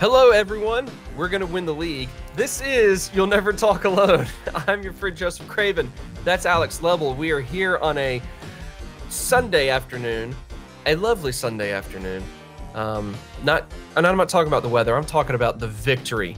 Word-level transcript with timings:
Hello, 0.00 0.32
everyone. 0.32 0.90
We're 1.16 1.28
going 1.28 1.40
to 1.40 1.46
win 1.46 1.64
the 1.66 1.74
league. 1.74 2.08
This 2.34 2.60
is 2.62 3.12
You'll 3.14 3.28
Never 3.28 3.52
Talk 3.52 3.84
Alone. 3.84 4.26
I'm 4.66 4.82
your 4.82 4.92
friend 4.92 5.16
Joseph 5.16 5.46
Craven. 5.46 5.90
That's 6.24 6.46
Alex 6.46 6.82
Level. 6.82 7.14
We 7.14 7.30
are 7.30 7.40
here 7.40 7.78
on 7.78 7.96
a 7.96 8.20
Sunday 9.08 9.68
afternoon, 9.68 10.34
a 10.86 10.96
lovely 10.96 11.30
Sunday 11.30 11.72
afternoon. 11.72 12.24
Um, 12.74 13.14
not, 13.44 13.70
and 13.96 14.04
I'm 14.04 14.16
not 14.16 14.28
talking 14.28 14.48
about 14.48 14.64
the 14.64 14.68
weather. 14.68 14.96
I'm 14.96 15.04
talking 15.04 15.36
about 15.36 15.60
the 15.60 15.68
victory 15.68 16.36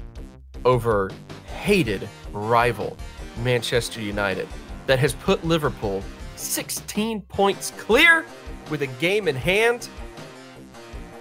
over 0.66 1.10
hated 1.46 2.06
rival 2.32 2.94
Manchester 3.42 4.02
United 4.02 4.46
that 4.86 4.98
has 4.98 5.14
put 5.14 5.42
Liverpool 5.46 6.02
16 6.36 7.22
points 7.22 7.72
clear 7.78 8.26
with 8.68 8.82
a 8.82 8.86
game 8.86 9.28
in 9.28 9.34
hand. 9.34 9.88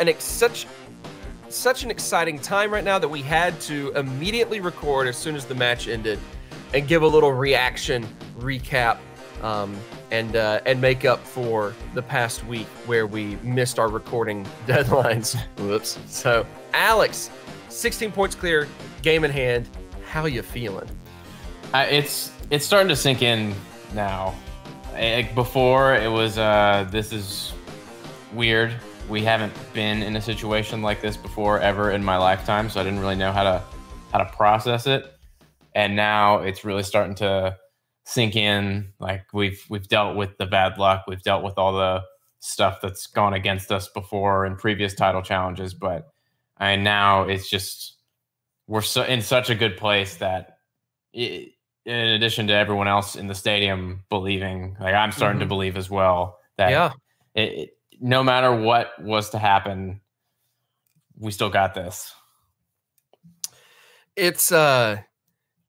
And 0.02 0.10
it's 0.10 0.26
such 0.26 0.68
such 1.56 1.84
an 1.84 1.92
exciting 1.92 2.38
time 2.38 2.72
right 2.72 2.84
now 2.84 3.00
that 3.00 3.08
we 3.08 3.22
had 3.22 3.60
to 3.62 3.92
immediately 3.92 4.60
record 4.60 5.08
as 5.08 5.18
soon 5.18 5.36
as 5.36 5.46
the 5.46 5.56
match 5.56 5.88
ended 5.88 6.20
and 6.74 6.88
give 6.88 7.02
a 7.02 7.08
little 7.08 7.32
reaction 7.32 8.06
recap 8.38 8.98
um, 9.42 9.76
and 10.12 10.36
uh, 10.36 10.60
and 10.66 10.80
make 10.80 11.06
up 11.06 11.26
for 11.26 11.74
the 11.94 12.02
past 12.02 12.46
week 12.46 12.68
where 12.86 13.08
we 13.08 13.38
missed 13.38 13.80
our 13.80 13.90
recording 13.90 14.46
deadlines. 14.68 15.40
Whoops. 15.60 15.98
So, 16.08 16.46
Alex, 16.74 17.30
16 17.70 18.12
points 18.12 18.36
clear, 18.36 18.68
game 19.02 19.24
in 19.24 19.32
hand. 19.32 19.70
How 20.10 20.26
you 20.26 20.42
feeling? 20.42 20.90
Uh, 21.74 21.86
it's 21.90 22.32
it's 22.50 22.66
starting 22.66 22.90
to 22.90 22.96
sink 22.96 23.22
in 23.22 23.54
now. 23.94 24.34
Like 24.94 25.36
before, 25.36 25.96
it 25.96 26.10
was 26.10 26.38
uh, 26.38 26.88
this 26.90 27.12
is 27.12 27.54
weird. 28.34 28.74
We 29.10 29.24
haven't 29.24 29.54
been 29.74 30.02
in 30.02 30.16
a 30.16 30.22
situation 30.22 30.82
like 30.82 31.02
this 31.02 31.16
before 31.16 31.60
ever 31.60 31.92
in 31.92 32.04
my 32.04 32.18
lifetime, 32.18 32.70
so 32.70 32.82
I 32.82 32.84
didn't 32.84 33.00
really 33.00 33.16
know 33.16 33.32
how 33.32 33.44
to 33.44 33.64
how 34.12 34.18
to 34.18 34.26
process 34.26 34.88
it. 34.88 35.06
And 35.76 35.96
now 35.96 36.40
it's 36.40 36.66
really 36.66 36.84
starting 36.84 37.16
to 37.16 37.58
sink 38.06 38.36
in. 38.36 38.94
Like 39.00 39.26
we've 39.34 39.64
we've 39.70 39.88
dealt 39.88 40.16
with 40.16 40.38
the 40.38 40.46
bad 40.48 40.78
luck, 40.78 41.04
we've 41.08 41.22
dealt 41.22 41.44
with 41.44 41.58
all 41.58 41.74
the 41.74 42.02
stuff 42.40 42.80
that's 42.82 43.08
gone 43.08 43.34
against 43.34 43.72
us 43.72 43.88
before 43.90 44.46
in 44.46 44.56
previous 44.56 44.94
title 44.94 45.22
challenges, 45.22 45.74
but 45.74 46.08
I 46.58 46.76
now 46.76 47.24
it's 47.24 47.50
just 47.50 47.98
we're 48.68 48.82
so 48.82 49.04
in 49.04 49.22
such 49.22 49.50
a 49.50 49.56
good 49.56 49.78
place 49.78 50.18
that 50.18 50.58
it, 51.14 51.52
in 51.86 51.96
addition 51.96 52.48
to 52.48 52.54
everyone 52.54 52.88
else 52.88 53.16
in 53.16 53.28
the 53.28 53.36
stadium 53.36 54.04
believing, 54.10 54.76
like 54.80 54.96
I'm 54.96 55.12
starting 55.12 55.36
mm-hmm. 55.36 55.42
to 55.42 55.50
believe 55.50 55.78
as 55.78 55.90
well 55.90 56.40
that 56.58 56.72
yeah. 56.72 56.92
It, 57.36 57.52
it, 57.52 57.75
no 58.00 58.24
matter 58.24 58.54
what 58.54 58.92
was 59.02 59.30
to 59.32 59.38
happen, 59.38 60.02
we 61.18 61.32
still 61.32 61.50
got 61.50 61.74
this. 61.74 62.14
It's 64.16 64.52
uh 64.52 64.98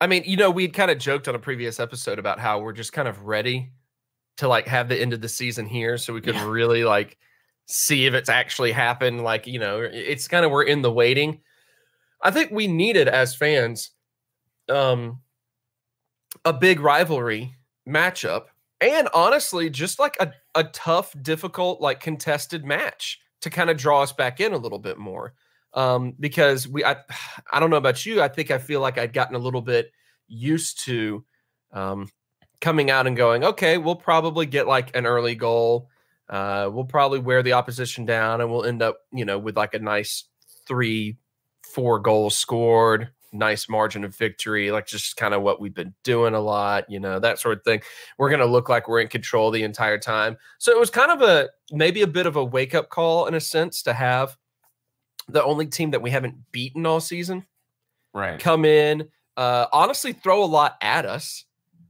I 0.00 0.06
mean, 0.06 0.24
you 0.26 0.36
know, 0.36 0.50
we'd 0.50 0.74
kind 0.74 0.90
of 0.90 0.98
joked 0.98 1.26
on 1.26 1.34
a 1.34 1.38
previous 1.38 1.80
episode 1.80 2.18
about 2.18 2.38
how 2.38 2.60
we're 2.60 2.74
just 2.74 2.92
kind 2.92 3.08
of 3.08 3.22
ready 3.22 3.72
to 4.36 4.48
like 4.48 4.66
have 4.68 4.88
the 4.88 5.00
end 5.00 5.12
of 5.12 5.20
the 5.22 5.28
season 5.28 5.66
here 5.66 5.96
so 5.96 6.12
we 6.12 6.20
could 6.20 6.34
yeah. 6.34 6.46
really 6.46 6.84
like 6.84 7.16
see 7.66 8.06
if 8.06 8.12
it's 8.12 8.28
actually 8.28 8.72
happened. 8.72 9.24
Like, 9.24 9.46
you 9.46 9.58
know, 9.58 9.80
it's 9.80 10.28
kind 10.28 10.44
of 10.44 10.50
we're 10.50 10.64
in 10.64 10.82
the 10.82 10.92
waiting. 10.92 11.40
I 12.22 12.30
think 12.30 12.50
we 12.50 12.66
needed 12.66 13.08
as 13.08 13.34
fans 13.34 13.90
um 14.68 15.20
a 16.44 16.52
big 16.52 16.80
rivalry 16.80 17.54
matchup 17.88 18.46
and 18.80 19.08
honestly 19.14 19.70
just 19.70 19.98
like 19.98 20.16
a, 20.20 20.32
a 20.54 20.64
tough 20.64 21.14
difficult 21.22 21.80
like 21.80 22.00
contested 22.00 22.64
match 22.64 23.20
to 23.40 23.50
kind 23.50 23.70
of 23.70 23.76
draw 23.76 24.02
us 24.02 24.12
back 24.12 24.40
in 24.40 24.52
a 24.52 24.58
little 24.58 24.78
bit 24.78 24.98
more 24.98 25.34
um, 25.74 26.14
because 26.18 26.66
we 26.68 26.84
I, 26.84 26.96
I 27.52 27.60
don't 27.60 27.70
know 27.70 27.76
about 27.76 28.04
you 28.04 28.22
i 28.22 28.28
think 28.28 28.50
i 28.50 28.58
feel 28.58 28.80
like 28.80 28.98
i'd 28.98 29.12
gotten 29.12 29.36
a 29.36 29.40
little 29.40 29.62
bit 29.62 29.90
used 30.28 30.84
to 30.84 31.24
um, 31.72 32.08
coming 32.60 32.90
out 32.90 33.06
and 33.06 33.16
going 33.16 33.44
okay 33.44 33.78
we'll 33.78 33.96
probably 33.96 34.46
get 34.46 34.66
like 34.66 34.94
an 34.96 35.06
early 35.06 35.34
goal 35.34 35.88
uh, 36.28 36.68
we'll 36.72 36.84
probably 36.84 37.20
wear 37.20 37.42
the 37.42 37.52
opposition 37.52 38.04
down 38.04 38.40
and 38.40 38.50
we'll 38.50 38.64
end 38.64 38.82
up 38.82 38.98
you 39.12 39.24
know 39.24 39.38
with 39.38 39.56
like 39.56 39.74
a 39.74 39.78
nice 39.78 40.24
three 40.66 41.16
four 41.62 41.98
goals 41.98 42.36
scored 42.36 43.10
nice 43.38 43.68
margin 43.68 44.04
of 44.04 44.16
victory, 44.16 44.70
like 44.70 44.86
just 44.86 45.16
kind 45.16 45.34
of 45.34 45.42
what 45.42 45.60
we've 45.60 45.74
been 45.74 45.94
doing 46.04 46.34
a 46.34 46.40
lot, 46.40 46.88
you 46.90 47.00
know, 47.00 47.18
that 47.18 47.38
sort 47.38 47.58
of 47.58 47.64
thing. 47.64 47.80
We're 48.18 48.30
going 48.30 48.40
to 48.40 48.46
look 48.46 48.68
like 48.68 48.88
we're 48.88 49.00
in 49.00 49.08
control 49.08 49.50
the 49.50 49.62
entire 49.62 49.98
time. 49.98 50.36
So 50.58 50.72
it 50.72 50.78
was 50.78 50.90
kind 50.90 51.10
of 51.10 51.22
a 51.22 51.48
maybe 51.72 52.02
a 52.02 52.06
bit 52.06 52.26
of 52.26 52.36
a 52.36 52.44
wake 52.44 52.74
up 52.74 52.88
call 52.88 53.26
in 53.26 53.34
a 53.34 53.40
sense 53.40 53.82
to 53.82 53.92
have 53.92 54.36
the 55.28 55.42
only 55.42 55.66
team 55.66 55.90
that 55.90 56.02
we 56.02 56.10
haven't 56.10 56.36
beaten 56.52 56.86
all 56.86 57.00
season 57.00 57.44
right 58.14 58.38
come 58.38 58.64
in 58.64 59.08
uh 59.36 59.66
honestly 59.72 60.12
throw 60.12 60.42
a 60.42 60.46
lot 60.46 60.76
at 60.80 61.04
us 61.04 61.44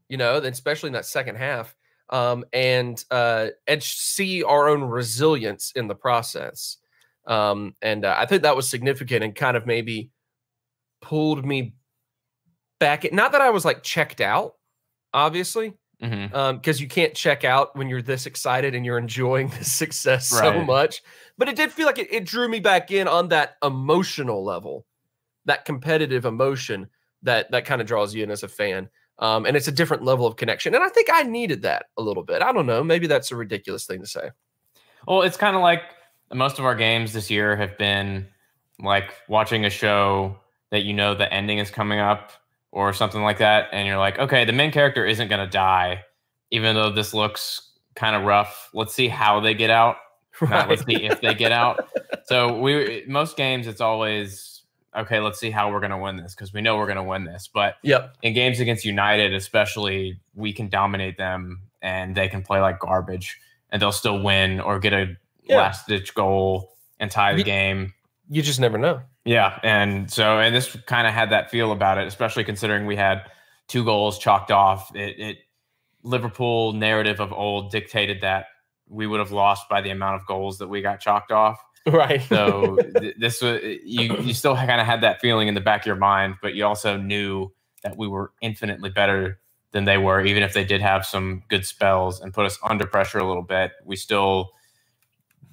you 0.09 0.17
know 0.17 0.37
especially 0.37 0.89
in 0.89 0.95
that 0.95 1.07
second 1.07 1.37
half 1.37 1.75
um 2.11 2.45
and 2.53 3.05
uh 3.11 3.49
and 3.67 3.83
see 3.83 4.43
our 4.43 4.69
own 4.69 4.83
resilience 4.83 5.73
in 5.77 5.87
the 5.89 5.95
process 5.95 6.79
um 7.27 7.75
and 7.83 8.05
uh, 8.05 8.15
i 8.19 8.25
think 8.25 8.43
that 8.43 8.57
was 8.57 8.69
significant 8.69 9.23
and 9.23 9.35
kind 9.35 9.57
of 9.57 9.67
maybe 9.67 10.11
pulled 11.07 11.45
me 11.45 11.75
back. 12.81 13.11
Not 13.13 13.33
that 13.33 13.41
I 13.41 13.51
was 13.51 13.65
like 13.65 13.83
checked 13.83 14.21
out, 14.21 14.55
obviously, 15.13 15.75
because 16.01 16.13
mm-hmm. 16.13 16.35
um, 16.35 16.61
you 16.65 16.89
can't 16.89 17.15
check 17.15 17.45
out 17.45 17.77
when 17.77 17.89
you're 17.89 18.03
this 18.03 18.27
excited 18.27 18.75
and 18.75 18.85
you're 18.85 18.99
enjoying 18.99 19.49
the 19.59 19.65
success 19.65 20.33
right. 20.33 20.53
so 20.53 20.65
much. 20.65 21.03
But 21.39 21.49
it 21.49 21.57
did 21.57 21.71
feel 21.71 21.87
like 21.87 21.99
it, 21.99 22.13
it 22.13 22.25
drew 22.25 22.49
me 22.49 22.61
back 22.61 22.91
in 22.91 23.07
on 23.07 23.29
that 23.29 23.57
emotional 23.63 24.45
level, 24.45 24.85
that 25.45 25.65
competitive 25.65 26.25
emotion 26.25 26.89
that 27.23 27.51
that 27.53 27.65
kind 27.65 27.81
of 27.81 27.87
draws 27.87 28.15
you 28.15 28.25
in 28.25 28.31
as 28.31 28.43
a 28.43 28.49
fan. 28.49 28.89
Um, 29.19 29.47
and 29.47 29.57
it's 29.57 29.69
a 29.69 29.73
different 29.73 30.03
level 30.03 30.27
of 30.27 30.37
connection. 30.37 30.75
And 30.75 30.85
I 30.85 30.89
think 30.91 31.09
I 31.11 31.23
needed 31.23 31.63
that 31.63 31.87
a 31.97 32.03
little 32.03 32.23
bit. 32.23 32.43
I 32.43 32.53
don't 32.53 32.67
know. 32.67 32.85
Maybe 32.85 33.07
that's 33.07 33.31
a 33.31 33.37
ridiculous 33.37 33.87
thing 33.87 34.01
to 34.01 34.07
say. 34.07 34.31
Well, 35.09 35.23
it's 35.23 35.39
kind 35.39 35.57
of 35.57 35.63
like 35.63 35.83
most 36.35 36.59
of 36.59 36.67
our 36.67 36.75
games 36.75 37.15
this 37.15 37.31
year 37.31 37.57
have 37.57 37.79
been 37.79 38.27
like 38.79 39.15
watching 39.29 39.65
a 39.65 39.71
show 39.71 40.37
that 40.71 40.85
you 40.85 40.93
know 40.93 41.15
the 41.15 41.33
ending 41.33 41.59
is 41.59 41.71
coming 41.71 41.99
up 41.99 42.33
or 42.73 42.93
something 42.93 43.23
like 43.23 43.39
that, 43.39 43.69
and 43.73 43.87
you're 43.87 43.99
like, 43.99 44.19
okay, 44.19 44.45
the 44.45 44.53
main 44.53 44.73
character 44.73 45.07
isn't 45.07 45.29
going 45.29 45.45
to 45.45 45.51
die, 45.51 46.05
even 46.51 46.75
though 46.75 46.91
this 46.91 47.15
looks 47.15 47.71
kind 47.95 48.15
of 48.15 48.23
rough. 48.25 48.71
Let's 48.73 48.95
see 48.95 49.09
how 49.09 49.41
they 49.41 49.55
get 49.55 49.71
out. 49.71 49.97
Right. 50.41 50.51
Not 50.51 50.69
let's 50.69 50.85
see 50.85 51.05
if 51.05 51.21
they 51.21 51.35
get 51.35 51.53
out. 51.53 51.89
So 52.27 52.61
we 52.61 53.05
most 53.09 53.37
games 53.37 53.67
it's 53.67 53.81
always 53.81 54.63
okay. 54.97 55.21
Let's 55.21 55.41
see 55.41 55.51
how 55.51 55.73
we're 55.73 55.81
going 55.81 55.91
to 55.91 55.99
win 55.99 56.17
this 56.17 56.35
because 56.35 56.53
we 56.53 56.61
know 56.61 56.77
we're 56.77 56.87
going 56.87 56.97
to 56.97 57.03
win 57.03 57.25
this. 57.25 57.49
But 57.53 57.77
yep. 57.83 58.17
in 58.23 58.35
games 58.35 58.61
against 58.61 58.85
United, 58.85 59.35
especially, 59.35 60.21
we 60.35 60.53
can 60.53 60.69
dominate 60.69 61.17
them 61.17 61.63
and 61.83 62.15
they 62.15 62.29
can 62.29 62.43
play 62.43 62.61
like 62.61 62.79
garbage 62.79 63.39
and 63.71 63.81
they'll 63.81 63.93
still 63.93 64.23
win 64.23 64.61
or 64.61 64.79
get 64.79 64.93
a 64.93 65.17
yeah. 65.45 65.57
last 65.57 65.87
ditch 65.87 66.15
goal 66.15 66.77
and 67.01 67.11
tie 67.11 67.35
the 67.35 67.43
game. 67.43 67.93
You 68.29 68.43
just 68.43 68.61
never 68.61 68.79
know. 68.79 69.03
Yeah, 69.25 69.59
and 69.63 70.11
so 70.11 70.39
and 70.39 70.55
this 70.55 70.77
kind 70.87 71.07
of 71.07 71.15
had 71.15 71.31
that 71.31 71.51
feel 71.51 71.73
about 71.73 71.99
it, 71.99 72.07
especially 72.07 72.45
considering 72.45 72.87
we 72.87 72.97
had 72.97 73.23
two 73.69 73.85
goals 73.85 74.19
chalked 74.19 74.51
off. 74.51 74.95
It, 74.95 75.19
it 75.19 75.37
Liverpool 76.03 76.73
narrative 76.73 77.21
of 77.21 77.33
old 77.33 77.71
dictated 77.71 78.21
that 78.21 78.47
we 78.89 79.07
would 79.07 79.19
have 79.19 79.33
lost 79.33 79.69
by 79.69 79.81
the 79.81 79.91
amount 79.91 80.21
of 80.21 80.27
goals 80.27 80.59
that 80.59 80.69
we 80.69 80.81
got 80.83 81.01
chalked 81.01 81.33
off. 81.33 81.61
Right. 81.87 82.21
So 82.23 82.79
th- 82.99 83.15
this 83.17 83.41
was 83.41 83.63
you. 83.63 84.17
You 84.17 84.35
still 84.35 84.57
kind 84.57 84.81
of 84.81 84.87
had 84.89 85.03
that 85.03 85.21
feeling 85.21 85.47
in 85.47 85.55
the 85.55 85.61
back 85.61 85.83
of 85.83 85.87
your 85.87 85.95
mind, 85.95 86.35
but 86.43 86.57
you 86.57 86.67
also 86.67 86.97
knew 86.97 87.53
that 87.85 87.97
we 87.97 88.09
were 88.09 88.33
infinitely 88.43 88.91
better 88.91 89.39
than 89.71 89.85
they 89.85 89.97
were, 89.97 90.25
even 90.25 90.43
if 90.43 90.53
they 90.53 90.65
did 90.65 90.81
have 90.81 91.07
some 91.07 91.45
good 91.49 91.65
spells 91.65 92.21
and 92.21 92.35
put 92.35 92.45
us 92.45 92.59
under 92.65 92.87
pressure 92.87 93.19
a 93.19 93.25
little 93.25 93.45
bit. 93.45 93.71
We 93.85 93.95
still 93.95 94.51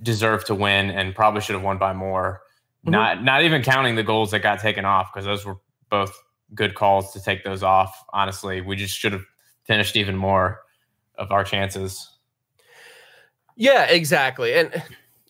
deserve 0.01 0.44
to 0.45 0.56
win 0.56 0.89
and 0.89 1.13
probably 1.13 1.41
should 1.41 1.53
have 1.53 1.63
won 1.63 1.78
by 1.78 1.94
more. 1.94 2.42
Mm-hmm. 2.85 2.91
Not 2.91 3.24
not 3.24 3.44
even 3.44 3.62
counting 3.62 3.95
the 3.95 4.03
goals 4.03 4.31
that 4.31 4.39
got 4.39 4.59
taken 4.59 4.85
off 4.85 5.12
because 5.13 5.25
those 5.25 5.45
were 5.45 5.57
both 5.89 6.13
good 6.53 6.75
calls 6.75 7.13
to 7.13 7.21
take 7.21 7.44
those 7.44 7.63
off. 7.63 8.03
Honestly, 8.13 8.62
we 8.62 8.75
just 8.75 8.97
should 8.97 9.13
have 9.13 9.24
finished 9.65 9.95
even 9.95 10.15
more 10.15 10.62
of 11.18 11.31
our 11.31 11.44
chances. 11.44 12.09
Yeah, 13.56 13.85
exactly. 13.85 14.53
And 14.53 14.83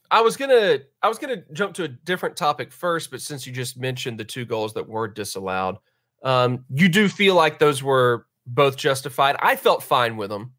I 0.09 0.21
was 0.21 0.37
gonna 0.37 0.79
I 1.01 1.07
was 1.07 1.17
gonna 1.17 1.43
jump 1.53 1.73
to 1.75 1.83
a 1.83 1.87
different 1.87 2.35
topic 2.35 2.71
first, 2.71 3.11
but 3.11 3.21
since 3.21 3.45
you 3.45 3.53
just 3.53 3.77
mentioned 3.77 4.19
the 4.19 4.25
two 4.25 4.45
goals 4.45 4.73
that 4.73 4.87
were 4.87 5.07
disallowed, 5.07 5.77
um, 6.23 6.65
you 6.73 6.89
do 6.89 7.09
feel 7.09 7.35
like 7.35 7.59
those 7.59 7.83
were 7.83 8.27
both 8.45 8.77
justified. 8.77 9.35
I 9.39 9.55
felt 9.55 9.83
fine 9.83 10.17
with 10.17 10.29
them. 10.29 10.53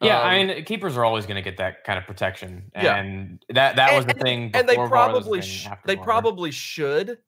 Yeah, 0.00 0.20
um, 0.20 0.26
I 0.26 0.44
mean, 0.44 0.64
keepers 0.64 0.96
are 0.96 1.04
always 1.04 1.26
going 1.26 1.36
to 1.36 1.42
get 1.42 1.56
that 1.58 1.84
kind 1.84 1.98
of 1.98 2.06
protection, 2.06 2.70
and 2.74 3.44
yeah. 3.48 3.54
that 3.54 3.76
that 3.76 3.94
was 3.94 4.04
and, 4.04 4.14
the 4.14 4.20
thing. 4.20 4.50
And 4.54 4.68
they 4.68 4.76
probably 4.76 5.42
sh- 5.42 5.66
they 5.86 5.96
probably 5.96 6.52
should 6.52 7.18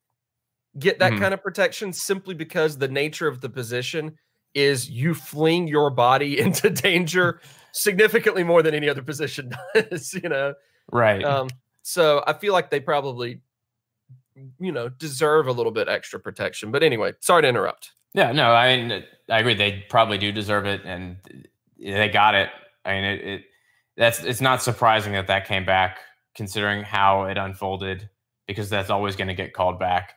get 0.79 0.99
that 0.99 1.11
mm-hmm. 1.11 1.21
kind 1.21 1.33
of 1.33 1.43
protection 1.43 1.91
simply 1.91 2.33
because 2.33 2.77
the 2.77 2.87
nature 2.87 3.27
of 3.27 3.41
the 3.41 3.49
position 3.49 4.17
is 4.53 4.89
you 4.89 5.13
fling 5.13 5.67
your 5.67 5.89
body 5.89 6.39
into 6.45 6.69
danger 6.69 7.41
significantly 7.73 8.43
more 8.43 8.63
than 8.63 8.73
any 8.73 8.87
other 8.87 9.01
position 9.01 9.51
does. 9.73 10.13
You 10.13 10.29
know, 10.29 10.53
right? 10.91 11.23
Um, 11.23 11.49
so 11.81 12.23
I 12.25 12.33
feel 12.33 12.53
like 12.53 12.69
they 12.69 12.79
probably 12.79 13.41
you 14.59 14.71
know, 14.71 14.89
deserve 14.89 15.47
a 15.47 15.51
little 15.51 15.71
bit 15.71 15.87
extra 15.87 16.19
protection. 16.19 16.71
But 16.71 16.83
anyway, 16.83 17.13
sorry 17.19 17.43
to 17.43 17.47
interrupt. 17.47 17.91
Yeah, 18.13 18.31
no, 18.31 18.51
I 18.51 18.75
mean, 18.75 19.03
I 19.29 19.39
agree. 19.39 19.53
They 19.53 19.85
probably 19.89 20.17
do 20.17 20.31
deserve 20.31 20.65
it, 20.65 20.81
and 20.83 21.17
they 21.79 22.09
got 22.09 22.35
it. 22.35 22.49
I 22.85 22.93
mean, 22.93 23.03
it, 23.03 23.25
it 23.25 23.43
that's 23.97 24.23
it's 24.23 24.41
not 24.41 24.61
surprising 24.61 25.13
that 25.13 25.27
that 25.27 25.47
came 25.47 25.65
back, 25.65 25.99
considering 26.35 26.83
how 26.83 27.23
it 27.23 27.37
unfolded, 27.37 28.09
because 28.47 28.69
that's 28.69 28.89
always 28.89 29.15
going 29.15 29.27
to 29.27 29.33
get 29.33 29.53
called 29.53 29.79
back. 29.79 30.15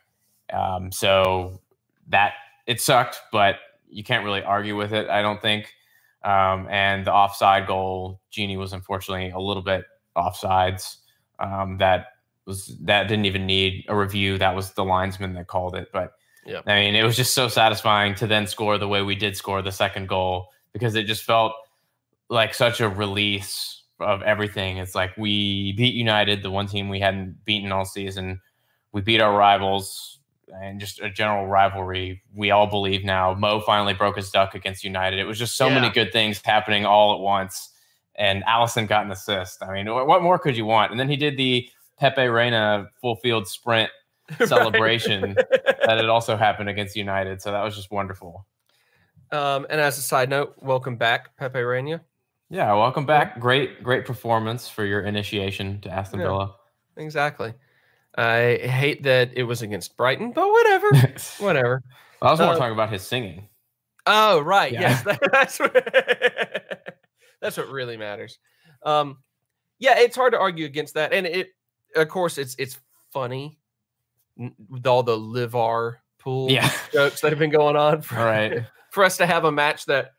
Um, 0.53 0.91
so 0.91 1.61
that 2.07 2.33
it 2.67 2.81
sucked, 2.81 3.19
but 3.31 3.55
you 3.87 4.03
can't 4.03 4.23
really 4.23 4.43
argue 4.43 4.75
with 4.75 4.93
it. 4.93 5.09
I 5.09 5.21
don't 5.21 5.41
think. 5.41 5.71
Um, 6.23 6.67
and 6.71 7.05
the 7.05 7.13
offside 7.13 7.67
goal, 7.67 8.19
Gini 8.31 8.57
was 8.57 8.73
unfortunately 8.73 9.29
a 9.29 9.39
little 9.39 9.61
bit 9.61 9.85
offsides. 10.17 10.97
Um, 11.39 11.77
that 11.77 12.07
was 12.45 12.77
that 12.81 13.07
didn't 13.07 13.25
even 13.25 13.45
need 13.45 13.85
a 13.87 13.95
review. 13.95 14.37
That 14.37 14.55
was 14.55 14.71
the 14.71 14.83
linesman 14.83 15.33
that 15.33 15.47
called 15.47 15.75
it. 15.75 15.89
But 15.91 16.13
yeah, 16.45 16.61
I 16.65 16.75
mean, 16.75 16.95
it 16.95 17.03
was 17.03 17.15
just 17.15 17.33
so 17.33 17.47
satisfying 17.47 18.15
to 18.15 18.27
then 18.27 18.47
score 18.47 18.77
the 18.77 18.87
way 18.87 19.01
we 19.01 19.15
did 19.15 19.35
score 19.35 19.61
the 19.61 19.71
second 19.71 20.07
goal 20.07 20.47
because 20.73 20.95
it 20.95 21.03
just 21.03 21.23
felt 21.23 21.53
like 22.29 22.53
such 22.53 22.81
a 22.81 22.89
release 22.89 23.83
of 23.99 24.21
everything. 24.23 24.77
It's 24.77 24.95
like 24.95 25.15
we 25.17 25.73
beat 25.73 25.93
United, 25.93 26.43
the 26.43 26.51
one 26.51 26.67
team 26.67 26.89
we 26.89 26.99
hadn't 26.99 27.43
beaten 27.45 27.71
all 27.71 27.85
season. 27.85 28.41
We 28.91 29.01
beat 29.01 29.21
our 29.21 29.35
rivals 29.35 30.19
and 30.47 30.79
just 30.79 30.99
a 31.01 31.09
general 31.09 31.47
rivalry. 31.47 32.21
We 32.33 32.51
all 32.51 32.67
believe 32.67 33.03
now. 33.03 33.33
Mo 33.33 33.61
finally 33.61 33.93
broke 33.93 34.17
his 34.17 34.29
duck 34.29 34.55
against 34.55 34.83
United. 34.83 35.19
It 35.19 35.25
was 35.25 35.39
just 35.39 35.57
so 35.57 35.67
yeah. 35.67 35.75
many 35.75 35.89
good 35.89 36.11
things 36.11 36.41
happening 36.43 36.85
all 36.85 37.13
at 37.13 37.19
once. 37.19 37.71
And 38.15 38.43
Alisson 38.45 38.87
got 38.87 39.05
an 39.05 39.11
assist. 39.11 39.61
I 39.61 39.73
mean, 39.73 39.93
what 39.93 40.21
more 40.21 40.39
could 40.39 40.55
you 40.55 40.65
want? 40.65 40.91
And 40.91 40.99
then 40.99 41.09
he 41.09 41.17
did 41.17 41.37
the 41.37 41.67
Pepe 41.99 42.27
Reina 42.27 42.87
full 43.01 43.17
field 43.17 43.47
sprint 43.47 43.89
celebration 44.45 45.35
that 45.35 45.97
had 45.97 46.05
also 46.05 46.37
happened 46.37 46.69
against 46.69 46.95
United. 46.95 47.41
So 47.41 47.51
that 47.51 47.61
was 47.61 47.75
just 47.75 47.91
wonderful. 47.91 48.45
Um, 49.31 49.65
and 49.69 49.81
as 49.81 49.97
a 49.97 50.01
side 50.01 50.29
note, 50.29 50.55
welcome 50.61 50.95
back, 50.95 51.35
Pepe 51.37 51.59
Reina. 51.59 52.01
Yeah, 52.55 52.71
welcome 52.71 53.05
back. 53.05 53.37
Great, 53.37 53.83
great 53.83 54.05
performance 54.05 54.69
for 54.69 54.85
your 54.85 55.01
initiation 55.01 55.81
to 55.81 55.89
Aston 55.89 56.21
yeah, 56.21 56.27
Villa. 56.27 56.55
Exactly. 56.95 57.53
I 58.17 58.59
hate 58.63 59.03
that 59.03 59.31
it 59.33 59.43
was 59.43 59.61
against 59.61 59.97
Brighton, 59.97 60.31
but 60.31 60.49
whatever. 60.49 60.89
whatever. 61.39 61.83
I 62.21 62.31
was 62.31 62.39
more 62.39 62.53
uh, 62.53 62.57
talking 62.57 62.71
about 62.71 62.93
his 62.93 63.01
singing. 63.01 63.49
Oh, 64.05 64.39
right. 64.39 64.71
Yeah. 64.71 64.79
Yes, 64.79 65.03
that, 65.03 65.19
that's 65.33 65.59
what, 65.59 66.97
that's 67.41 67.57
what 67.57 67.67
really 67.67 67.97
matters. 67.97 68.39
Um, 68.83 69.17
yeah, 69.77 69.99
it's 69.99 70.15
hard 70.15 70.31
to 70.31 70.39
argue 70.39 70.65
against 70.65 70.93
that, 70.93 71.11
and 71.11 71.27
it, 71.27 71.49
of 71.93 72.07
course, 72.07 72.37
it's 72.37 72.55
it's 72.57 72.79
funny 73.11 73.59
with 74.69 74.87
all 74.87 75.03
the 75.03 75.17
Livar 75.17 75.95
pool 76.19 76.49
yeah. 76.49 76.71
jokes 76.93 77.19
that 77.19 77.33
have 77.33 77.39
been 77.39 77.49
going 77.49 77.75
on. 77.75 78.01
For, 78.01 78.17
all 78.17 78.23
right. 78.23 78.63
For 78.91 79.03
us 79.03 79.17
to 79.17 79.25
have 79.25 79.43
a 79.43 79.51
match 79.51 79.87
that, 79.87 80.13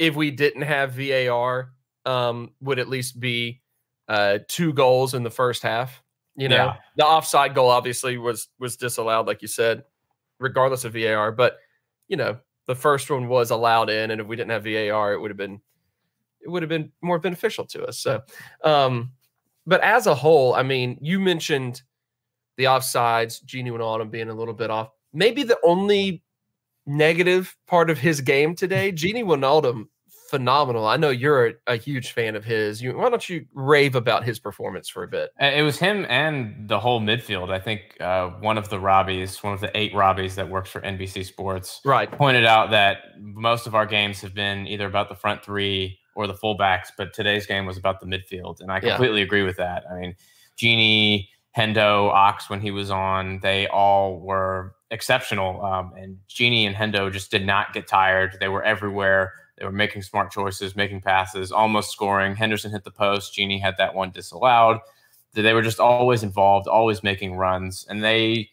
if 0.00 0.16
we 0.16 0.30
didn't 0.30 0.62
have 0.62 0.94
VAR, 0.94 1.72
um, 2.06 2.50
would 2.62 2.78
at 2.78 2.88
least 2.88 3.20
be 3.20 3.60
uh, 4.08 4.38
two 4.48 4.72
goals 4.72 5.12
in 5.14 5.22
the 5.22 5.30
first 5.30 5.62
half. 5.62 6.02
You 6.34 6.48
know, 6.48 6.56
yeah. 6.56 6.76
the 6.96 7.04
offside 7.04 7.54
goal 7.54 7.68
obviously 7.68 8.16
was 8.16 8.48
was 8.58 8.76
disallowed, 8.76 9.26
like 9.26 9.42
you 9.42 9.48
said, 9.48 9.84
regardless 10.40 10.84
of 10.84 10.94
VAR. 10.94 11.30
But 11.30 11.58
you 12.08 12.16
know, 12.16 12.38
the 12.66 12.74
first 12.74 13.10
one 13.10 13.28
was 13.28 13.50
allowed 13.50 13.90
in, 13.90 14.10
and 14.10 14.20
if 14.20 14.26
we 14.26 14.36
didn't 14.36 14.50
have 14.50 14.64
VAR, 14.64 15.12
it 15.12 15.20
would 15.20 15.30
have 15.30 15.36
been 15.38 15.60
it 16.40 16.48
would 16.48 16.62
have 16.62 16.70
been 16.70 16.90
more 17.02 17.18
beneficial 17.18 17.66
to 17.66 17.84
us. 17.84 17.98
So, 17.98 18.22
um, 18.64 19.12
but 19.66 19.82
as 19.82 20.06
a 20.06 20.14
whole, 20.14 20.54
I 20.54 20.62
mean, 20.62 20.96
you 21.02 21.20
mentioned 21.20 21.82
the 22.56 22.64
offsides, 22.64 23.44
Gini 23.44 23.70
Wijnaldum 23.70 24.10
being 24.10 24.30
a 24.30 24.34
little 24.34 24.54
bit 24.54 24.70
off. 24.70 24.88
Maybe 25.12 25.42
the 25.42 25.58
only 25.62 26.22
negative 26.90 27.56
part 27.66 27.90
of 27.90 27.98
his 27.98 28.20
game 28.20 28.54
today, 28.54 28.92
Gini 28.92 29.24
Wijnaldum 29.24 29.86
phenomenal. 30.30 30.86
I 30.86 30.96
know 30.96 31.10
you're 31.10 31.54
a, 31.66 31.76
huge 31.76 32.12
fan 32.12 32.36
of 32.36 32.44
his. 32.44 32.80
You, 32.80 32.96
why 32.96 33.10
don't 33.10 33.28
you 33.28 33.46
rave 33.52 33.96
about 33.96 34.22
his 34.22 34.38
performance 34.38 34.88
for 34.88 35.02
a 35.02 35.08
bit? 35.08 35.30
It 35.40 35.62
was 35.64 35.78
him 35.78 36.06
and 36.08 36.68
the 36.68 36.78
whole 36.78 37.00
midfield. 37.00 37.50
I 37.50 37.58
think 37.58 37.96
uh, 38.00 38.28
one 38.40 38.56
of 38.56 38.68
the 38.68 38.76
Robbies, 38.76 39.42
one 39.42 39.52
of 39.52 39.60
the 39.60 39.76
eight 39.76 39.92
Robbies 39.92 40.36
that 40.36 40.48
works 40.48 40.70
for 40.70 40.80
NBC 40.82 41.26
Sports, 41.26 41.80
right, 41.84 42.10
pointed 42.10 42.46
out 42.46 42.70
that 42.70 42.98
most 43.18 43.66
of 43.66 43.74
our 43.74 43.86
games 43.86 44.20
have 44.20 44.32
been 44.32 44.68
either 44.68 44.86
about 44.86 45.08
the 45.08 45.16
front 45.16 45.42
three 45.42 45.98
or 46.14 46.28
the 46.28 46.34
fullbacks, 46.34 46.88
but 46.96 47.12
today's 47.12 47.46
game 47.46 47.66
was 47.66 47.76
about 47.76 48.00
the 48.00 48.06
midfield, 48.06 48.60
and 48.60 48.70
I 48.70 48.78
completely 48.78 49.18
yeah. 49.18 49.24
agree 49.24 49.42
with 49.42 49.56
that. 49.56 49.84
I 49.90 49.98
mean, 49.98 50.14
Gini, 50.56 51.26
Hendo, 51.56 52.10
Ox, 52.10 52.48
when 52.48 52.60
he 52.60 52.70
was 52.70 52.90
on, 52.90 53.40
they 53.40 53.66
all 53.68 54.20
were 54.20 54.74
exceptional. 54.90 55.64
Um, 55.64 55.92
and 55.96 56.18
Gini 56.28 56.64
and 56.64 56.76
Hendo 56.76 57.12
just 57.12 57.30
did 57.30 57.44
not 57.44 57.72
get 57.72 57.88
tired. 57.88 58.36
They 58.40 58.48
were 58.48 58.62
everywhere 58.62 59.32
they 59.60 59.66
were 59.66 59.72
making 59.72 60.02
smart 60.02 60.32
choices, 60.32 60.74
making 60.74 61.02
passes, 61.02 61.52
almost 61.52 61.90
scoring. 61.90 62.34
Henderson 62.34 62.70
hit 62.70 62.82
the 62.82 62.90
post. 62.90 63.36
Gini 63.36 63.60
had 63.60 63.76
that 63.76 63.94
one 63.94 64.10
disallowed. 64.10 64.78
They 65.34 65.52
were 65.52 65.62
just 65.62 65.78
always 65.78 66.22
involved, 66.22 66.66
always 66.66 67.02
making 67.02 67.36
runs, 67.36 67.86
and 67.88 68.02
they 68.02 68.48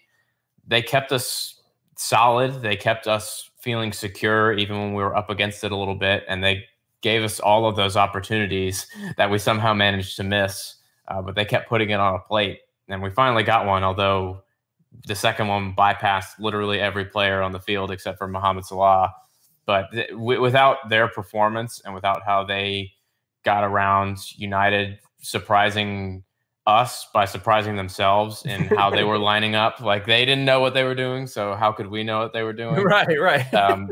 they 0.68 0.82
kept 0.82 1.14
us 1.14 1.62
solid. 1.96 2.62
They 2.62 2.76
kept 2.76 3.08
us 3.08 3.50
feeling 3.58 3.94
secure 3.94 4.54
even 4.54 4.78
when 4.78 4.94
we 4.94 5.02
were 5.02 5.16
up 5.16 5.30
against 5.30 5.64
it 5.64 5.72
a 5.72 5.78
little 5.78 5.96
bit, 5.96 6.26
and 6.28 6.44
they 6.44 6.66
gave 7.02 7.24
us 7.24 7.40
all 7.40 7.66
of 7.66 7.78
those 7.78 7.96
opportunities 7.96 8.86
that 9.16 9.32
we 9.32 9.40
somehow 9.40 9.74
managed 9.74 10.18
to 10.18 10.24
miss. 10.24 10.76
Uh, 11.08 11.22
but 11.22 11.36
they 11.36 11.46
kept 11.46 11.70
putting 11.70 11.90
it 11.90 12.02
on 12.02 12.16
a 12.16 12.20
plate, 12.20 12.60
and 12.88 13.02
we 13.02 13.10
finally 13.10 13.44
got 13.44 13.66
one. 13.66 13.84
Although 13.84 14.44
the 15.06 15.16
second 15.16 15.48
one 15.48 15.74
bypassed 15.76 16.40
literally 16.40 16.80
every 16.80 17.06
player 17.06 17.42
on 17.42 17.52
the 17.52 17.60
field 17.60 17.92
except 17.92 18.18
for 18.18 18.28
Mohamed 18.28 18.66
Salah. 18.66 19.14
But 19.66 19.92
th- 19.92 20.10
w- 20.10 20.42
without 20.42 20.90
their 20.90 21.08
performance 21.08 21.82
and 21.84 21.94
without 21.94 22.24
how 22.24 22.44
they 22.44 22.92
got 23.44 23.64
around 23.64 24.18
United 24.38 25.00
surprising 25.20 26.24
us 26.66 27.08
by 27.14 27.26
surprising 27.26 27.76
themselves 27.76 28.46
in 28.46 28.66
how 28.78 28.90
they 28.90 29.04
were 29.04 29.18
lining 29.18 29.56
up. 29.56 29.80
Like 29.80 30.06
they 30.06 30.26
didn't 30.26 30.46
know 30.46 30.60
what 30.60 30.74
they 30.74 30.84
were 30.84 30.96
doing, 30.96 31.28
so 31.28 31.56
how 31.56 31.72
could 31.72 31.88
we 31.88 32.04
know 32.04 32.20
what 32.20 32.34
they 32.34 32.44
were 32.44 32.54
doing? 32.64 32.76
Right, 32.84 33.20
right. 33.20 33.54
um, 33.54 33.90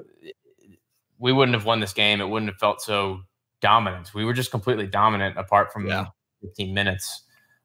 we 1.18 1.32
wouldn't 1.32 1.56
have 1.56 1.66
won 1.66 1.80
this 1.80 1.94
game. 1.94 2.22
It 2.22 2.28
wouldn't 2.28 2.52
have 2.52 2.60
felt 2.60 2.82
so 2.82 3.22
dominant. 3.62 4.14
We 4.14 4.26
were 4.26 4.34
just 4.34 4.52
completely 4.52 4.88
dominant 4.88 5.38
apart 5.38 5.72
from 5.72 5.88
yeah. 5.88 6.08
15 6.42 6.74
minutes. 6.74 7.24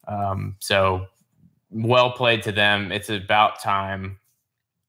Um, 0.09 0.56
so 0.61 1.06
well 1.71 2.13
played 2.13 2.43
to 2.43 2.53
them. 2.53 2.93
It's 2.93 3.11
about 3.11 3.61
time 3.61 4.19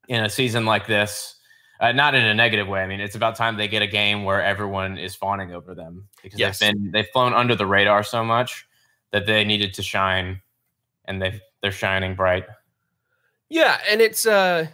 in 0.08 0.24
a 0.24 0.30
season 0.30 0.64
like 0.64 0.86
this 0.86 1.36
uh, 1.82 1.90
not 1.90 2.14
in 2.14 2.24
a 2.24 2.32
negative 2.32 2.68
way. 2.68 2.80
I 2.80 2.86
mean, 2.86 3.00
it's 3.00 3.16
about 3.16 3.34
time 3.34 3.56
they 3.56 3.66
get 3.66 3.82
a 3.82 3.88
game 3.88 4.22
where 4.22 4.40
everyone 4.40 4.98
is 4.98 5.16
fawning 5.16 5.52
over 5.52 5.74
them 5.74 6.08
because 6.22 6.38
yes. 6.38 6.60
they've 6.60 6.72
been 6.72 6.92
they've 6.92 7.08
flown 7.08 7.34
under 7.34 7.56
the 7.56 7.66
radar 7.66 8.04
so 8.04 8.24
much 8.24 8.68
that 9.10 9.26
they 9.26 9.44
needed 9.44 9.74
to 9.74 9.82
shine, 9.82 10.40
and 11.06 11.20
they 11.20 11.40
they're 11.60 11.72
shining 11.72 12.14
bright. 12.14 12.44
Yeah, 13.48 13.78
and 13.90 14.00
it's 14.00 14.24
uh, 14.26 14.68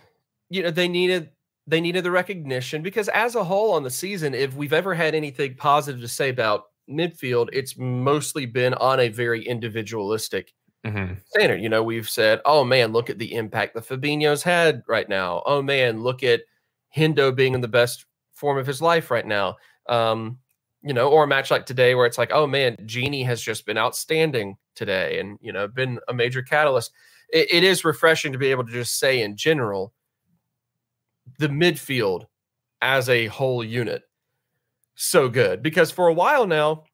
you 0.50 0.62
know, 0.62 0.70
they 0.70 0.86
needed 0.86 1.30
they 1.66 1.80
needed 1.80 2.04
the 2.04 2.10
recognition 2.10 2.82
because 2.82 3.08
as 3.08 3.34
a 3.34 3.42
whole 3.42 3.72
on 3.72 3.84
the 3.84 3.90
season, 3.90 4.34
if 4.34 4.54
we've 4.54 4.74
ever 4.74 4.94
had 4.94 5.14
anything 5.14 5.54
positive 5.54 6.02
to 6.02 6.08
say 6.08 6.28
about 6.28 6.64
midfield, 6.90 7.48
it's 7.54 7.78
mostly 7.78 8.44
been 8.44 8.74
on 8.74 9.00
a 9.00 9.08
very 9.08 9.42
individualistic 9.46 10.52
mm-hmm. 10.90 11.14
standard. 11.26 11.60
You 11.60 11.68
know, 11.68 11.82
we've 11.82 12.08
said, 12.08 12.40
"Oh 12.44 12.64
man, 12.64 12.92
look 12.92 13.10
at 13.10 13.18
the 13.18 13.34
impact 13.34 13.74
the 13.74 13.80
Fabinho's 13.80 14.42
had 14.42 14.82
right 14.88 15.08
now." 15.08 15.42
Oh 15.46 15.62
man, 15.62 16.02
look 16.02 16.22
at 16.22 16.42
Hendo 16.96 17.34
being 17.34 17.54
in 17.54 17.60
the 17.60 17.68
best 17.68 18.06
form 18.32 18.58
of 18.58 18.66
his 18.66 18.80
life 18.80 19.10
right 19.10 19.26
now. 19.26 19.56
Um, 19.88 20.38
you 20.82 20.94
know, 20.94 21.08
or 21.08 21.24
a 21.24 21.26
match 21.26 21.50
like 21.50 21.66
today 21.66 21.94
where 21.94 22.06
it's 22.06 22.18
like, 22.18 22.30
oh 22.32 22.46
man, 22.46 22.76
Gini 22.82 23.24
has 23.26 23.42
just 23.42 23.66
been 23.66 23.78
outstanding 23.78 24.56
today 24.74 25.18
and, 25.18 25.38
you 25.42 25.52
know, 25.52 25.66
been 25.66 25.98
a 26.08 26.14
major 26.14 26.42
catalyst. 26.42 26.92
it, 27.32 27.48
it 27.50 27.64
is 27.64 27.84
refreshing 27.84 28.32
to 28.32 28.38
be 28.38 28.50
able 28.50 28.64
to 28.64 28.72
just 28.72 28.98
say 28.98 29.22
in 29.22 29.36
general, 29.36 29.92
the 31.38 31.48
midfield 31.48 32.26
as 32.80 33.08
a 33.08 33.26
whole 33.26 33.64
unit, 33.64 34.02
so 34.94 35.28
good. 35.28 35.62
Because 35.62 35.90
for 35.90 36.06
a 36.08 36.14
while 36.14 36.46
now, 36.46 36.84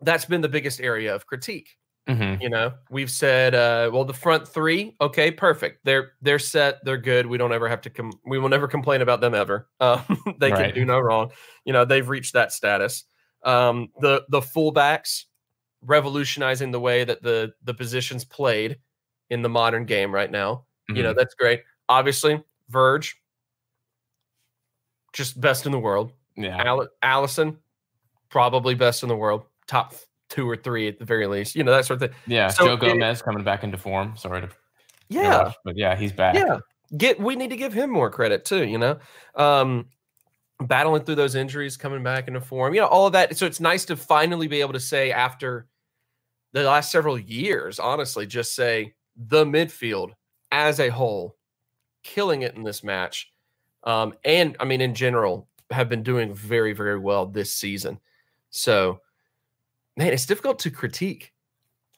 that's 0.00 0.24
been 0.24 0.40
the 0.40 0.48
biggest 0.48 0.80
area 0.80 1.14
of 1.14 1.26
critique. 1.26 1.76
Mm-hmm. 2.08 2.40
You 2.40 2.50
know, 2.50 2.72
we've 2.88 3.10
said, 3.10 3.54
uh, 3.54 3.90
well, 3.92 4.04
the 4.04 4.14
front 4.14 4.46
three, 4.46 4.94
okay, 5.00 5.30
perfect. 5.30 5.84
They're 5.84 6.12
they're 6.22 6.38
set. 6.38 6.84
They're 6.84 6.98
good. 6.98 7.26
We 7.26 7.36
don't 7.36 7.52
ever 7.52 7.68
have 7.68 7.80
to 7.82 7.90
come. 7.90 8.12
We 8.24 8.38
will 8.38 8.48
never 8.48 8.68
complain 8.68 9.02
about 9.02 9.20
them 9.20 9.34
ever. 9.34 9.68
Uh, 9.80 10.02
they 10.38 10.52
right. 10.52 10.66
can 10.66 10.74
do 10.74 10.84
no 10.84 11.00
wrong. 11.00 11.32
You 11.64 11.72
know, 11.72 11.84
they've 11.84 12.08
reached 12.08 12.34
that 12.34 12.52
status. 12.52 13.04
Um, 13.42 13.88
the 14.00 14.22
the 14.28 14.40
fullbacks 14.40 15.24
revolutionizing 15.82 16.70
the 16.70 16.80
way 16.80 17.02
that 17.02 17.22
the 17.22 17.52
the 17.64 17.74
positions 17.74 18.24
played 18.24 18.78
in 19.30 19.42
the 19.42 19.48
modern 19.48 19.84
game 19.84 20.14
right 20.14 20.30
now. 20.30 20.54
Mm-hmm. 20.54 20.96
You 20.96 21.02
know, 21.02 21.08
mm-hmm. 21.10 21.18
that's 21.18 21.34
great. 21.34 21.62
Obviously, 21.88 22.40
Verge, 22.68 23.20
just 25.12 25.40
best 25.40 25.66
in 25.66 25.72
the 25.72 25.78
world. 25.80 26.12
Yeah, 26.36 26.62
Al- 26.62 26.88
Alisson, 27.02 27.56
probably 28.28 28.76
best 28.76 29.02
in 29.02 29.08
the 29.08 29.16
world. 29.16 29.42
Top 29.66 29.92
two 30.28 30.48
or 30.48 30.56
three 30.56 30.88
at 30.88 30.98
the 30.98 31.04
very 31.04 31.26
least. 31.26 31.54
You 31.54 31.64
know 31.64 31.72
that 31.72 31.84
sort 31.84 32.02
of 32.02 32.10
thing. 32.10 32.18
Yeah, 32.26 32.48
so 32.48 32.66
Joe 32.66 32.76
Gomez 32.76 33.20
it, 33.20 33.24
coming 33.24 33.44
back 33.44 33.64
into 33.64 33.78
form. 33.78 34.16
Sorry 34.16 34.40
to 34.40 34.48
Yeah, 35.08 35.52
but 35.64 35.76
yeah, 35.76 35.96
he's 35.96 36.12
back. 36.12 36.34
Yeah, 36.34 36.58
get 36.96 37.20
we 37.20 37.36
need 37.36 37.50
to 37.50 37.56
give 37.56 37.72
him 37.72 37.90
more 37.90 38.10
credit 38.10 38.44
too. 38.44 38.64
You 38.64 38.78
know, 38.78 38.98
um, 39.34 39.86
battling 40.60 41.04
through 41.04 41.16
those 41.16 41.34
injuries, 41.34 41.76
coming 41.76 42.02
back 42.02 42.28
into 42.28 42.40
form. 42.40 42.74
You 42.74 42.80
know, 42.80 42.86
all 42.88 43.06
of 43.06 43.12
that. 43.12 43.36
So 43.36 43.46
it's 43.46 43.60
nice 43.60 43.84
to 43.86 43.96
finally 43.96 44.48
be 44.48 44.60
able 44.60 44.72
to 44.72 44.80
say 44.80 45.12
after 45.12 45.66
the 46.52 46.62
last 46.62 46.90
several 46.90 47.18
years, 47.18 47.78
honestly, 47.78 48.26
just 48.26 48.54
say 48.54 48.94
the 49.16 49.44
midfield 49.44 50.12
as 50.52 50.80
a 50.80 50.88
whole, 50.88 51.36
killing 52.02 52.42
it 52.42 52.54
in 52.54 52.62
this 52.62 52.82
match. 52.82 53.32
Um, 53.84 54.14
and 54.24 54.56
I 54.58 54.64
mean, 54.64 54.80
in 54.80 54.94
general, 54.94 55.48
have 55.70 55.88
been 55.88 56.02
doing 56.02 56.34
very, 56.34 56.72
very 56.72 56.98
well 56.98 57.26
this 57.26 57.52
season. 57.52 58.00
So, 58.50 59.00
man, 59.96 60.12
it's 60.12 60.26
difficult 60.26 60.58
to 60.60 60.70
critique 60.70 61.32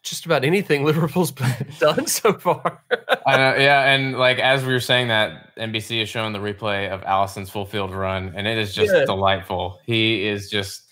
just 0.03 0.27
about 0.27 0.45
anything 0.45 0.85
Liverpool's 0.85 1.33
done 1.79 2.07
so 2.07 2.33
far. 2.35 2.83
uh, 2.91 3.55
yeah, 3.59 3.93
and 3.93 4.19
like 4.19 4.39
as 4.39 4.65
we 4.65 4.73
were 4.73 4.81
saying 4.81 5.09
that, 5.09 5.55
NBC 5.57 6.03
is 6.03 6.09
showing 6.09 6.33
the 6.33 6.39
replay 6.39 6.89
of 6.91 7.03
Alisson's 7.03 7.51
full 7.51 7.67
field 7.67 7.93
run, 7.93 8.33
and 8.35 8.47
it 8.47 8.59
is 8.59 8.75
just 8.75 8.93
yeah. 8.93 9.05
delightful. 9.05 9.81
He 9.85 10.27
is 10.27 10.51
just 10.51 10.83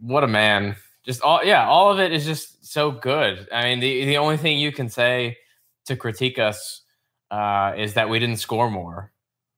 what 0.00 0.24
a 0.24 0.28
man. 0.28 0.76
Just 1.04 1.22
all 1.22 1.44
yeah, 1.44 1.66
all 1.66 1.90
of 1.90 1.98
it 1.98 2.12
is 2.12 2.24
just 2.24 2.66
so 2.66 2.90
good. 2.90 3.48
I 3.52 3.64
mean, 3.64 3.80
the 3.80 4.04
the 4.04 4.18
only 4.18 4.36
thing 4.36 4.58
you 4.58 4.72
can 4.72 4.88
say 4.88 5.38
to 5.86 5.96
critique 5.96 6.38
us 6.38 6.82
uh, 7.30 7.74
is 7.76 7.94
that 7.94 8.08
we 8.08 8.18
didn't 8.18 8.36
score 8.36 8.70
more. 8.70 9.12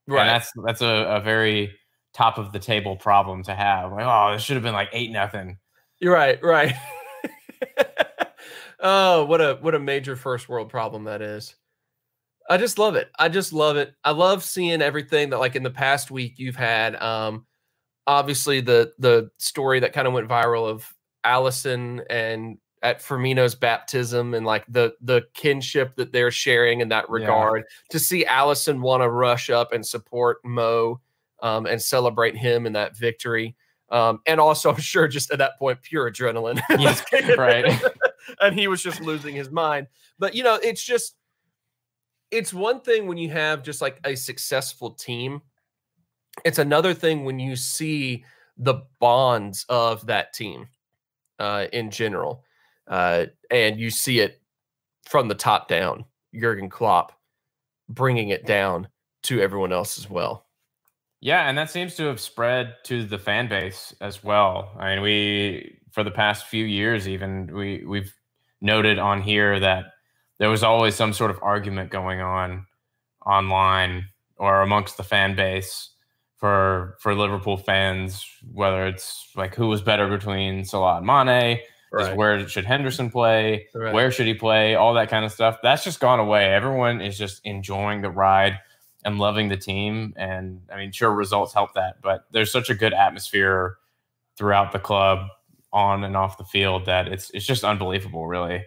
Right. 0.06 0.20
And 0.20 0.28
that's 0.28 0.52
that's 0.64 0.82
a, 0.82 1.16
a 1.16 1.20
very 1.20 1.74
top 2.14 2.38
of 2.38 2.52
the 2.52 2.58
table 2.58 2.96
problem 2.96 3.42
to 3.44 3.54
have. 3.54 3.92
Like, 3.92 4.04
oh, 4.06 4.32
this 4.32 4.42
should 4.42 4.56
have 4.56 4.62
been 4.62 4.74
like 4.74 4.90
eight 4.92 5.10
nothing. 5.10 5.58
You're 6.00 6.14
right, 6.14 6.42
right. 6.42 6.74
oh, 8.80 9.24
what 9.24 9.40
a 9.40 9.58
what 9.60 9.74
a 9.74 9.80
major 9.80 10.16
first 10.16 10.48
world 10.48 10.68
problem 10.68 11.04
that 11.04 11.22
is. 11.22 11.54
I 12.50 12.56
just 12.56 12.78
love 12.78 12.94
it. 12.94 13.10
I 13.18 13.28
just 13.28 13.52
love 13.52 13.76
it. 13.76 13.94
I 14.04 14.12
love 14.12 14.42
seeing 14.42 14.80
everything 14.80 15.30
that 15.30 15.38
like 15.38 15.56
in 15.56 15.62
the 15.62 15.70
past 15.70 16.10
week 16.10 16.34
you've 16.38 16.56
had. 16.56 16.96
Um, 16.96 17.46
obviously 18.08 18.60
the 18.60 18.92
the 18.98 19.30
story 19.38 19.78
that 19.78 19.92
kind 19.92 20.08
of 20.08 20.14
went 20.14 20.28
viral 20.28 20.68
of 20.68 20.92
Alisson 21.24 22.02
and 22.10 22.58
at 22.82 23.00
Firmino's 23.00 23.54
baptism 23.54 24.34
and 24.34 24.46
like 24.46 24.64
the 24.68 24.94
the 25.02 25.22
kinship 25.34 25.94
that 25.96 26.10
they're 26.12 26.30
sharing 26.30 26.80
in 26.80 26.88
that 26.88 27.08
regard. 27.10 27.64
Yeah. 27.68 27.86
To 27.90 27.98
see 27.98 28.24
Alisson 28.24 28.80
want 28.80 29.02
to 29.02 29.10
rush 29.10 29.50
up 29.50 29.72
and 29.72 29.86
support 29.86 30.38
Mo 30.44 31.00
um, 31.42 31.66
and 31.66 31.80
celebrate 31.80 32.36
him 32.36 32.66
in 32.66 32.72
that 32.72 32.96
victory. 32.96 33.54
Um, 33.90 34.20
and 34.26 34.40
also, 34.40 34.70
I'm 34.74 34.80
sure 34.80 35.08
just 35.08 35.30
at 35.30 35.38
that 35.38 35.58
point, 35.58 35.82
pure 35.82 36.10
adrenaline. 36.10 36.60
Yes, 36.78 37.04
right. 37.36 37.80
and 38.40 38.58
he 38.58 38.68
was 38.68 38.82
just 38.82 39.00
losing 39.00 39.34
his 39.34 39.50
mind. 39.50 39.86
But 40.18 40.34
you 40.34 40.42
know, 40.42 40.56
it's 40.56 40.82
just 40.82 41.14
it's 42.30 42.52
one 42.52 42.80
thing 42.80 43.06
when 43.06 43.18
you 43.18 43.30
have 43.30 43.62
just 43.62 43.80
like 43.80 44.00
a 44.04 44.14
successful 44.14 44.90
team. 44.90 45.40
It's 46.44 46.58
another 46.58 46.94
thing 46.94 47.24
when 47.24 47.38
you 47.40 47.56
see 47.56 48.24
the 48.56 48.82
bonds 49.00 49.64
of 49.68 50.06
that 50.06 50.32
team 50.32 50.68
uh, 51.38 51.66
in 51.72 51.90
general, 51.90 52.44
uh, 52.86 53.26
and 53.50 53.80
you 53.80 53.90
see 53.90 54.20
it 54.20 54.40
from 55.06 55.28
the 55.28 55.34
top 55.34 55.68
down. 55.68 56.04
Jurgen 56.38 56.68
Klopp 56.68 57.12
bringing 57.88 58.28
it 58.28 58.46
down 58.46 58.88
to 59.24 59.40
everyone 59.40 59.72
else 59.72 59.98
as 59.98 60.08
well. 60.08 60.47
Yeah, 61.20 61.48
and 61.48 61.58
that 61.58 61.70
seems 61.70 61.96
to 61.96 62.04
have 62.04 62.20
spread 62.20 62.76
to 62.84 63.04
the 63.04 63.18
fan 63.18 63.48
base 63.48 63.94
as 64.00 64.22
well. 64.22 64.72
I 64.78 64.94
mean, 64.94 65.02
we 65.02 65.78
for 65.90 66.04
the 66.04 66.10
past 66.10 66.46
few 66.46 66.64
years 66.64 67.08
even 67.08 67.52
we 67.52 67.84
we've 67.84 68.14
noted 68.60 68.98
on 68.98 69.22
here 69.22 69.58
that 69.58 69.86
there 70.38 70.50
was 70.50 70.62
always 70.62 70.94
some 70.94 71.12
sort 71.12 71.30
of 71.30 71.38
argument 71.42 71.90
going 71.90 72.20
on 72.20 72.66
online 73.26 74.06
or 74.36 74.62
amongst 74.62 74.96
the 74.96 75.02
fan 75.02 75.34
base 75.34 75.90
for 76.36 76.96
for 77.00 77.14
Liverpool 77.14 77.56
fans, 77.56 78.24
whether 78.52 78.86
it's 78.86 79.30
like 79.34 79.54
who 79.54 79.66
was 79.66 79.82
better 79.82 80.08
between 80.08 80.64
Salah 80.64 80.98
and 80.98 81.06
Mane, 81.06 81.58
right. 81.92 82.16
where 82.16 82.48
should 82.48 82.64
Henderson 82.64 83.10
play, 83.10 83.66
right. 83.74 83.92
where 83.92 84.12
should 84.12 84.26
he 84.26 84.34
play, 84.34 84.76
all 84.76 84.94
that 84.94 85.10
kind 85.10 85.24
of 85.24 85.32
stuff. 85.32 85.58
That's 85.64 85.82
just 85.82 85.98
gone 85.98 86.20
away. 86.20 86.54
Everyone 86.54 87.00
is 87.00 87.18
just 87.18 87.40
enjoying 87.44 88.02
the 88.02 88.10
ride 88.10 88.60
and 89.08 89.18
loving 89.18 89.48
the 89.48 89.56
team. 89.56 90.14
And 90.16 90.60
I 90.72 90.76
mean, 90.76 90.92
sure, 90.92 91.12
results 91.12 91.52
help 91.52 91.74
that, 91.74 92.00
but 92.02 92.26
there's 92.30 92.52
such 92.52 92.70
a 92.70 92.74
good 92.74 92.92
atmosphere 92.92 93.78
throughout 94.36 94.70
the 94.70 94.78
club, 94.78 95.26
on 95.72 96.04
and 96.04 96.16
off 96.16 96.38
the 96.38 96.44
field, 96.44 96.86
that 96.86 97.08
it's 97.08 97.30
it's 97.34 97.44
just 97.44 97.64
unbelievable, 97.64 98.26
really. 98.26 98.64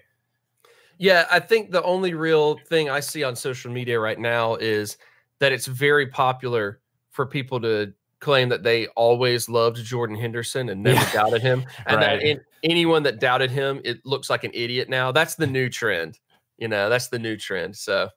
Yeah, 0.98 1.26
I 1.32 1.40
think 1.40 1.72
the 1.72 1.82
only 1.84 2.14
real 2.14 2.60
thing 2.68 2.90
I 2.90 3.00
see 3.00 3.24
on 3.24 3.36
social 3.36 3.72
media 3.72 4.00
right 4.00 4.20
now 4.20 4.56
is 4.56 4.98
that 5.40 5.52
it's 5.52 5.66
very 5.66 6.06
popular 6.08 6.80
for 7.10 7.26
people 7.26 7.60
to 7.62 7.94
claim 8.20 8.50
that 8.50 8.62
they 8.62 8.86
always 8.90 9.50
loved 9.50 9.78
Jordan 9.78 10.16
Henderson 10.16 10.70
and 10.70 10.84
never 10.84 11.00
yeah. 11.00 11.12
doubted 11.14 11.42
him, 11.42 11.64
and 11.88 11.98
right. 11.98 12.20
that 12.20 12.24
in, 12.24 12.42
anyone 12.64 13.04
that 13.04 13.20
doubted 13.20 13.50
him, 13.50 13.82
it 13.84 14.06
looks 14.06 14.30
like 14.30 14.44
an 14.44 14.52
idiot 14.54 14.90
now. 14.90 15.12
That's 15.12 15.36
the 15.36 15.48
new 15.48 15.70
trend. 15.70 16.20
You 16.58 16.68
know, 16.68 16.90
that's 16.90 17.08
the 17.08 17.18
new 17.18 17.36
trend. 17.38 17.76
So 17.76 18.10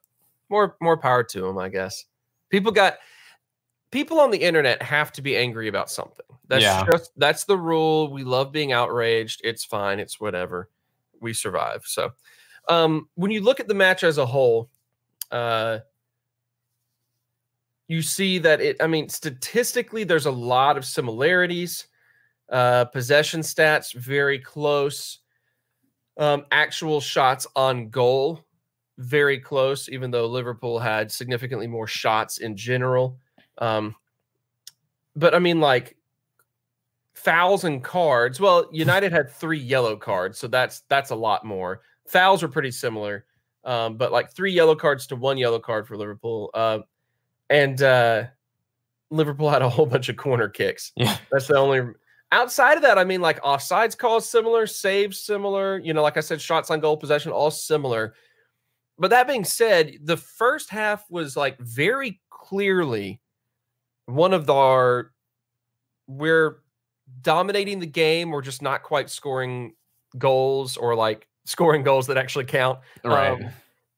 more 0.49 0.75
more 0.81 0.97
power 0.97 1.23
to 1.23 1.41
them, 1.41 1.57
I 1.57 1.69
guess. 1.69 2.05
People 2.49 2.71
got 2.71 2.97
people 3.91 4.19
on 4.19 4.31
the 4.31 4.37
internet 4.37 4.81
have 4.81 5.11
to 5.13 5.21
be 5.21 5.37
angry 5.37 5.67
about 5.67 5.89
something. 5.89 6.25
That's 6.47 6.63
yeah. 6.63 6.85
just 6.91 7.11
that's 7.17 7.45
the 7.45 7.57
rule. 7.57 8.11
We 8.11 8.23
love 8.23 8.51
being 8.51 8.71
outraged. 8.71 9.41
It's 9.43 9.65
fine. 9.65 9.99
It's 9.99 10.19
whatever. 10.19 10.69
We 11.21 11.33
survive. 11.33 11.83
So 11.85 12.11
um 12.67 13.09
when 13.15 13.31
you 13.31 13.41
look 13.41 13.59
at 13.59 13.67
the 13.67 13.73
match 13.73 14.03
as 14.03 14.17
a 14.17 14.25
whole, 14.25 14.69
uh 15.31 15.79
you 17.87 18.01
see 18.01 18.37
that 18.39 18.61
it 18.61 18.77
I 18.81 18.87
mean 18.87 19.09
statistically 19.09 20.03
there's 20.03 20.25
a 20.25 20.31
lot 20.31 20.77
of 20.77 20.85
similarities. 20.85 21.87
Uh 22.49 22.85
possession 22.85 23.41
stats 23.41 23.93
very 23.93 24.39
close. 24.39 25.19
Um 26.17 26.45
actual 26.51 27.01
shots 27.01 27.47
on 27.55 27.89
goal 27.89 28.44
very 28.97 29.39
close, 29.39 29.89
even 29.89 30.11
though 30.11 30.27
Liverpool 30.27 30.79
had 30.79 31.11
significantly 31.11 31.67
more 31.67 31.87
shots 31.87 32.37
in 32.37 32.55
general. 32.55 33.17
Um, 33.57 33.95
but 35.15 35.33
I 35.33 35.39
mean, 35.39 35.59
like 35.59 35.97
fouls 37.13 37.63
and 37.63 37.83
cards. 37.83 38.39
Well, 38.39 38.69
United 38.71 39.11
had 39.11 39.31
three 39.31 39.59
yellow 39.59 39.95
cards, 39.95 40.37
so 40.37 40.47
that's 40.47 40.81
that's 40.89 41.11
a 41.11 41.15
lot 41.15 41.45
more. 41.45 41.81
Fouls 42.07 42.41
were 42.41 42.49
pretty 42.49 42.71
similar, 42.71 43.25
um, 43.63 43.97
but 43.97 44.11
like 44.11 44.31
three 44.31 44.51
yellow 44.51 44.75
cards 44.75 45.07
to 45.07 45.15
one 45.15 45.37
yellow 45.37 45.59
card 45.59 45.87
for 45.87 45.97
Liverpool. 45.97 46.51
Uh, 46.53 46.79
and 47.49 47.81
uh, 47.81 48.25
Liverpool 49.09 49.49
had 49.49 49.61
a 49.61 49.69
whole 49.69 49.85
bunch 49.85 50.09
of 50.09 50.17
corner 50.17 50.49
kicks. 50.49 50.91
Yeah, 50.95 51.17
that's 51.31 51.47
the 51.47 51.57
only. 51.57 51.81
Outside 52.31 52.75
of 52.75 52.81
that, 52.81 52.97
I 52.97 53.03
mean, 53.03 53.21
like 53.21 53.41
offsides 53.43 53.97
calls 53.97 54.27
similar, 54.27 54.67
saves 54.67 55.19
similar. 55.21 55.79
You 55.79 55.93
know, 55.93 56.01
like 56.01 56.17
I 56.17 56.21
said, 56.21 56.41
shots 56.41 56.69
on 56.69 56.79
goal, 56.79 56.97
possession, 56.97 57.31
all 57.31 57.51
similar 57.51 58.13
but 58.97 59.09
that 59.09 59.27
being 59.27 59.43
said, 59.43 59.97
the 60.03 60.17
first 60.17 60.69
half 60.69 61.05
was 61.09 61.35
like 61.35 61.59
very 61.59 62.21
clearly 62.29 63.19
one 64.05 64.33
of 64.33 64.49
our 64.49 65.11
we're 66.07 66.59
dominating 67.21 67.79
the 67.79 67.87
game. 67.87 68.29
We're 68.29 68.41
just 68.41 68.61
not 68.61 68.83
quite 68.83 69.09
scoring 69.09 69.73
goals 70.17 70.77
or 70.77 70.95
like 70.95 71.27
scoring 71.45 71.83
goals 71.83 72.07
that 72.07 72.17
actually 72.17 72.45
count. 72.45 72.79
Right. 73.03 73.29
Um, 73.29 73.49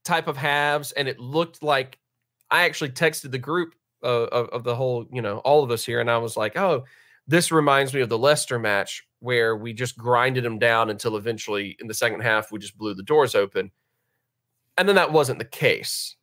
type 0.03 0.27
of 0.27 0.37
halves, 0.37 0.93
and 0.93 1.09
it 1.09 1.19
looked 1.19 1.61
like 1.61 1.99
I 2.49 2.63
actually 2.63 2.91
texted 2.91 3.31
the 3.31 3.37
group 3.37 3.75
uh, 4.03 4.27
of, 4.27 4.47
of 4.49 4.63
the 4.63 4.73
whole, 4.73 5.05
you 5.11 5.21
know, 5.21 5.39
all 5.39 5.63
of 5.63 5.71
us 5.71 5.85
here, 5.85 5.99
and 5.99 6.09
I 6.09 6.17
was 6.17 6.37
like, 6.37 6.55
oh, 6.55 6.85
this 7.27 7.51
reminds 7.51 7.93
me 7.93 7.99
of 7.99 8.07
the 8.07 8.17
Leicester 8.17 8.57
match 8.57 9.05
where 9.19 9.57
we 9.57 9.73
just 9.73 9.97
grinded 9.97 10.45
them 10.45 10.59
down 10.59 10.89
until 10.89 11.17
eventually 11.17 11.75
in 11.81 11.87
the 11.87 11.93
second 11.93 12.21
half 12.21 12.51
we 12.51 12.59
just 12.59 12.77
blew 12.77 12.93
the 12.93 13.03
doors 13.03 13.35
open 13.35 13.71
and 14.77 14.87
then 14.87 14.95
that 14.95 15.11
wasn't 15.11 15.39
the 15.39 15.45
case. 15.45 16.15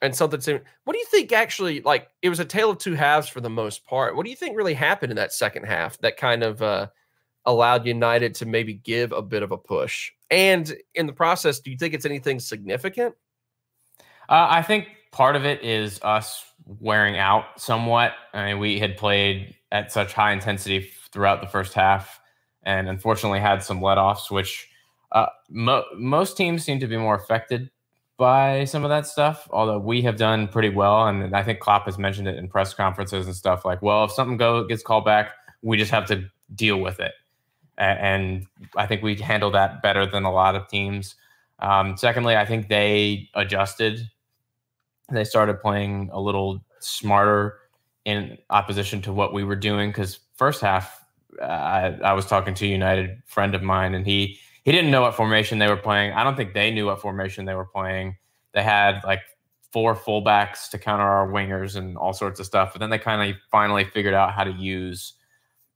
And 0.00 0.14
something 0.14 0.40
similar. 0.40 0.64
What 0.82 0.94
do 0.94 0.98
you 0.98 1.06
think 1.06 1.30
actually 1.30 1.80
like 1.82 2.08
it 2.22 2.28
was 2.28 2.40
a 2.40 2.44
tale 2.44 2.70
of 2.70 2.78
two 2.78 2.94
halves 2.94 3.28
for 3.28 3.40
the 3.40 3.48
most 3.48 3.86
part? 3.86 4.16
What 4.16 4.24
do 4.24 4.30
you 4.30 4.36
think 4.36 4.56
really 4.56 4.74
happened 4.74 5.12
in 5.12 5.16
that 5.16 5.32
second 5.32 5.64
half 5.64 5.96
that 5.98 6.16
kind 6.16 6.42
of 6.42 6.60
uh, 6.60 6.88
allowed 7.44 7.86
United 7.86 8.34
to 8.36 8.46
maybe 8.46 8.74
give 8.74 9.12
a 9.12 9.22
bit 9.22 9.44
of 9.44 9.52
a 9.52 9.56
push? 9.56 10.10
And 10.28 10.74
in 10.96 11.06
the 11.06 11.12
process, 11.12 11.60
do 11.60 11.70
you 11.70 11.76
think 11.76 11.94
it's 11.94 12.04
anything 12.04 12.40
significant? 12.40 13.14
Uh, 14.28 14.48
I 14.50 14.62
think 14.62 14.88
part 15.12 15.36
of 15.36 15.44
it 15.44 15.62
is 15.62 16.00
us 16.02 16.44
wearing 16.80 17.16
out 17.16 17.44
somewhat. 17.60 18.14
I 18.34 18.46
mean, 18.46 18.58
we 18.58 18.80
had 18.80 18.96
played 18.96 19.54
at 19.70 19.92
such 19.92 20.14
high 20.14 20.32
intensity 20.32 20.90
throughout 21.12 21.42
the 21.42 21.48
first 21.48 21.74
half, 21.74 22.18
and 22.64 22.88
unfortunately 22.88 23.38
had 23.38 23.62
some 23.62 23.80
let 23.80 23.98
offs, 23.98 24.32
which 24.32 24.68
uh, 25.12 25.26
mo- 25.48 25.84
most 25.96 26.36
teams 26.36 26.64
seem 26.64 26.80
to 26.80 26.86
be 26.88 26.96
more 26.96 27.14
affected 27.14 27.70
by 28.22 28.64
some 28.66 28.84
of 28.84 28.88
that 28.88 29.04
stuff, 29.04 29.48
although 29.50 29.80
we 29.80 30.00
have 30.00 30.16
done 30.16 30.46
pretty 30.46 30.68
well. 30.68 31.08
And 31.08 31.34
I 31.34 31.42
think 31.42 31.58
Klopp 31.58 31.86
has 31.86 31.98
mentioned 31.98 32.28
it 32.28 32.36
in 32.36 32.46
press 32.46 32.72
conferences 32.72 33.26
and 33.26 33.34
stuff 33.34 33.64
like, 33.64 33.82
well, 33.82 34.04
if 34.04 34.12
something 34.12 34.36
go 34.36 34.64
gets 34.64 34.84
called 34.84 35.04
back, 35.04 35.32
we 35.62 35.76
just 35.76 35.90
have 35.90 36.06
to 36.06 36.30
deal 36.54 36.76
with 36.76 37.00
it. 37.00 37.14
And 37.78 38.46
I 38.76 38.86
think 38.86 39.02
we 39.02 39.16
handle 39.16 39.50
that 39.50 39.82
better 39.82 40.06
than 40.06 40.22
a 40.22 40.30
lot 40.30 40.54
of 40.54 40.68
teams. 40.68 41.16
Um, 41.58 41.96
secondly, 41.96 42.36
I 42.36 42.46
think 42.46 42.68
they 42.68 43.28
adjusted. 43.34 44.08
They 45.10 45.24
started 45.24 45.60
playing 45.60 46.08
a 46.12 46.20
little 46.20 46.64
smarter 46.78 47.58
in 48.04 48.38
opposition 48.50 49.02
to 49.02 49.12
what 49.12 49.34
we 49.34 49.42
were 49.42 49.56
doing 49.56 49.90
because 49.90 50.20
first 50.36 50.60
half 50.60 51.04
I, 51.42 51.98
I 52.04 52.12
was 52.12 52.26
talking 52.26 52.54
to 52.54 52.66
a 52.66 52.68
United 52.68 53.20
friend 53.26 53.56
of 53.56 53.64
mine 53.64 53.96
and 53.96 54.06
he 54.06 54.38
he 54.62 54.72
didn't 54.72 54.90
know 54.90 55.02
what 55.02 55.14
formation 55.14 55.58
they 55.58 55.68
were 55.68 55.76
playing. 55.76 56.12
I 56.12 56.24
don't 56.24 56.36
think 56.36 56.54
they 56.54 56.70
knew 56.70 56.86
what 56.86 57.00
formation 57.00 57.44
they 57.44 57.54
were 57.54 57.66
playing. 57.66 58.16
They 58.52 58.62
had 58.62 59.00
like 59.04 59.20
four 59.72 59.96
fullbacks 59.96 60.68
to 60.70 60.78
counter 60.78 61.04
our 61.04 61.28
wingers 61.28 61.76
and 61.76 61.96
all 61.96 62.12
sorts 62.12 62.38
of 62.38 62.46
stuff. 62.46 62.72
But 62.72 62.80
then 62.80 62.90
they 62.90 62.98
kind 62.98 63.30
of 63.30 63.36
finally 63.50 63.84
figured 63.84 64.14
out 64.14 64.32
how 64.32 64.44
to 64.44 64.52
use 64.52 65.14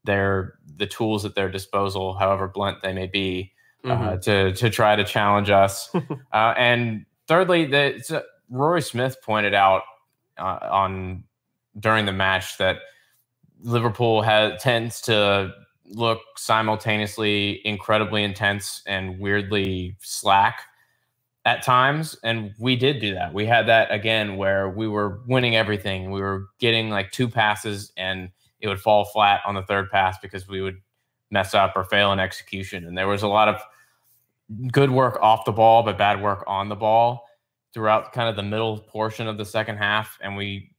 their 0.04 0.58
the 0.76 0.86
tools 0.86 1.24
at 1.24 1.34
their 1.34 1.50
disposal, 1.50 2.14
however 2.14 2.46
blunt 2.46 2.82
they 2.82 2.92
may 2.92 3.06
be, 3.06 3.52
uh, 3.84 3.88
mm-hmm. 3.88 4.04
uh, 4.04 4.16
to 4.18 4.52
to 4.52 4.70
try 4.70 4.94
to 4.94 5.04
challenge 5.04 5.50
us. 5.50 5.90
uh, 6.32 6.54
and 6.56 7.04
thirdly, 7.26 7.66
the 7.66 8.24
Rory 8.48 8.82
Smith 8.82 9.16
pointed 9.22 9.54
out 9.54 9.82
uh, 10.38 10.58
on 10.62 11.24
during 11.78 12.06
the 12.06 12.12
match 12.12 12.58
that 12.58 12.78
Liverpool 13.62 14.22
has 14.22 14.62
tends 14.62 15.00
to 15.02 15.52
look 15.88 16.20
simultaneously 16.36 17.60
incredibly 17.66 18.22
intense 18.22 18.82
and 18.86 19.18
weirdly 19.18 19.96
slack 20.00 20.62
at 21.44 21.62
times 21.62 22.18
and 22.24 22.52
we 22.58 22.74
did 22.74 23.00
do 23.00 23.14
that. 23.14 23.32
We 23.32 23.46
had 23.46 23.68
that 23.68 23.92
again 23.92 24.36
where 24.36 24.68
we 24.68 24.88
were 24.88 25.20
winning 25.28 25.54
everything. 25.54 26.10
We 26.10 26.20
were 26.20 26.48
getting 26.58 26.90
like 26.90 27.12
two 27.12 27.28
passes 27.28 27.92
and 27.96 28.30
it 28.60 28.68
would 28.68 28.80
fall 28.80 29.04
flat 29.04 29.40
on 29.46 29.54
the 29.54 29.62
third 29.62 29.90
pass 29.90 30.18
because 30.20 30.48
we 30.48 30.60
would 30.60 30.78
mess 31.30 31.54
up 31.54 31.74
or 31.76 31.84
fail 31.84 32.12
in 32.12 32.18
execution. 32.18 32.84
And 32.84 32.98
there 32.98 33.06
was 33.06 33.22
a 33.22 33.28
lot 33.28 33.48
of 33.48 33.62
good 34.72 34.90
work 34.90 35.18
off 35.20 35.44
the 35.44 35.52
ball 35.52 35.82
but 35.82 35.98
bad 35.98 36.20
work 36.22 36.44
on 36.46 36.68
the 36.68 36.76
ball 36.76 37.26
throughout 37.72 38.12
kind 38.12 38.28
of 38.28 38.36
the 38.36 38.42
middle 38.42 38.78
portion 38.78 39.26
of 39.28 39.38
the 39.38 39.44
second 39.44 39.76
half 39.76 40.18
and 40.22 40.36
we 40.36 40.70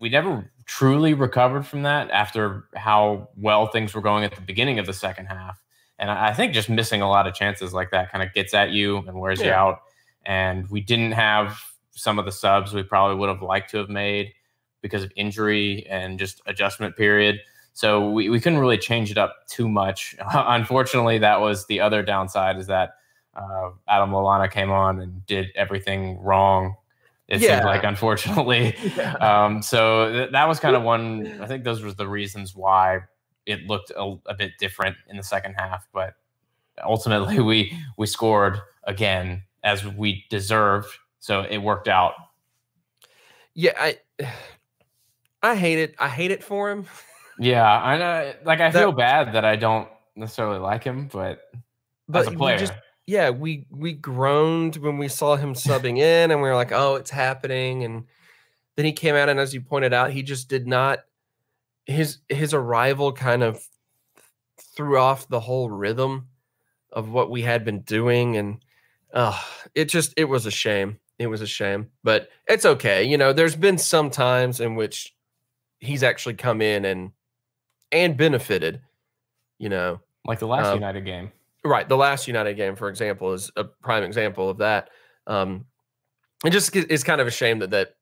we 0.00 0.08
never 0.08 0.50
truly 0.66 1.14
recovered 1.14 1.66
from 1.66 1.82
that 1.82 2.10
after 2.10 2.64
how 2.74 3.28
well 3.36 3.66
things 3.68 3.94
were 3.94 4.00
going 4.00 4.24
at 4.24 4.34
the 4.34 4.40
beginning 4.40 4.78
of 4.78 4.86
the 4.86 4.92
second 4.92 5.26
half 5.26 5.62
and 5.98 6.10
i 6.10 6.32
think 6.32 6.52
just 6.52 6.68
missing 6.68 7.00
a 7.00 7.08
lot 7.08 7.26
of 7.26 7.34
chances 7.34 7.72
like 7.72 7.90
that 7.92 8.10
kind 8.10 8.22
of 8.22 8.32
gets 8.34 8.52
at 8.52 8.70
you 8.70 8.98
and 9.06 9.18
wears 9.18 9.40
yeah. 9.40 9.46
you 9.46 9.52
out 9.52 9.80
and 10.26 10.68
we 10.68 10.80
didn't 10.80 11.12
have 11.12 11.58
some 11.92 12.18
of 12.18 12.24
the 12.26 12.32
subs 12.32 12.74
we 12.74 12.82
probably 12.82 13.16
would 13.16 13.28
have 13.28 13.42
liked 13.42 13.70
to 13.70 13.78
have 13.78 13.88
made 13.88 14.32
because 14.82 15.02
of 15.02 15.12
injury 15.16 15.86
and 15.88 16.18
just 16.18 16.42
adjustment 16.46 16.96
period. 16.96 17.40
So 17.72 18.10
we, 18.10 18.28
we 18.28 18.40
couldn't 18.40 18.58
really 18.58 18.78
change 18.78 19.10
it 19.10 19.18
up 19.18 19.34
too 19.48 19.68
much. 19.68 20.14
Unfortunately, 20.32 21.18
that 21.18 21.40
was 21.40 21.66
the 21.66 21.80
other 21.80 22.02
downside 22.02 22.58
is 22.58 22.66
that 22.66 22.94
uh, 23.34 23.70
Adam 23.88 24.10
Lallana 24.10 24.50
came 24.50 24.70
on 24.70 25.00
and 25.00 25.24
did 25.26 25.48
everything 25.54 26.18
wrong. 26.20 26.76
It 27.28 27.40
yeah. 27.40 27.56
seems 27.56 27.64
like, 27.64 27.84
unfortunately. 27.84 28.76
Yeah. 28.96 29.14
Um, 29.14 29.62
so 29.62 30.12
th- 30.12 30.32
that 30.32 30.46
was 30.48 30.60
kind 30.60 30.76
of 30.76 30.82
one. 30.82 31.40
I 31.40 31.46
think 31.46 31.64
those 31.64 31.82
were 31.82 31.92
the 31.92 32.08
reasons 32.08 32.54
why 32.54 33.00
it 33.46 33.66
looked 33.66 33.90
a, 33.96 34.16
a 34.26 34.34
bit 34.34 34.52
different 34.58 34.96
in 35.08 35.16
the 35.16 35.22
second 35.22 35.54
half. 35.54 35.86
But 35.92 36.14
ultimately, 36.84 37.40
we 37.50 37.76
we 37.98 38.06
scored 38.06 38.60
again 38.84 39.42
as 39.64 39.84
we 39.84 40.24
deserved. 40.30 40.88
So 41.18 41.42
it 41.42 41.58
worked 41.58 41.88
out. 41.88 42.14
Yeah, 43.54 43.72
I 43.78 43.98
I 45.42 45.56
hate 45.56 45.78
it. 45.78 45.94
I 45.98 46.08
hate 46.08 46.30
it 46.30 46.44
for 46.44 46.70
him. 46.70 46.86
Yeah, 47.38 47.66
I 47.70 47.98
know. 47.98 48.32
Like 48.44 48.60
I 48.60 48.70
that, 48.70 48.78
feel 48.78 48.92
bad 48.92 49.32
that 49.34 49.44
I 49.44 49.56
don't 49.56 49.88
necessarily 50.14 50.58
like 50.58 50.84
him, 50.84 51.08
but, 51.12 51.40
but 52.08 52.20
as 52.20 52.28
a 52.28 52.36
player, 52.36 52.58
just, 52.58 52.72
yeah, 53.06 53.30
we 53.30 53.66
we 53.70 53.92
groaned 53.92 54.76
when 54.76 54.98
we 54.98 55.08
saw 55.08 55.36
him 55.36 55.54
subbing 55.54 55.98
in, 55.98 56.30
and 56.30 56.42
we 56.42 56.48
were 56.48 56.56
like, 56.56 56.72
"Oh, 56.72 56.96
it's 56.96 57.10
happening." 57.10 57.84
And 57.84 58.04
then 58.76 58.84
he 58.84 58.92
came 58.92 59.14
out, 59.14 59.28
and 59.28 59.38
as 59.38 59.54
you 59.54 59.60
pointed 59.60 59.92
out, 59.92 60.10
he 60.10 60.22
just 60.22 60.48
did 60.48 60.66
not. 60.66 61.00
His 61.86 62.18
his 62.28 62.52
arrival 62.52 63.12
kind 63.12 63.44
of 63.44 63.64
threw 64.76 64.98
off 64.98 65.28
the 65.28 65.40
whole 65.40 65.70
rhythm 65.70 66.28
of 66.90 67.08
what 67.08 67.30
we 67.30 67.42
had 67.42 67.64
been 67.64 67.80
doing, 67.82 68.36
and 68.36 68.64
uh, 69.14 69.40
it 69.74 69.84
just 69.84 70.12
it 70.16 70.24
was 70.24 70.44
a 70.44 70.50
shame. 70.50 70.98
It 71.18 71.28
was 71.28 71.40
a 71.40 71.46
shame, 71.46 71.90
but 72.02 72.28
it's 72.48 72.66
okay. 72.66 73.04
You 73.04 73.16
know, 73.16 73.32
there's 73.32 73.56
been 73.56 73.78
some 73.78 74.10
times 74.10 74.60
in 74.60 74.74
which 74.74 75.14
he's 75.78 76.02
actually 76.02 76.34
come 76.34 76.60
in 76.60 76.84
and 76.84 77.12
and 77.92 78.16
benefited. 78.16 78.80
You 79.58 79.68
know, 79.68 80.00
like 80.24 80.40
the 80.40 80.48
last 80.48 80.66
um, 80.66 80.74
United 80.74 81.04
game. 81.04 81.30
Right, 81.66 81.88
the 81.88 81.96
last 81.96 82.26
United 82.26 82.54
game, 82.54 82.76
for 82.76 82.88
example, 82.88 83.32
is 83.32 83.50
a 83.56 83.64
prime 83.64 84.02
example 84.02 84.48
of 84.48 84.58
that. 84.58 84.90
Um, 85.26 85.66
it 86.44 86.50
just 86.50 86.74
is 86.76 87.04
kind 87.04 87.20
of 87.20 87.26
a 87.26 87.30
shame 87.30 87.58
that 87.60 87.70
that 87.70 87.96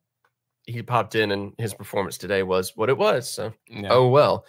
he 0.67 0.83
popped 0.83 1.15
in 1.15 1.31
and 1.31 1.53
his 1.59 1.75
performance 1.75 2.19
today 2.19 2.43
was 2.43 2.73
what 2.75 2.89
it 2.89 2.97
was. 2.97 3.31
So, 3.31 3.53
oh 3.89 4.09
well. 4.09 4.45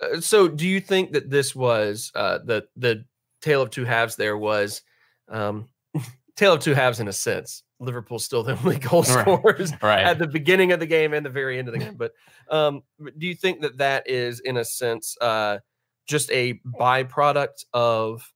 Uh, 0.00 0.20
so, 0.20 0.48
do 0.48 0.66
you 0.66 0.80
think 0.80 1.12
that 1.12 1.30
this 1.30 1.54
was 1.54 2.10
uh, 2.14 2.38
the 2.44 2.66
the 2.76 3.04
tale 3.40 3.62
of 3.62 3.70
two 3.70 3.84
halves? 3.84 4.16
There 4.16 4.38
was 4.38 4.82
um, 5.28 5.68
tale 6.36 6.54
of 6.54 6.60
two 6.60 6.74
halves 6.74 7.00
in 7.00 7.08
a 7.08 7.12
sense. 7.12 7.62
Liverpool 7.78 8.18
still 8.18 8.42
the 8.42 8.58
only 8.58 8.78
goal 8.78 9.02
scorers 9.02 9.72
right. 9.72 9.82
right. 9.82 10.04
at 10.04 10.18
the 10.18 10.26
beginning 10.26 10.72
of 10.72 10.80
the 10.80 10.86
game 10.86 11.14
and 11.14 11.24
the 11.24 11.30
very 11.30 11.58
end 11.58 11.68
of 11.68 11.72
the 11.72 11.80
game. 11.80 11.96
But 11.96 12.12
um, 12.50 12.82
do 12.98 13.26
you 13.26 13.34
think 13.34 13.62
that 13.62 13.78
that 13.78 14.08
is, 14.08 14.40
in 14.40 14.58
a 14.58 14.64
sense, 14.64 15.16
uh, 15.20 15.58
just 16.06 16.30
a 16.30 16.60
byproduct 16.78 17.64
of 17.72 18.30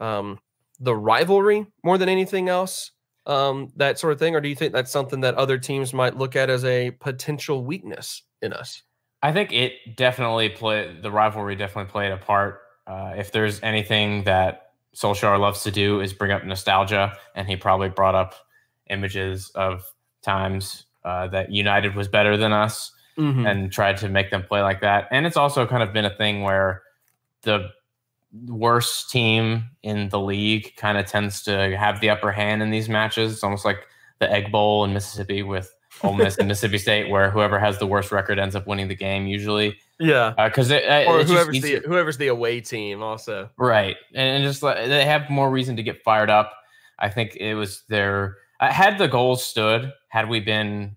um, 0.00 0.38
the 0.80 0.94
rivalry 0.94 1.66
more 1.82 1.98
than 1.98 2.08
anything 2.08 2.48
else? 2.48 2.92
Um, 3.26 3.72
that 3.76 3.98
sort 3.98 4.14
of 4.14 4.18
thing, 4.18 4.34
or 4.34 4.40
do 4.40 4.48
you 4.48 4.54
think 4.54 4.72
that's 4.72 4.90
something 4.90 5.20
that 5.20 5.34
other 5.34 5.58
teams 5.58 5.92
might 5.92 6.16
look 6.16 6.34
at 6.34 6.48
as 6.48 6.64
a 6.64 6.92
potential 6.92 7.62
weakness 7.62 8.22
in 8.40 8.54
us? 8.54 8.82
I 9.22 9.32
think 9.32 9.52
it 9.52 9.96
definitely 9.96 10.48
played 10.48 11.02
the 11.02 11.10
rivalry 11.10 11.56
definitely 11.56 11.90
played 11.90 12.12
a 12.12 12.16
part. 12.16 12.60
Uh, 12.86 13.12
if 13.16 13.32
there's 13.32 13.60
anything 13.62 14.24
that 14.24 14.70
Solskjaer 14.96 15.38
loves 15.38 15.62
to 15.64 15.70
do 15.70 16.00
is 16.00 16.12
bring 16.12 16.30
up 16.30 16.44
nostalgia, 16.44 17.12
and 17.34 17.46
he 17.46 17.56
probably 17.56 17.90
brought 17.90 18.14
up 18.14 18.34
images 18.88 19.50
of 19.54 19.84
times 20.22 20.86
uh, 21.04 21.28
that 21.28 21.52
United 21.52 21.94
was 21.94 22.08
better 22.08 22.36
than 22.36 22.52
us 22.52 22.92
mm-hmm. 23.18 23.46
and 23.46 23.72
tried 23.72 23.96
to 23.98 24.08
make 24.08 24.30
them 24.30 24.42
play 24.42 24.62
like 24.62 24.80
that. 24.80 25.08
And 25.10 25.26
it's 25.26 25.36
also 25.36 25.66
kind 25.66 25.82
of 25.82 25.92
been 25.92 26.04
a 26.04 26.16
thing 26.16 26.42
where 26.42 26.82
the 27.42 27.70
worst 28.46 29.10
team 29.10 29.64
in 29.82 30.08
the 30.08 30.20
league 30.20 30.74
kind 30.76 30.98
of 30.98 31.06
tends 31.06 31.42
to 31.44 31.76
have 31.76 32.00
the 32.00 32.10
upper 32.10 32.32
hand 32.32 32.62
in 32.62 32.70
these 32.70 32.88
matches. 32.88 33.32
It's 33.32 33.44
almost 33.44 33.64
like 33.64 33.86
the 34.18 34.30
Egg 34.30 34.52
Bowl 34.52 34.84
in 34.84 34.92
Mississippi 34.92 35.42
with 35.42 35.72
Ole 36.02 36.14
Miss 36.14 36.36
and 36.38 36.48
Mississippi 36.48 36.78
State, 36.78 37.10
where 37.10 37.30
whoever 37.30 37.58
has 37.58 37.78
the 37.78 37.86
worst 37.86 38.12
record 38.12 38.38
ends 38.38 38.54
up 38.54 38.66
winning 38.66 38.88
the 38.88 38.94
game 38.94 39.26
usually. 39.26 39.76
Yeah, 40.00 40.34
because 40.36 40.70
uh, 40.70 41.04
or 41.08 41.24
whoever's 41.24 41.60
the 41.60 41.82
whoever's 41.84 42.18
the 42.18 42.28
away 42.28 42.60
team 42.60 43.02
also. 43.02 43.50
Right, 43.56 43.96
and 44.14 44.44
just 44.44 44.62
like 44.62 44.76
they 44.88 45.04
have 45.04 45.28
more 45.28 45.50
reason 45.50 45.76
to 45.76 45.82
get 45.82 46.02
fired 46.02 46.30
up. 46.30 46.52
I 47.00 47.08
think 47.08 47.36
it 47.36 47.54
was 47.54 47.82
their 47.88 48.36
uh, 48.60 48.72
had 48.72 48.98
the 48.98 49.08
goals 49.08 49.44
stood, 49.44 49.92
had 50.08 50.28
we 50.28 50.40
been 50.40 50.96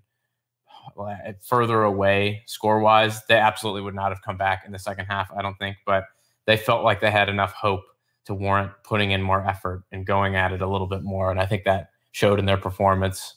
further 1.42 1.84
away 1.84 2.44
score 2.46 2.80
wise, 2.80 3.24
they 3.26 3.38
absolutely 3.38 3.82
would 3.82 3.96
not 3.96 4.12
have 4.12 4.22
come 4.22 4.38
back 4.38 4.64
in 4.66 4.72
the 4.72 4.80
second 4.80 5.06
half. 5.06 5.32
I 5.36 5.42
don't 5.42 5.58
think, 5.58 5.78
but 5.86 6.06
they 6.46 6.58
felt 6.58 6.84
like 6.84 7.00
they 7.00 7.12
had 7.12 7.30
enough 7.30 7.54
hope 7.54 7.84
to 8.26 8.34
warrant 8.34 8.72
putting 8.84 9.12
in 9.12 9.22
more 9.22 9.46
effort 9.48 9.84
and 9.92 10.06
going 10.06 10.36
at 10.36 10.52
it 10.52 10.62
a 10.62 10.68
little 10.68 10.88
bit 10.88 11.04
more, 11.04 11.32
and 11.32 11.40
I 11.40 11.46
think 11.46 11.64
that 11.64 11.90
showed 12.12 12.40
in 12.40 12.46
their 12.46 12.58
performance. 12.58 13.36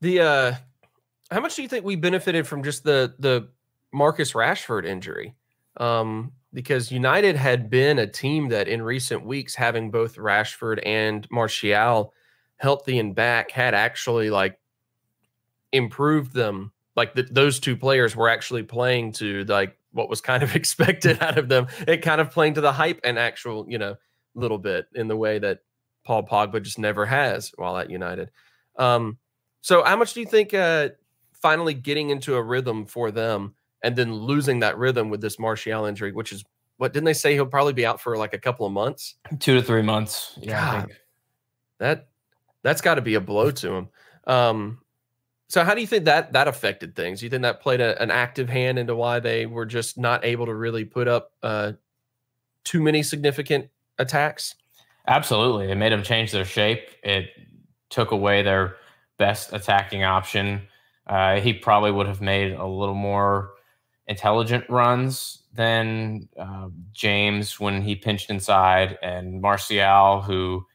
The 0.00 0.20
uh 0.20 0.54
how 1.30 1.40
much 1.40 1.56
do 1.56 1.62
you 1.62 1.68
think 1.68 1.84
we 1.84 1.96
benefited 1.96 2.46
from 2.46 2.62
just 2.62 2.84
the 2.84 3.14
the 3.18 3.48
Marcus 3.92 4.32
Rashford 4.32 4.84
injury? 4.84 5.34
Um, 5.76 6.32
because 6.52 6.92
United 6.92 7.34
had 7.34 7.68
been 7.68 7.98
a 7.98 8.06
team 8.06 8.48
that 8.48 8.68
in 8.68 8.82
recent 8.82 9.26
weeks, 9.26 9.54
having 9.54 9.90
both 9.90 10.16
Rashford 10.16 10.80
and 10.86 11.26
Martial 11.30 12.12
healthy 12.58 12.98
and 12.98 13.14
back, 13.14 13.50
had 13.50 13.74
actually 13.74 14.30
like 14.30 14.58
improved 15.72 16.32
them. 16.32 16.72
Like 16.94 17.14
the, 17.14 17.24
those 17.24 17.58
two 17.58 17.76
players 17.76 18.14
were 18.14 18.28
actually 18.28 18.62
playing 18.62 19.12
to 19.14 19.44
like 19.44 19.76
what 19.94 20.10
was 20.10 20.20
kind 20.20 20.42
of 20.42 20.54
expected 20.56 21.22
out 21.22 21.38
of 21.38 21.48
them. 21.48 21.68
It 21.88 22.02
kind 22.02 22.20
of 22.20 22.30
playing 22.30 22.54
to 22.54 22.60
the 22.60 22.72
hype 22.72 23.00
and 23.04 23.18
actual, 23.18 23.64
you 23.68 23.78
know, 23.78 23.96
little 24.34 24.58
bit 24.58 24.86
in 24.94 25.08
the 25.08 25.16
way 25.16 25.38
that 25.38 25.60
Paul 26.04 26.26
Pogba 26.26 26.62
just 26.62 26.78
never 26.78 27.06
has 27.06 27.52
while 27.56 27.76
at 27.78 27.88
United. 27.88 28.30
Um, 28.76 29.18
so 29.62 29.82
how 29.82 29.96
much 29.96 30.12
do 30.12 30.20
you 30.20 30.26
think 30.26 30.52
uh, 30.52 30.90
finally 31.32 31.72
getting 31.72 32.10
into 32.10 32.34
a 32.34 32.42
rhythm 32.42 32.84
for 32.84 33.10
them 33.10 33.54
and 33.82 33.96
then 33.96 34.12
losing 34.12 34.60
that 34.60 34.76
rhythm 34.76 35.08
with 35.08 35.20
this 35.20 35.38
Martial 35.38 35.86
injury, 35.86 36.12
which 36.12 36.32
is 36.32 36.44
what 36.76 36.92
didn't 36.92 37.04
they 37.04 37.14
say 37.14 37.34
he'll 37.34 37.46
probably 37.46 37.72
be 37.72 37.86
out 37.86 38.00
for 38.00 38.16
like 38.16 38.34
a 38.34 38.38
couple 38.38 38.66
of 38.66 38.72
months? 38.72 39.14
Two 39.38 39.54
to 39.54 39.62
three 39.62 39.82
months. 39.82 40.36
Yeah. 40.40 40.80
God, 40.80 40.90
that 41.78 42.08
that's 42.62 42.80
got 42.80 42.96
to 42.96 43.02
be 43.02 43.14
a 43.14 43.20
blow 43.20 43.50
to 43.52 43.72
him. 43.74 43.88
Um, 44.26 44.80
so 45.48 45.62
how 45.64 45.74
do 45.74 45.80
you 45.80 45.86
think 45.86 46.04
that 46.04 46.32
that 46.32 46.48
affected 46.48 46.96
things? 46.96 47.20
Do 47.20 47.26
you 47.26 47.30
think 47.30 47.42
that 47.42 47.60
played 47.60 47.80
a, 47.80 48.00
an 48.02 48.10
active 48.10 48.48
hand 48.48 48.78
into 48.78 48.96
why 48.96 49.20
they 49.20 49.46
were 49.46 49.66
just 49.66 49.98
not 49.98 50.24
able 50.24 50.46
to 50.46 50.54
really 50.54 50.84
put 50.84 51.08
up 51.08 51.32
uh, 51.42 51.72
too 52.64 52.82
many 52.82 53.02
significant 53.02 53.68
attacks? 53.98 54.54
Absolutely. 55.06 55.70
It 55.70 55.74
made 55.74 55.92
them 55.92 56.02
change 56.02 56.32
their 56.32 56.46
shape. 56.46 56.88
It 57.02 57.28
took 57.90 58.10
away 58.10 58.42
their 58.42 58.76
best 59.18 59.52
attacking 59.52 60.02
option. 60.02 60.62
Uh, 61.06 61.40
he 61.40 61.52
probably 61.52 61.90
would 61.90 62.06
have 62.06 62.22
made 62.22 62.52
a 62.52 62.66
little 62.66 62.94
more 62.94 63.50
intelligent 64.06 64.64
runs 64.68 65.42
than 65.52 66.28
uh, 66.38 66.68
James 66.92 67.60
when 67.60 67.82
he 67.82 67.94
pinched 67.94 68.30
inside, 68.30 68.98
and 69.02 69.40
Martial, 69.40 70.22
who 70.22 70.66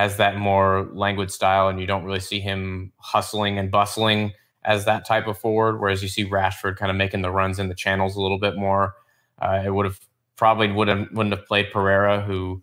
has 0.00 0.16
that 0.16 0.38
more 0.38 0.88
languid 0.94 1.30
style, 1.30 1.68
and 1.68 1.78
you 1.78 1.86
don't 1.86 2.04
really 2.04 2.20
see 2.20 2.40
him 2.40 2.90
hustling 2.96 3.58
and 3.58 3.70
bustling 3.70 4.32
as 4.64 4.86
that 4.86 5.06
type 5.06 5.26
of 5.26 5.36
forward. 5.36 5.78
Whereas 5.78 6.02
you 6.02 6.08
see 6.08 6.24
Rashford 6.24 6.76
kind 6.76 6.90
of 6.90 6.96
making 6.96 7.20
the 7.20 7.30
runs 7.30 7.58
in 7.58 7.68
the 7.68 7.74
channels 7.74 8.16
a 8.16 8.20
little 8.22 8.38
bit 8.38 8.56
more. 8.56 8.94
Uh, 9.42 9.62
it 9.62 9.74
would 9.74 9.84
have 9.84 10.00
probably 10.36 10.72
would 10.72 10.88
have 10.88 11.06
wouldn't 11.12 11.36
have 11.36 11.44
played 11.44 11.70
Pereira, 11.70 12.22
who 12.22 12.62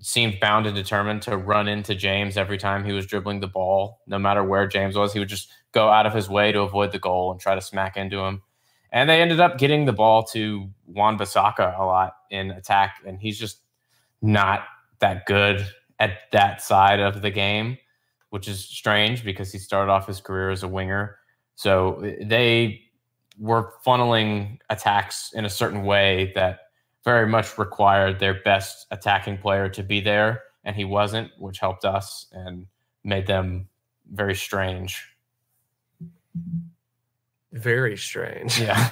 seemed 0.00 0.40
bound 0.40 0.66
and 0.66 0.74
determined 0.74 1.22
to 1.22 1.36
run 1.36 1.68
into 1.68 1.94
James 1.94 2.36
every 2.36 2.58
time 2.58 2.84
he 2.84 2.92
was 2.92 3.06
dribbling 3.06 3.38
the 3.38 3.46
ball, 3.46 4.00
no 4.08 4.18
matter 4.18 4.42
where 4.42 4.66
James 4.66 4.96
was. 4.96 5.12
He 5.12 5.20
would 5.20 5.28
just 5.28 5.48
go 5.70 5.90
out 5.90 6.06
of 6.06 6.12
his 6.12 6.28
way 6.28 6.50
to 6.50 6.60
avoid 6.60 6.90
the 6.90 6.98
goal 6.98 7.30
and 7.30 7.40
try 7.40 7.54
to 7.54 7.60
smack 7.60 7.96
into 7.96 8.18
him. 8.18 8.42
And 8.90 9.08
they 9.08 9.22
ended 9.22 9.38
up 9.38 9.58
getting 9.58 9.84
the 9.84 9.92
ball 9.92 10.24
to 10.34 10.68
Wan-Bissaka 10.86 11.78
a 11.78 11.84
lot 11.84 12.16
in 12.30 12.50
attack, 12.50 12.96
and 13.06 13.20
he's 13.20 13.38
just 13.38 13.60
not 14.20 14.64
that 14.98 15.24
good 15.26 15.64
at 15.98 16.30
that 16.32 16.60
side 16.60 17.00
of 17.00 17.22
the 17.22 17.30
game, 17.30 17.78
which 18.30 18.48
is 18.48 18.64
strange 18.64 19.24
because 19.24 19.52
he 19.52 19.58
started 19.58 19.90
off 19.90 20.06
his 20.06 20.20
career 20.20 20.50
as 20.50 20.62
a 20.62 20.68
winger. 20.68 21.18
So 21.54 22.00
eh, 22.00 22.16
they 22.22 22.80
were 23.38 23.74
funneling 23.86 24.58
attacks 24.70 25.32
in 25.34 25.44
a 25.44 25.50
certain 25.50 25.84
way 25.84 26.32
that 26.34 26.60
very 27.04 27.28
much 27.28 27.58
required 27.58 28.18
their 28.18 28.40
best 28.42 28.86
attacking 28.90 29.38
player 29.38 29.68
to 29.68 29.82
be 29.82 30.00
there, 30.00 30.42
and 30.64 30.74
he 30.74 30.84
wasn't, 30.84 31.30
which 31.38 31.58
helped 31.58 31.84
us 31.84 32.26
and 32.32 32.66
made 33.04 33.26
them 33.26 33.68
very 34.12 34.34
strange. 34.34 35.06
Very 37.52 37.96
strange. 37.96 38.58
Yeah. 38.60 38.90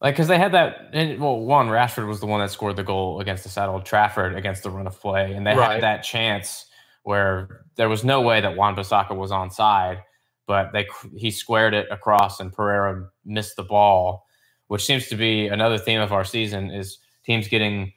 Like, 0.00 0.14
because 0.14 0.28
they 0.28 0.38
had 0.38 0.52
that. 0.52 0.90
And, 0.92 1.20
well, 1.20 1.38
one, 1.40 1.68
Rashford 1.68 2.08
was 2.08 2.20
the 2.20 2.26
one 2.26 2.40
that 2.40 2.50
scored 2.50 2.76
the 2.76 2.84
goal 2.84 3.20
against 3.20 3.42
the 3.42 3.50
Saddle 3.50 3.80
Trafford 3.82 4.34
against 4.34 4.62
the 4.62 4.70
run 4.70 4.86
of 4.86 4.98
play, 4.98 5.32
and 5.32 5.46
they 5.46 5.54
right. 5.54 5.74
had 5.74 5.82
that 5.82 6.02
chance 6.02 6.66
where 7.02 7.64
there 7.76 7.88
was 7.88 8.04
no 8.04 8.20
way 8.20 8.40
that 8.40 8.56
Wan-Bissaka 8.56 9.14
was 9.14 9.30
onside, 9.30 10.02
but 10.46 10.72
they 10.72 10.86
he 11.16 11.30
squared 11.30 11.74
it 11.74 11.86
across, 11.90 12.40
and 12.40 12.52
Pereira 12.52 13.08
missed 13.24 13.56
the 13.56 13.62
ball 13.62 14.24
which 14.70 14.84
seems 14.84 15.08
to 15.08 15.16
be 15.16 15.48
another 15.48 15.78
theme 15.78 16.00
of 16.00 16.12
our 16.12 16.22
season 16.22 16.70
is 16.70 16.98
teams 17.24 17.48
getting 17.48 17.92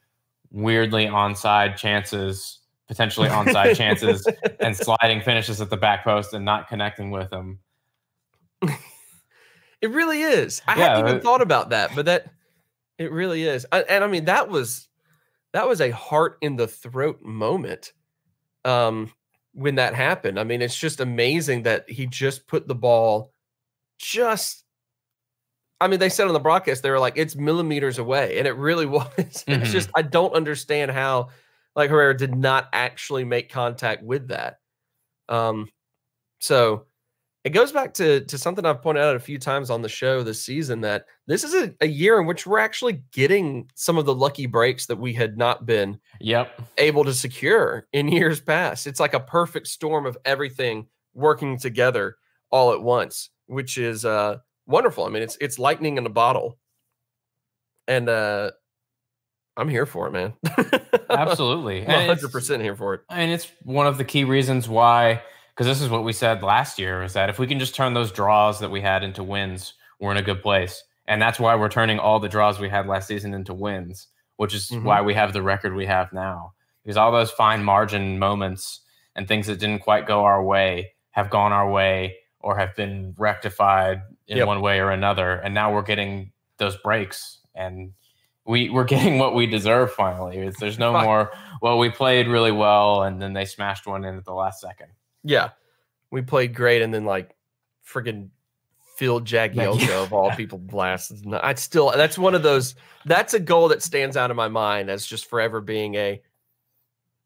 weirdly 0.49 1.05
onside 1.05 1.77
chances, 1.77 2.61
potentially 2.87 3.29
onside 3.29 3.75
chances, 3.77 4.27
and 4.59 4.75
sliding 4.75 5.21
finishes 5.21 5.61
at 5.61 5.69
the 5.69 5.77
back 5.77 6.03
post 6.03 6.33
and 6.33 6.43
not 6.43 6.67
connecting 6.67 7.11
with 7.11 7.29
them. 7.29 7.59
It 9.83 9.91
really 9.91 10.21
is. 10.21 10.61
I 10.65 10.79
yeah, 10.79 10.95
hadn't 10.95 11.09
even 11.09 11.21
thought 11.21 11.41
about 11.41 11.71
that, 11.71 11.91
but 11.93 12.05
that 12.05 12.27
it 12.97 13.11
really 13.11 13.43
is. 13.43 13.65
And 13.69 14.01
I 14.01 14.07
mean, 14.07 14.25
that 14.25 14.47
was 14.47 14.87
that 15.51 15.67
was 15.67 15.81
a 15.81 15.91
heart 15.91 16.37
in 16.39 16.55
the 16.55 16.69
throat 16.69 17.21
moment 17.21 17.91
um, 18.63 19.11
when 19.51 19.75
that 19.75 19.93
happened. 19.93 20.39
I 20.39 20.45
mean, 20.45 20.61
it's 20.61 20.79
just 20.79 21.01
amazing 21.01 21.63
that 21.63 21.89
he 21.89 22.05
just 22.07 22.47
put 22.47 22.65
the 22.65 22.75
ball 22.75 23.33
just 23.99 24.63
I 25.81 25.89
mean, 25.89 25.99
they 25.99 26.07
said 26.07 26.27
on 26.27 26.33
the 26.33 26.39
broadcast 26.39 26.81
they 26.81 26.89
were 26.89 26.97
like 26.97 27.17
it's 27.17 27.35
millimeters 27.35 27.97
away, 27.97 28.37
and 28.37 28.47
it 28.47 28.55
really 28.55 28.85
was. 28.87 29.09
It's 29.17 29.43
mm-hmm. 29.43 29.65
just 29.65 29.89
I 29.93 30.01
don't 30.01 30.33
understand 30.33 30.91
how 30.91 31.27
like 31.75 31.89
Herrera 31.89 32.15
did 32.15 32.33
not 32.33 32.69
actually 32.71 33.25
make 33.25 33.51
contact 33.51 34.01
with 34.01 34.29
that. 34.29 34.59
Um, 35.27 35.67
so 36.39 36.85
it 37.43 37.49
goes 37.49 37.71
back 37.71 37.93
to 37.95 38.21
to 38.21 38.37
something 38.37 38.65
I've 38.65 38.81
pointed 38.81 39.03
out 39.03 39.15
a 39.15 39.19
few 39.19 39.37
times 39.37 39.69
on 39.69 39.81
the 39.81 39.89
show 39.89 40.23
this 40.23 40.43
season 40.43 40.81
that 40.81 41.05
this 41.27 41.43
is 41.43 41.53
a, 41.53 41.73
a 41.81 41.87
year 41.87 42.19
in 42.19 42.25
which 42.25 42.47
we're 42.47 42.59
actually 42.59 43.03
getting 43.11 43.69
some 43.75 43.97
of 43.97 44.05
the 44.05 44.15
lucky 44.15 44.45
breaks 44.45 44.85
that 44.87 44.97
we 44.97 45.13
had 45.13 45.37
not 45.37 45.65
been 45.65 45.99
yep 46.19 46.61
able 46.77 47.03
to 47.03 47.13
secure 47.13 47.87
in 47.93 48.07
years 48.11 48.39
past. 48.39 48.87
It's 48.87 48.99
like 48.99 49.13
a 49.13 49.19
perfect 49.19 49.67
storm 49.67 50.05
of 50.05 50.17
everything 50.25 50.87
working 51.13 51.57
together 51.57 52.15
all 52.49 52.71
at 52.73 52.81
once, 52.81 53.29
which 53.47 53.77
is 53.77 54.05
uh 54.05 54.37
wonderful. 54.65 55.05
I 55.05 55.09
mean, 55.09 55.23
it's 55.23 55.37
it's 55.41 55.59
lightning 55.59 55.97
in 55.97 56.05
a 56.05 56.09
bottle, 56.09 56.57
and 57.87 58.09
uh, 58.09 58.51
I'm 59.57 59.69
here 59.69 59.85
for 59.85 60.07
it, 60.07 60.11
man. 60.11 60.33
Absolutely, 61.09 61.83
one 61.83 62.07
hundred 62.07 62.31
percent 62.31 62.61
here 62.61 62.75
for 62.75 62.95
it. 62.95 63.01
And 63.09 63.31
it's 63.31 63.51
one 63.63 63.87
of 63.87 63.97
the 63.97 64.05
key 64.05 64.23
reasons 64.23 64.67
why, 64.67 65.21
because 65.53 65.67
this 65.67 65.81
is 65.81 65.89
what 65.89 66.03
we 66.03 66.13
said 66.13 66.43
last 66.43 66.79
year, 66.79 67.03
is 67.03 67.13
that 67.13 67.29
if 67.29 67.39
we 67.39 67.47
can 67.47 67.59
just 67.59 67.75
turn 67.75 67.93
those 67.93 68.11
draws 68.11 68.59
that 68.59 68.71
we 68.71 68.81
had 68.81 69.03
into 69.03 69.23
wins, 69.23 69.73
we're 69.99 70.11
in 70.11 70.17
a 70.17 70.23
good 70.23 70.41
place, 70.41 70.83
and 71.07 71.21
that's 71.21 71.39
why 71.39 71.55
we're 71.55 71.69
turning 71.69 71.99
all 71.99 72.19
the 72.19 72.29
draws 72.29 72.59
we 72.59 72.69
had 72.69 72.87
last 72.87 73.07
season 73.07 73.33
into 73.33 73.53
wins, 73.53 74.07
which 74.37 74.53
is 74.53 74.69
mm-hmm. 74.69 74.85
why 74.85 75.01
we 75.01 75.13
have 75.13 75.33
the 75.33 75.41
record 75.41 75.75
we 75.75 75.85
have 75.85 76.11
now. 76.13 76.53
Because 76.83 76.97
all 76.97 77.11
those 77.11 77.31
fine 77.31 77.63
margin 77.63 78.19
moments 78.19 78.81
and 79.15 79.27
things 79.27 79.47
that 79.47 79.59
didn't 79.59 79.83
quite 79.83 80.07
go 80.07 80.25
our 80.25 80.43
way 80.43 80.93
have 81.11 81.29
gone 81.29 81.51
our 81.51 81.69
way 81.69 82.17
or 82.39 82.57
have 82.57 82.75
been 82.75 83.15
rectified 83.17 84.01
in 84.27 84.37
yep. 84.37 84.47
one 84.47 84.61
way 84.61 84.79
or 84.79 84.91
another. 84.91 85.33
And 85.35 85.53
now 85.53 85.73
we're 85.73 85.83
getting 85.83 86.31
those 86.57 86.75
breaks 86.77 87.39
and 87.55 87.93
we 88.45 88.69
we're 88.69 88.83
getting 88.95 89.17
what 89.17 89.33
we 89.33 89.47
deserve 89.47 89.91
finally. 89.91 90.37
It's, 90.37 90.59
there's 90.59 90.79
no 90.79 90.91
more, 90.91 91.31
well, 91.61 91.79
we 91.79 91.89
played 91.89 92.27
really 92.27 92.51
well 92.51 93.03
and 93.03 93.21
then 93.21 93.33
they 93.33 93.45
smashed 93.45 93.87
one 93.87 94.03
in 94.03 94.17
at 94.17 94.25
the 94.25 94.33
last 94.33 94.59
second. 94.59 94.89
Yeah. 95.23 95.51
We 96.11 96.21
played 96.21 96.53
great 96.53 96.81
and 96.81 96.93
then 96.93 97.05
like 97.05 97.35
freaking 97.87 98.29
Phil 98.97 99.21
Jagielka 99.21 100.03
of 100.03 100.13
all 100.13 100.31
people 100.31 100.59
blasts. 100.59 101.23
I 101.31 101.55
still 101.55 101.91
that's 101.95 102.17
one 102.17 102.35
of 102.35 102.43
those 102.43 102.75
that's 103.05 103.33
a 103.33 103.39
goal 103.39 103.69
that 103.69 103.81
stands 103.81 104.15
out 104.15 104.29
in 104.29 104.37
my 104.37 104.47
mind 104.47 104.89
as 104.89 105.05
just 105.05 105.29
forever 105.29 105.61
being 105.61 105.95
a 105.95 106.21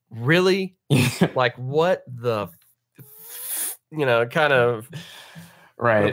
really 0.09 0.77
like 1.35 1.55
what 1.57 2.03
the 2.07 2.47
you 3.91 4.05
know 4.05 4.25
kind 4.25 4.53
of 4.53 4.89
right 5.77 6.05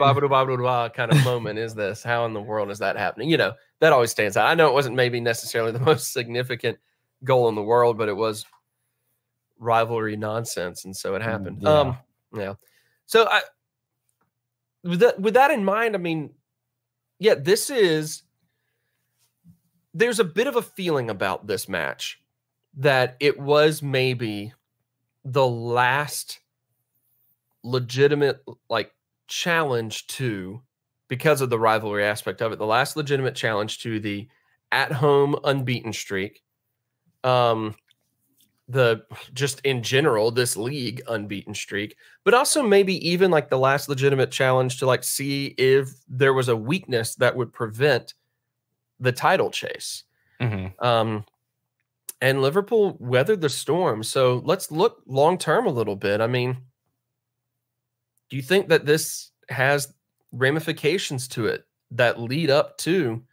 kind 0.93 1.11
of 1.11 1.23
moment 1.23 1.57
is 1.57 1.73
this? 1.73 2.03
How 2.03 2.25
in 2.25 2.33
the 2.33 2.41
world 2.41 2.69
is 2.69 2.79
that 2.79 2.97
happening? 2.97 3.29
You 3.29 3.37
know, 3.37 3.53
that 3.79 3.93
always 3.93 4.11
stands 4.11 4.35
out. 4.35 4.47
I 4.47 4.55
know 4.55 4.67
it 4.67 4.73
wasn't 4.73 4.95
maybe 4.95 5.19
necessarily 5.21 5.71
the 5.71 5.79
most 5.91 6.11
significant 6.11 6.77
goal 7.23 7.47
in 7.49 7.55
the 7.55 7.63
world, 7.63 7.97
but 7.97 8.09
it 8.09 8.15
was 8.15 8.45
rivalry 9.59 10.15
nonsense, 10.17 10.85
and 10.85 10.95
so 10.95 11.15
it 11.15 11.21
mm, 11.21 11.25
happened. 11.25 11.59
Yeah. 11.61 11.69
Um, 11.69 11.97
yeah. 12.35 12.53
So 13.05 13.27
I 13.29 13.41
with 14.83 14.99
that 14.99 15.19
with 15.19 15.33
that 15.33 15.51
in 15.51 15.63
mind, 15.63 15.95
I 15.95 15.99
mean, 15.99 16.31
yeah, 17.19 17.35
this 17.35 17.69
is 17.69 18.23
there's 19.93 20.19
a 20.19 20.25
bit 20.25 20.47
of 20.47 20.55
a 20.55 20.61
feeling 20.61 21.09
about 21.09 21.47
this 21.47 21.69
match 21.69 22.21
that 22.77 23.15
it 23.19 23.39
was 23.39 23.81
maybe 23.81 24.53
the 25.23 25.47
last 25.47 26.39
legitimate 27.63 28.43
like 28.69 28.91
challenge 29.27 30.05
to 30.07 30.61
because 31.07 31.41
of 31.41 31.49
the 31.49 31.57
rivalry 31.57 32.03
aspect 32.03 32.41
of 32.41 32.51
it 32.51 32.59
the 32.59 32.65
last 32.65 32.95
legitimate 32.95 33.33
challenge 33.33 33.79
to 33.79 33.99
the 33.99 34.27
at 34.71 34.91
home 34.91 35.35
unbeaten 35.43 35.91
streak 35.91 36.43
um 37.23 37.73
the 38.67 39.03
just 39.33 39.59
in 39.61 39.83
general 39.83 40.31
this 40.31 40.57
league 40.57 41.01
unbeaten 41.07 41.53
streak 41.53 41.95
but 42.23 42.33
also 42.33 42.63
maybe 42.63 43.07
even 43.07 43.29
like 43.29 43.49
the 43.49 43.59
last 43.59 43.87
legitimate 43.87 44.31
challenge 44.31 44.79
to 44.79 44.87
like 44.87 45.03
see 45.03 45.47
if 45.57 45.89
there 46.07 46.33
was 46.33 46.49
a 46.49 46.55
weakness 46.55 47.13
that 47.15 47.35
would 47.35 47.53
prevent 47.53 48.15
the 48.99 49.11
title 49.11 49.51
chase. 49.51 50.03
Mm-hmm. 50.41 50.83
um 50.83 51.25
and 52.21 52.41
liverpool 52.41 52.97
weathered 52.99 53.41
the 53.41 53.49
storm. 53.49 54.01
So 54.01 54.41
let's 54.45 54.71
look 54.71 55.03
long 55.05 55.37
term 55.37 55.67
a 55.67 55.71
little 55.71 55.95
bit. 55.95 56.21
I 56.21 56.27
mean 56.27 56.57
do 58.29 58.35
you 58.35 58.41
think 58.41 58.69
that 58.69 58.85
this 58.85 59.29
has 59.49 59.93
ramifications 60.31 61.27
to 61.29 61.45
it 61.45 61.65
that 61.91 62.19
lead 62.19 62.49
up 62.49 62.77
to 62.79 63.23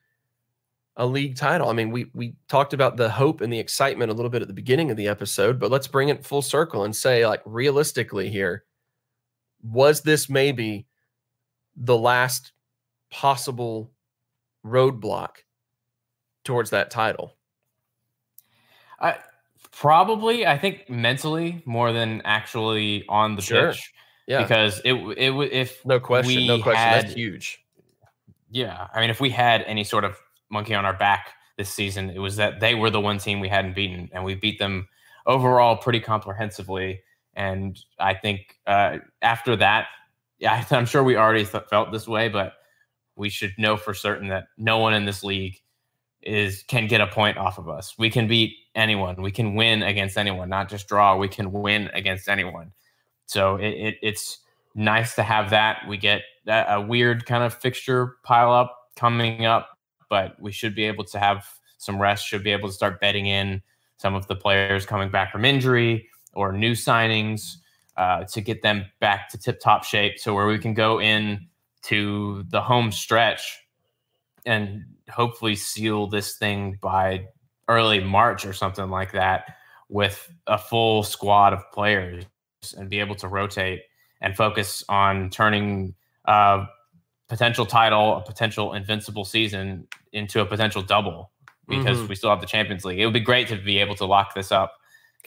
a 0.97 1.07
league 1.07 1.37
title? 1.37 1.69
I 1.69 1.73
mean, 1.73 1.91
we 1.91 2.07
we 2.15 2.35
talked 2.49 2.73
about 2.75 2.97
the 2.97 3.09
hope 3.09 3.41
and 3.41 3.53
the 3.53 3.59
excitement 3.59 4.11
a 4.11 4.15
little 4.15 4.31
bit 4.31 4.43
at 4.43 4.49
the 4.49 4.55
beginning 4.55 4.91
of 4.91 4.97
the 4.97 5.09
episode, 5.09 5.59
but 5.59 5.71
let's 5.71 5.87
bring 5.87 6.09
it 6.09 6.25
full 6.25 6.43
circle 6.43 6.85
and 6.85 6.95
say, 6.95 7.27
like, 7.27 7.43
realistically, 7.45 8.29
here, 8.29 8.65
was 9.63 10.03
this 10.03 10.29
maybe 10.29 10.87
the 11.77 11.97
last 11.97 12.53
possible 13.11 13.93
roadblock 14.65 15.37
towards 16.45 16.71
that 16.71 16.91
title? 16.91 17.37
I 19.01 19.17
probably, 19.71 20.47
I 20.47 20.59
think 20.59 20.89
mentally 20.91 21.63
more 21.65 21.93
than 21.93 22.23
actually 22.25 23.05
on 23.09 23.37
the 23.37 23.43
sure. 23.43 23.71
pitch. 23.71 23.93
Yeah. 24.27 24.43
Because 24.43 24.81
it 24.85 24.93
it 24.93 25.33
if 25.53 25.85
no 25.85 25.99
question, 25.99 26.47
no 26.47 26.63
question, 26.63 26.79
had, 26.79 27.05
that's 27.05 27.15
huge. 27.15 27.65
Yeah, 28.51 28.87
I 28.95 29.01
mean, 29.01 29.11
if 29.11 29.21
we 29.21 29.31
had 29.31 29.63
any 29.63 29.83
sort 29.83 30.05
of 30.05 30.17
monkey 30.53 30.75
on 30.75 30.85
our 30.85 30.97
back 30.97 31.31
this 31.57 31.71
season. 31.71 32.11
It 32.11 32.19
was 32.19 32.37
that 32.37 32.61
they 32.61 32.75
were 32.75 32.91
the 32.91 33.01
one 33.01 33.19
team 33.19 33.41
we 33.41 33.49
hadn't 33.49 33.75
beaten, 33.75 34.09
and 34.13 34.25
we 34.25 34.35
beat 34.35 34.59
them 34.59 34.89
overall 35.27 35.77
pretty 35.77 36.01
comprehensively. 36.01 37.01
And 37.35 37.79
I 37.99 38.15
think 38.15 38.59
uh, 38.67 38.99
after 39.23 39.57
that, 39.57 39.87
yeah, 40.39 40.65
I'm 40.71 40.87
sure 40.87 41.03
we 41.03 41.17
already 41.17 41.45
th- 41.45 41.65
felt 41.71 41.91
this 41.91 42.07
way, 42.07 42.29
but 42.29 42.55
we 43.17 43.29
should 43.29 43.53
know 43.59 43.77
for 43.77 43.95
certain 43.95 44.29
that 44.29 44.45
no 44.57 44.79
one 44.79 44.95
in 44.95 45.05
this 45.05 45.23
league 45.25 45.57
is 46.23 46.63
can 46.69 46.87
get 46.87 47.01
a 47.01 47.07
point 47.07 47.37
off 47.37 47.59
of 47.59 47.69
us. 47.69 47.95
We 47.99 48.11
can 48.11 48.29
beat 48.29 48.55
anyone. 48.75 49.21
We 49.21 49.33
can 49.33 49.55
win 49.55 49.83
against 49.83 50.17
anyone, 50.17 50.49
not 50.49 50.69
just 50.69 50.89
draw. 50.89 51.17
We 51.17 51.29
can 51.29 51.53
win 51.53 51.91
against 51.95 52.29
anyone. 52.29 52.73
So 53.27 53.57
it, 53.57 53.71
it, 53.71 53.95
it's 54.03 54.39
nice 54.75 55.15
to 55.17 55.23
have 55.23 55.51
that. 55.51 55.81
We 55.89 55.97
get 55.97 56.23
a, 56.47 56.75
a 56.75 56.81
weird 56.81 57.27
kind 57.27 57.43
of 57.43 57.55
fixture 57.55 58.17
pile 58.25 58.53
up 58.53 58.77
coming 58.97 59.45
up, 59.45 59.72
but 60.13 60.39
we 60.39 60.53
should 60.53 60.75
be 60.75 60.85
able 60.85 61.05
to 61.05 61.19
have 61.19 61.49
some 61.79 61.99
rest. 61.99 62.27
Should 62.27 62.45
be 62.45 62.53
able 62.53 62.69
to 62.69 62.75
start 62.75 63.01
betting 63.01 63.25
in 63.25 63.63
some 63.97 64.15
of 64.15 64.27
the 64.27 64.37
players 64.37 64.85
coming 64.85 65.11
back 65.11 65.33
from 65.33 65.43
injury 65.43 66.07
or 66.35 66.53
new 66.53 66.73
signings 66.73 67.55
uh, 67.97 68.25
to 68.25 68.43
get 68.43 68.61
them 68.61 68.85
back 69.01 69.31
to 69.31 69.39
tip 69.39 69.59
top 69.59 69.85
shape. 69.85 70.19
So 70.19 70.35
where 70.35 70.47
we 70.47 70.59
can 70.59 70.75
go 70.75 71.01
in 71.01 71.49
to 71.85 72.45
the 72.51 72.61
home 72.61 72.93
stretch 72.93 73.59
and 74.45 74.85
hopefully 75.09 75.57
seal 75.57 76.09
this 76.09 76.37
thing 76.37 76.79
by 76.83 77.25
early 77.67 78.05
March 78.05 78.45
or 78.45 78.53
something 78.53 78.91
like 78.91 79.13
that 79.13 79.57
with 79.89 80.31
a 80.47 80.59
full 80.59 81.05
squad 81.05 81.55
of 81.55 81.63
players 81.73 82.27
and 82.77 82.91
be 82.91 83.01
able 83.01 83.15
to 83.15 83.29
rotate 83.29 83.81
and 84.21 84.37
focus 84.37 84.85
on 84.91 85.31
turning 85.31 85.95
a 86.27 86.67
potential 87.33 87.65
title, 87.65 88.19
a 88.19 88.21
potential 88.21 88.75
invincible 88.75 89.25
season 89.25 89.89
into 90.13 90.43
a 90.43 90.45
potential 90.45 90.83
double 90.83 91.31
because 91.67 91.97
mm-hmm. 91.97 92.09
we 92.09 92.15
still 92.15 92.29
have 92.29 92.43
the 92.43 92.47
Champions 92.47 92.85
League. 92.85 93.01
It 93.01 93.07
would 93.07 93.15
be 93.15 93.21
great 93.21 93.49
to 93.49 93.57
be 93.57 93.79
able 93.79 93.95
to 93.95 94.05
lock 94.05 94.35
this 94.35 94.53
up 94.53 94.75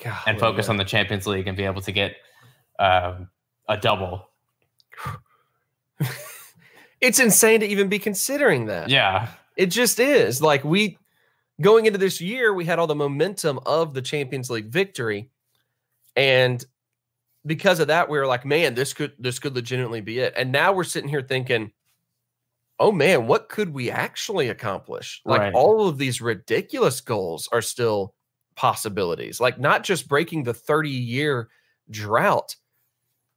God, 0.04 0.22
and 0.28 0.40
focus 0.40 0.70
on 0.70 0.78
the 0.78 0.84
Champions 0.84 1.26
League 1.26 1.48
and 1.48 1.58
be 1.58 1.64
able 1.64 1.82
to 1.82 1.92
get 1.92 2.18
uh, 2.78 3.16
a 3.68 3.78
double. 3.78 4.30
it's 7.02 7.20
insane 7.20 7.62
to 7.62 7.66
even 7.66 7.90
be 7.90 7.98
considering 7.98 8.68
that. 8.68 8.88
Yeah. 8.88 9.30
It 9.58 9.72
just 9.72 10.00
is. 10.00 10.44
Like 10.44 10.64
we 10.64 11.00
going 11.60 11.88
into 11.88 11.98
this 11.98 12.22
year, 12.22 12.54
we 12.54 12.66
had 12.66 12.78
all 12.78 12.86
the 12.86 12.94
momentum 12.94 13.60
of 13.66 13.96
the 13.96 14.04
Champions 14.04 14.52
League 14.52 14.68
victory. 14.68 15.32
And 16.16 16.64
because 17.48 17.80
of 17.80 17.88
that, 17.88 18.12
we 18.12 18.20
were 18.20 18.28
like, 18.28 18.46
man, 18.46 18.76
this 18.76 18.94
could 18.94 19.14
this 19.18 19.40
could 19.40 19.56
legitimately 19.56 20.02
be 20.02 20.20
it. 20.20 20.36
And 20.38 20.52
now 20.52 20.72
we're 20.72 20.84
sitting 20.84 21.10
here 21.10 21.24
thinking, 21.24 21.72
oh 22.80 22.92
man, 22.92 23.28
what 23.28 23.50
could 23.50 23.74
we 23.74 23.90
actually 23.90 24.50
accomplish? 24.50 25.22
Like 25.26 25.40
right. 25.40 25.54
all 25.54 25.88
of 25.88 25.98
these 25.98 26.22
ridiculous 26.22 27.02
goals 27.02 27.48
are 27.52 27.62
still 27.62 28.14
possibilities. 28.56 29.40
Like 29.40 29.60
not 29.60 29.84
just 29.84 30.08
breaking 30.08 30.44
the 30.44 30.54
30 30.54 30.90
year 30.90 31.50
drought 31.90 32.56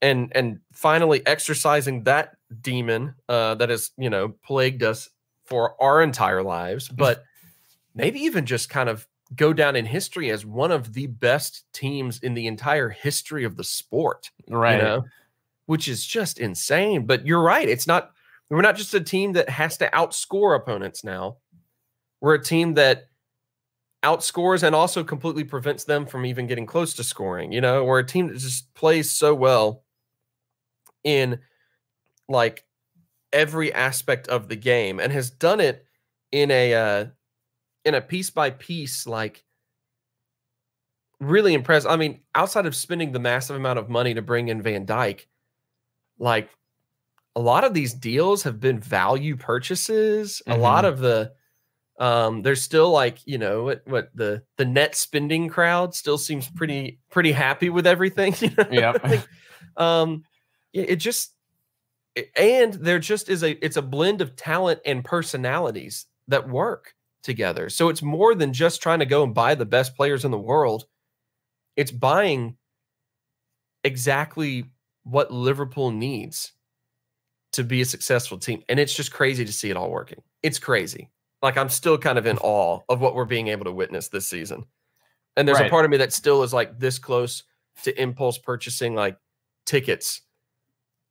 and 0.01 0.33
and 0.35 0.61
finally 0.73 1.27
exercising 1.27 2.05
that 2.05 2.37
demon 2.61 3.15
uh, 3.29 3.55
that 3.57 3.69
has 3.69 3.91
you 3.99 4.11
know 4.11 4.35
plagued 4.45 4.83
us 4.83 5.09
for 5.45 5.81
our 5.83 6.03
entire 6.03 6.43
lives, 6.43 6.89
but 6.97 7.25
maybe 7.95 8.21
even 8.21 8.47
just 8.47 8.71
kind 8.71 8.89
of 8.89 9.07
go 9.35 9.53
down 9.53 9.77
in 9.77 9.85
history 9.85 10.31
as 10.31 10.47
one 10.47 10.73
of 10.73 10.95
the 10.95 11.07
best 11.07 11.65
teams 11.73 12.21
in 12.21 12.35
the 12.35 12.47
entire 12.47 12.89
history 12.89 13.45
of 13.45 13.57
the 13.57 13.65
sport. 13.65 14.31
Right. 14.49 14.77
You 14.77 14.83
know? 14.83 15.05
Which 15.67 15.89
is 15.89 16.05
just 16.05 16.39
insane. 16.39 17.05
But 17.05 17.27
you're 17.27 17.43
right. 17.43 17.69
It's 17.69 17.87
not, 17.87 18.13
we're 18.51 18.63
not 18.63 18.77
just 18.77 18.95
a 18.95 19.01
team 19.01 19.33
that 19.35 19.49
has 19.49 19.77
to 19.79 19.91
outscore 19.91 20.57
opponents 20.57 21.05
now. 21.05 21.39
We're 22.21 22.35
a 22.35 22.43
team 22.43 22.75
that 22.75 23.09
outscores 24.03 24.63
and 24.63 24.75
also 24.75 25.05
completely 25.05 25.45
prevents 25.45 25.85
them 25.85 26.07
from 26.07 26.25
even 26.25 26.47
getting 26.47 26.67
close 26.67 26.95
to 26.95 27.05
scoring. 27.05 27.53
You 27.53 27.61
know, 27.61 27.85
we're 27.85 27.99
a 27.99 28.07
team 28.07 28.29
that 28.29 28.39
just 28.39 28.73
plays 28.75 29.13
so 29.13 29.35
well 29.35 29.85
in 31.05 31.41
like 32.29 32.65
every 33.33 33.73
aspect 33.73 34.29
of 34.29 34.49
the 34.49 34.57
game 34.57 35.01
and 35.01 35.13
has 35.13 35.31
done 35.31 35.61
it 35.61 35.85
in 36.33 36.51
a 36.51 36.75
uh, 36.75 37.07
in 37.85 37.95
a 37.95 38.01
piece 38.01 38.31
by 38.31 38.51
piece 38.51 39.07
like 39.07 39.45
really 41.21 41.55
impressed. 41.55 41.87
I 41.87 41.97
mean, 41.97 42.21
outside 42.35 42.67
of 42.67 42.77
spending 42.77 43.13
the 43.13 43.19
massive 43.19 43.57
amount 43.57 43.79
of 43.79 43.89
money 43.89 44.15
to 44.15 44.23
bring 44.23 44.49
in 44.49 44.63
Van 44.63 44.87
Dijk, 44.87 45.27
like 46.19 46.49
a 47.39 47.41
lot 47.41 47.63
of 47.63 47.73
these 47.73 47.95
deals 47.95 48.43
have 48.43 48.59
been 48.59 48.81
value 48.81 49.37
purchases. 49.37 50.43
Mm-hmm. 50.45 50.59
A 50.59 50.63
lot 50.63 50.85
mm-hmm. 50.85 50.95
of 50.95 50.99
the 50.99 51.33
um 52.01 52.43
there's 52.43 52.63
still 52.63 52.91
like, 52.91 53.19
you 53.27 53.39
know, 53.39 53.63
what 53.63 53.83
what 53.87 54.11
the 54.13 54.43
the 54.57 54.65
net 54.65 54.97
spending 54.97 55.49
crowd 55.49 55.95
still 55.95 56.19
seems 56.19 56.51
pretty 56.51 56.99
pretty 57.13 57.31
happy 57.31 57.71
with 57.71 57.87
everything, 57.87 58.35
you 58.41 58.51
know? 58.59 58.67
Yeah. 58.73 58.93
like, 59.05 59.29
um 59.77 60.25
it, 60.73 60.91
it 60.91 60.97
just 60.97 61.33
and 62.37 62.75
there 62.75 62.99
just 62.99 63.29
is 63.29 63.45
a 63.45 63.65
it's 63.65 63.77
a 63.77 63.83
blend 63.83 64.21
of 64.21 64.35
talent 64.35 64.81
and 64.85 65.05
personalities 65.05 66.07
that 66.27 66.49
work 66.49 66.95
together. 67.23 67.69
So 67.69 67.89
it's 67.89 68.03
more 68.03 68.35
than 68.35 68.53
just 68.53 68.83
trying 68.83 68.99
to 68.99 69.07
go 69.07 69.23
and 69.23 69.33
buy 69.33 69.55
the 69.55 69.65
best 69.65 69.95
players 69.95 70.25
in 70.25 70.33
the 70.33 70.39
world. 70.39 70.87
It's 71.77 71.93
buying 71.93 72.57
exactly 73.85 74.65
what 75.05 75.31
Liverpool 75.31 75.93
needs 75.93 76.53
to 77.53 77.65
be 77.65 77.81
a 77.81 77.85
successful 77.85 78.39
team. 78.39 78.63
And 78.69 78.79
it's 78.79 78.95
just 78.95 79.13
crazy 79.13 79.45
to 79.45 79.53
see 79.53 79.71
it 79.71 79.77
all 79.77 79.91
working. 79.91 80.23
It's 80.43 80.59
crazy. 80.59 81.11
Like 81.43 81.57
I'm 81.57 81.69
still 81.69 81.99
kind 81.99 82.19
of 82.19 82.27
in 82.27 82.39
awe 82.39 82.81
of 82.89 83.01
what 83.01 83.15
we're 83.15 83.25
being 83.25 83.49
able 83.49 83.65
to 83.65 83.73
witness 83.73 84.09
this 84.09 84.29
season. 84.29 84.65
And 85.37 85.47
there's 85.47 85.59
right. 85.59 85.69
a 85.69 85.71
part 85.71 85.85
of 85.85 85.91
me 85.91 85.99
that 85.99 86.13
still 86.13 86.43
is 86.43 86.53
like 86.53 86.79
this 86.79 86.99
close 86.99 87.45
to 87.85 88.01
impulse 88.01 88.39
purchasing 88.39 88.95
like 88.95 89.17
tickets 89.67 90.23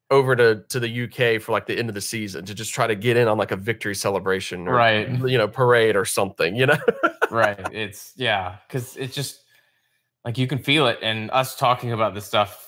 over 0.10 0.36
to 0.36 0.64
to 0.70 0.80
the 0.80 1.04
UK 1.04 1.42
for 1.42 1.52
like 1.52 1.66
the 1.66 1.78
end 1.78 1.90
of 1.90 1.96
the 1.96 2.02
season 2.02 2.46
to 2.46 2.54
just 2.54 2.74
try 2.74 2.88
to 2.88 2.96
get 2.96 3.18
in 3.18 3.28
on 3.28 3.38
like 3.38 3.52
a 3.52 3.58
victory 3.58 3.96
celebration 3.96 4.68
or 4.68 4.74
right 4.74 5.10
you 5.28 5.38
know 5.38 5.48
parade 5.48 5.96
or 5.96 6.06
something 6.06 6.56
you 6.56 6.66
know 6.66 6.78
right 7.32 7.60
it's 7.74 8.14
yeah 8.16 8.56
because 8.68 8.96
it's 8.96 9.14
just 9.14 9.44
like 10.24 10.38
you 10.38 10.48
can 10.48 10.60
feel 10.60 10.88
it 10.88 10.98
and 11.02 11.30
us 11.32 11.58
talking 11.58 11.92
about 11.92 12.14
this 12.14 12.26
stuff 12.26 12.67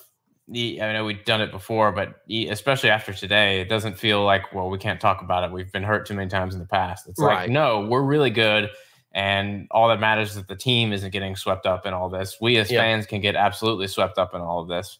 I 0.52 0.92
know 0.92 1.04
we've 1.04 1.24
done 1.24 1.40
it 1.40 1.50
before 1.50 1.92
but 1.92 2.22
especially 2.28 2.90
after 2.90 3.12
today 3.12 3.60
it 3.60 3.68
doesn't 3.68 3.98
feel 3.98 4.24
like 4.24 4.52
well 4.52 4.68
we 4.68 4.78
can't 4.78 5.00
talk 5.00 5.22
about 5.22 5.44
it 5.44 5.52
we've 5.52 5.70
been 5.70 5.82
hurt 5.82 6.06
too 6.06 6.14
many 6.14 6.28
times 6.28 6.54
in 6.54 6.60
the 6.60 6.66
past 6.66 7.08
it's 7.08 7.20
right. 7.20 7.42
like 7.42 7.50
no 7.50 7.86
we're 7.86 8.02
really 8.02 8.30
good 8.30 8.70
and 9.12 9.66
all 9.70 9.88
that 9.88 10.00
matters 10.00 10.30
is 10.30 10.34
that 10.36 10.48
the 10.48 10.56
team 10.56 10.92
isn't 10.92 11.10
getting 11.10 11.36
swept 11.36 11.66
up 11.66 11.86
in 11.86 11.94
all 11.94 12.08
this 12.08 12.38
we 12.40 12.56
as 12.56 12.70
yeah. 12.70 12.80
fans 12.80 13.06
can 13.06 13.20
get 13.20 13.36
absolutely 13.36 13.86
swept 13.86 14.18
up 14.18 14.34
in 14.34 14.40
all 14.40 14.60
of 14.60 14.68
this 14.68 14.98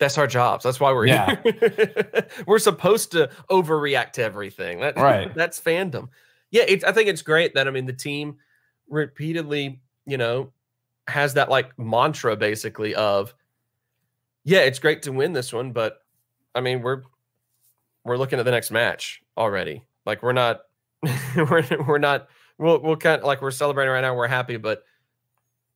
that's 0.00 0.16
our 0.16 0.26
jobs. 0.26 0.64
That's 0.64 0.80
why 0.80 0.92
we're 0.92 1.06
yeah. 1.06 1.36
here. 1.42 2.26
we're 2.46 2.58
supposed 2.58 3.12
to 3.12 3.28
overreact 3.50 4.12
to 4.12 4.22
everything. 4.22 4.80
That, 4.80 4.96
right. 4.96 5.32
That's 5.36 5.60
fandom. 5.60 6.08
Yeah, 6.50 6.64
it's, 6.66 6.82
I 6.82 6.92
think 6.92 7.08
it's 7.08 7.22
great 7.22 7.54
that 7.54 7.68
I 7.68 7.70
mean 7.70 7.84
the 7.84 7.92
team 7.92 8.38
repeatedly, 8.88 9.82
you 10.06 10.16
know, 10.16 10.52
has 11.10 11.34
that 11.34 11.50
like 11.50 11.78
mantra 11.78 12.36
basically 12.36 12.94
of, 12.94 13.34
yeah, 14.44 14.60
it's 14.60 14.78
great 14.78 15.02
to 15.02 15.12
win 15.12 15.32
this 15.32 15.52
one, 15.52 15.72
but 15.72 15.98
I 16.54 16.60
mean 16.60 16.82
we're 16.82 17.02
we're 18.04 18.16
looking 18.16 18.38
at 18.38 18.44
the 18.44 18.50
next 18.50 18.70
match 18.70 19.22
already. 19.36 19.84
Like 20.06 20.22
we're 20.22 20.32
not 20.32 20.60
we're 21.36 21.64
we're 21.86 21.98
not 21.98 22.28
we'll 22.58 22.80
we'll 22.80 22.96
kind 22.96 23.20
of 23.20 23.26
like 23.26 23.42
we're 23.42 23.50
celebrating 23.50 23.92
right 23.92 24.00
now. 24.00 24.14
We're 24.14 24.28
happy, 24.28 24.56
but 24.56 24.84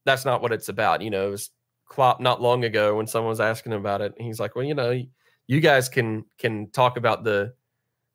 that's 0.04 0.24
not 0.24 0.42
what 0.42 0.52
it's 0.52 0.68
about. 0.68 1.02
You 1.02 1.10
know, 1.10 1.32
it's 1.32 1.50
Klopp 1.86 2.20
not 2.20 2.40
long 2.40 2.64
ago 2.64 2.96
when 2.96 3.06
someone 3.06 3.30
was 3.30 3.40
asking 3.40 3.72
about 3.72 4.00
it. 4.00 4.14
He's 4.18 4.40
like, 4.40 4.54
well, 4.54 4.64
you 4.64 4.74
know, 4.74 5.02
you 5.46 5.60
guys 5.60 5.88
can 5.88 6.24
can 6.38 6.70
talk 6.70 6.96
about 6.96 7.24
the 7.24 7.54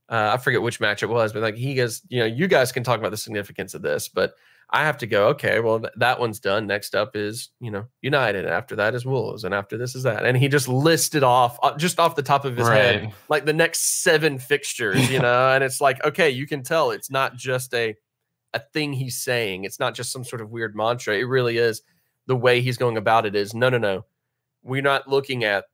uh, 0.10 0.32
I 0.34 0.38
forget 0.38 0.62
which 0.62 0.80
match 0.80 1.04
it 1.04 1.10
was, 1.10 1.34
but 1.34 1.42
like 1.42 1.56
he 1.56 1.76
goes, 1.76 2.02
you 2.10 2.20
know, 2.20 2.26
you 2.26 2.48
guys 2.48 2.72
can 2.72 2.84
talk 2.84 3.00
about 3.00 3.12
the 3.12 3.18
significance 3.18 3.76
of 3.76 3.84
this, 3.84 4.08
but 4.08 4.34
I 4.72 4.86
have 4.86 4.98
to 5.00 5.08
go. 5.08 5.30
Okay, 5.30 5.60
well 5.60 5.80
th- 5.80 5.94
that 5.98 6.20
one's 6.20 6.40
done. 6.40 6.68
Next 6.68 6.96
up 6.96 7.16
is 7.16 7.50
you 7.60 7.72
know 7.72 7.88
United, 8.02 8.46
and 8.46 8.54
after 8.54 8.76
that 8.76 8.94
is 8.96 9.06
Wolves, 9.06 9.44
and 9.44 9.54
after 9.54 9.78
this 9.78 9.96
is 9.96 10.04
that, 10.04 10.26
and 10.26 10.38
he 10.38 10.48
just 10.48 10.68
listed 10.68 11.24
off 11.24 11.58
uh, 11.64 11.76
just 11.78 12.00
off 12.00 12.16
the 12.16 12.22
top 12.22 12.46
of 12.46 12.56
his 12.56 12.68
right. 12.68 12.78
head 12.78 13.14
like 13.30 13.46
the 13.46 13.54
next 13.54 14.02
seven 14.02 14.38
fixtures, 14.38 15.10
you 15.10 15.20
know, 15.20 15.52
and 15.52 15.64
it's 15.64 15.82
like 15.82 16.04
okay, 16.06 16.30
you 16.30 16.46
can 16.46 16.62
tell 16.64 16.92
it's 16.92 17.10
not 17.10 17.36
just 17.36 17.74
a 17.74 17.96
a 18.54 18.60
thing 18.60 18.94
he's 18.94 19.18
saying. 19.18 19.64
It's 19.64 19.80
not 19.80 19.96
just 19.96 20.12
some 20.12 20.24
sort 20.24 20.42
of 20.42 20.50
weird 20.50 20.76
mantra. 20.76 21.16
It 21.16 21.24
really 21.24 21.58
is 21.58 21.82
the 22.28 22.36
way 22.36 22.62
he's 22.62 22.78
going 22.78 22.98
about 22.98 23.26
it 23.26 23.36
is 23.36 23.54
no, 23.54 23.70
no, 23.70 23.78
no. 23.78 24.06
We're 24.64 24.82
not 24.82 25.08
looking 25.08 25.44
at 25.44 25.66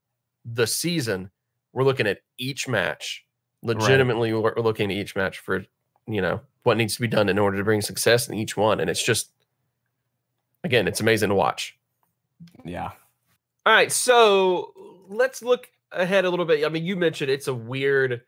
the 0.45 0.67
season. 0.67 1.31
We're 1.73 1.83
looking 1.83 2.07
at 2.07 2.19
each 2.37 2.67
match. 2.67 3.25
Legitimately, 3.61 4.31
right. 4.31 4.55
we're 4.55 4.61
looking 4.61 4.91
at 4.91 4.97
each 4.97 5.15
match 5.15 5.39
for, 5.39 5.65
you 6.07 6.21
know, 6.21 6.41
what 6.63 6.77
needs 6.77 6.95
to 6.95 7.01
be 7.01 7.07
done 7.07 7.29
in 7.29 7.37
order 7.37 7.57
to 7.57 7.63
bring 7.63 7.81
success 7.81 8.27
in 8.27 8.35
each 8.35 8.57
one. 8.57 8.79
And 8.79 8.89
it's 8.89 9.03
just, 9.03 9.29
again, 10.63 10.87
it's 10.87 10.99
amazing 10.99 11.29
to 11.29 11.35
watch. 11.35 11.77
Yeah. 12.63 12.91
All 13.65 13.73
right. 13.73 13.91
So 13.91 14.73
let's 15.07 15.41
look 15.41 15.69
ahead 15.91 16.25
a 16.25 16.29
little 16.29 16.45
bit. 16.45 16.65
I 16.65 16.69
mean, 16.69 16.85
you 16.85 16.95
mentioned 16.95 17.31
it's 17.31 17.47
a 17.47 17.53
weird 17.53 18.21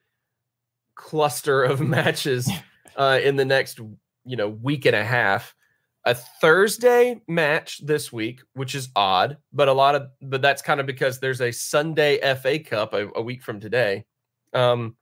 cluster 0.96 1.64
of 1.64 1.80
matches 1.82 2.50
uh, 2.96 3.20
in 3.24 3.36
the 3.36 3.46
next 3.46 3.80
you 4.26 4.36
know 4.36 4.50
week 4.50 4.86
and 4.86 4.96
a 4.96 5.04
half. 5.04 5.54
A 6.06 6.14
Thursday 6.14 7.22
match 7.28 7.86
this 7.86 8.14
week, 8.14 8.40
which 8.54 8.76
is 8.76 8.90
odd, 8.96 9.38
but 9.52 9.68
a 9.68 9.74
lot 9.74 9.96
of 9.96 10.08
but 10.22 10.42
that's 10.42 10.62
kind 10.62 10.80
of 10.80 10.86
because 10.86 11.20
there's 11.20 11.42
a 11.42 11.52
Sunday 11.52 12.20
FA 12.36 12.60
Cup 12.60 12.94
a, 12.94 13.10
a 13.16 13.22
week 13.22 13.44
from 13.44 13.60
today. 13.60 14.06
Um, 14.54 14.96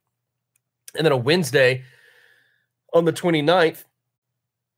and 0.96 1.04
then 1.04 1.12
a 1.12 1.16
Wednesday 1.16 1.84
on 2.96 3.04
the 3.04 3.12
29th 3.12 3.84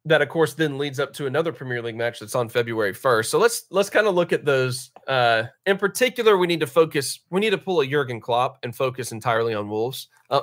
that 0.04 0.22
of 0.22 0.28
course 0.28 0.54
then 0.54 0.78
leads 0.78 0.98
up 0.98 1.12
to 1.12 1.26
another 1.26 1.52
Premier 1.52 1.82
League 1.82 1.96
match 1.96 2.20
that's 2.20 2.34
on 2.34 2.48
February 2.48 2.94
1st. 2.94 3.26
So 3.26 3.38
let's 3.38 3.64
let's 3.70 3.90
kind 3.90 4.06
of 4.06 4.14
look 4.14 4.32
at 4.32 4.44
those. 4.44 4.90
Uh, 5.06 5.44
in 5.66 5.76
particular, 5.76 6.36
we 6.36 6.46
need 6.46 6.60
to 6.60 6.66
focus. 6.66 7.20
We 7.30 7.40
need 7.40 7.50
to 7.50 7.58
pull 7.58 7.80
a 7.80 7.86
Jurgen 7.86 8.20
Klopp 8.20 8.58
and 8.62 8.74
focus 8.74 9.12
entirely 9.12 9.54
on 9.54 9.68
Wolves 9.68 10.08
uh, 10.30 10.40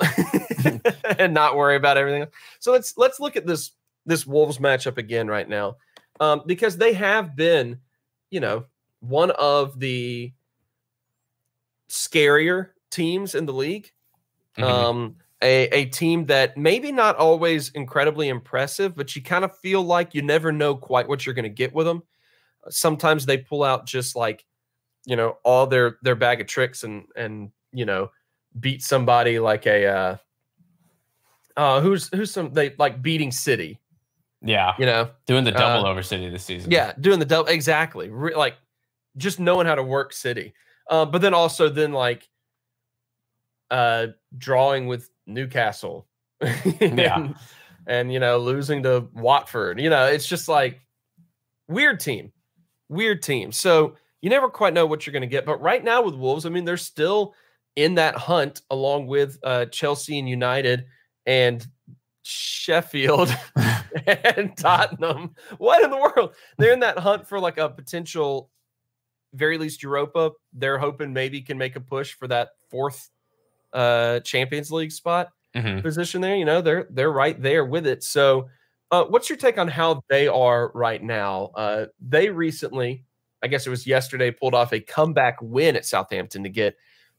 and 1.20 1.34
not 1.34 1.56
worry 1.56 1.76
about 1.76 1.98
everything. 1.98 2.24
Else. 2.24 2.34
So 2.60 2.72
let's 2.72 2.98
let's 2.98 3.20
look 3.20 3.36
at 3.36 3.48
this 3.48 3.72
this 4.06 4.26
Wolves 4.26 4.60
matchup 4.60 4.98
again 4.98 5.28
right 5.28 5.48
now 5.48 5.78
um, 6.20 6.44
because 6.46 6.78
they 6.78 6.94
have 6.94 7.36
been, 7.36 7.80
you 8.30 8.40
know, 8.40 8.66
one 9.00 9.32
of 9.32 9.80
the 9.80 10.32
scarier 11.90 12.70
teams 12.92 13.36
in 13.36 13.46
the 13.46 13.54
league. 13.54 13.92
Mm-hmm. 14.58 14.64
Um, 14.64 15.16
a, 15.42 15.68
a 15.68 15.86
team 15.86 16.26
that 16.28 16.58
maybe 16.58 16.92
not 16.92 17.16
always 17.18 17.70
incredibly 17.70 18.30
impressive, 18.30 18.96
but 18.96 19.16
you 19.16 19.22
kind 19.22 19.44
of 19.44 19.58
feel 19.60 19.82
like 19.82 20.16
you 20.16 20.22
never 20.22 20.52
know 20.52 20.76
quite 20.76 21.08
what 21.08 21.26
you're 21.26 21.36
going 21.36 21.44
to 21.44 21.50
get 21.50 21.74
with 21.74 21.86
them. 21.86 22.04
Sometimes 22.70 23.26
they 23.26 23.38
pull 23.38 23.64
out 23.64 23.86
just 23.86 24.16
like, 24.16 24.46
you 25.06 25.16
know, 25.16 25.38
all 25.44 25.68
their 25.68 25.98
their 26.02 26.16
bag 26.16 26.42
of 26.42 26.48
tricks 26.48 26.84
and 26.84 27.04
and 27.16 27.52
you 27.72 27.86
know 27.86 28.10
beat 28.60 28.82
somebody 28.82 29.38
like 29.38 29.68
a 29.68 29.86
uh, 29.86 30.18
uh 31.58 31.82
who's 31.82 32.08
who's 32.16 32.32
some 32.32 32.52
they 32.54 32.74
like 32.80 33.02
beating 33.02 33.32
City. 33.32 33.80
Yeah, 34.42 34.74
you 34.80 34.86
know, 34.86 35.12
doing 35.28 35.44
the 35.44 35.52
double 35.52 35.86
uh, 35.86 35.92
over 35.92 36.02
City 36.02 36.30
this 36.30 36.44
season. 36.44 36.72
Yeah, 36.72 36.94
doing 37.00 37.20
the 37.20 37.26
double 37.26 37.50
exactly. 37.50 38.10
Re- 38.10 38.36
like 38.36 38.56
just 39.18 39.40
knowing 39.40 39.68
how 39.68 39.76
to 39.76 39.84
work 39.84 40.12
City. 40.14 40.54
Uh, 40.90 41.06
but 41.06 41.22
then 41.22 41.34
also 41.34 41.70
then 41.70 41.92
like 41.92 42.28
uh 43.72 44.08
drawing 44.38 44.86
with 44.88 45.10
Newcastle. 45.26 46.08
and, 46.42 46.98
yeah. 46.98 47.30
And 47.88 48.12
you 48.12 48.20
know, 48.20 48.38
losing 48.38 48.84
to 48.84 49.08
Watford. 49.14 49.80
You 49.80 49.90
know, 49.90 50.06
it's 50.06 50.28
just 50.28 50.48
like 50.48 50.82
weird 51.68 52.00
team. 52.00 52.32
Weird 52.90 53.22
team. 53.22 53.52
So 53.52 53.96
you 54.22 54.30
never 54.30 54.50
quite 54.50 54.74
know 54.74 54.86
what 54.86 55.06
you're 55.06 55.12
going 55.12 55.22
to 55.22 55.28
get. 55.28 55.46
But 55.46 55.62
right 55.62 55.84
now 55.84 56.02
with 56.02 56.16
Wolves, 56.16 56.46
I 56.46 56.50
mean, 56.50 56.66
they're 56.66 56.78
still 56.78 57.34
in 57.76 57.96
that 57.96 58.16
hunt 58.16 58.62
along 58.70 59.08
with 59.08 59.38
uh, 59.44 59.66
Chelsea 59.66 60.18
and 60.18 60.30
United 60.30 60.86
and 61.26 61.66
Sheffield 62.24 63.36
and 64.08 64.56
Tottenham. 64.58 65.36
What 65.58 65.84
in 65.84 65.92
the 65.92 65.98
world? 65.98 66.34
They're 66.58 66.74
in 66.74 66.80
that 66.80 66.98
hunt 66.98 67.28
for 67.28 67.40
like 67.40 67.58
a 67.58 67.70
potential, 67.70 68.50
very 69.34 69.58
least 69.58 69.84
Europa. 69.84 70.32
They're 70.54 70.80
hoping 70.80 71.14
maybe 71.14 71.42
can 71.42 71.58
make 71.58 71.76
a 71.76 71.82
push 71.82 72.14
for 72.14 72.28
that 72.28 72.50
fourth 72.70 73.10
uh, 73.76 74.22
Champions 74.22 74.72
League 74.72 74.92
spot 74.92 75.30
mm-hmm. 75.56 75.82
position 75.82 76.22
there. 76.22 76.36
You 76.36 76.46
know, 76.46 76.62
they're 76.62 76.88
they're 76.90 77.12
right 77.12 77.40
there 77.40 77.66
with 77.66 77.86
it. 77.86 78.04
So, 78.04 78.50
uh, 78.90 79.04
what's 79.04 79.30
your 79.30 79.38
take 79.38 79.58
on 79.58 79.68
how 79.68 80.02
they 80.10 80.28
are 80.28 80.72
right 80.74 81.04
now? 81.04 81.52
Uh, 81.56 81.86
they 82.00 82.30
recently, 82.30 83.04
I 83.44 83.48
guess 83.48 83.68
it 83.68 83.70
was 83.70 83.86
yesterday, 83.86 84.32
pulled 84.32 84.56
off 84.56 84.74
a 84.74 84.80
comeback 84.80 85.38
win 85.42 85.76
at 85.76 85.86
Southampton 85.86 86.44
to 86.44 86.50
get 86.50 86.76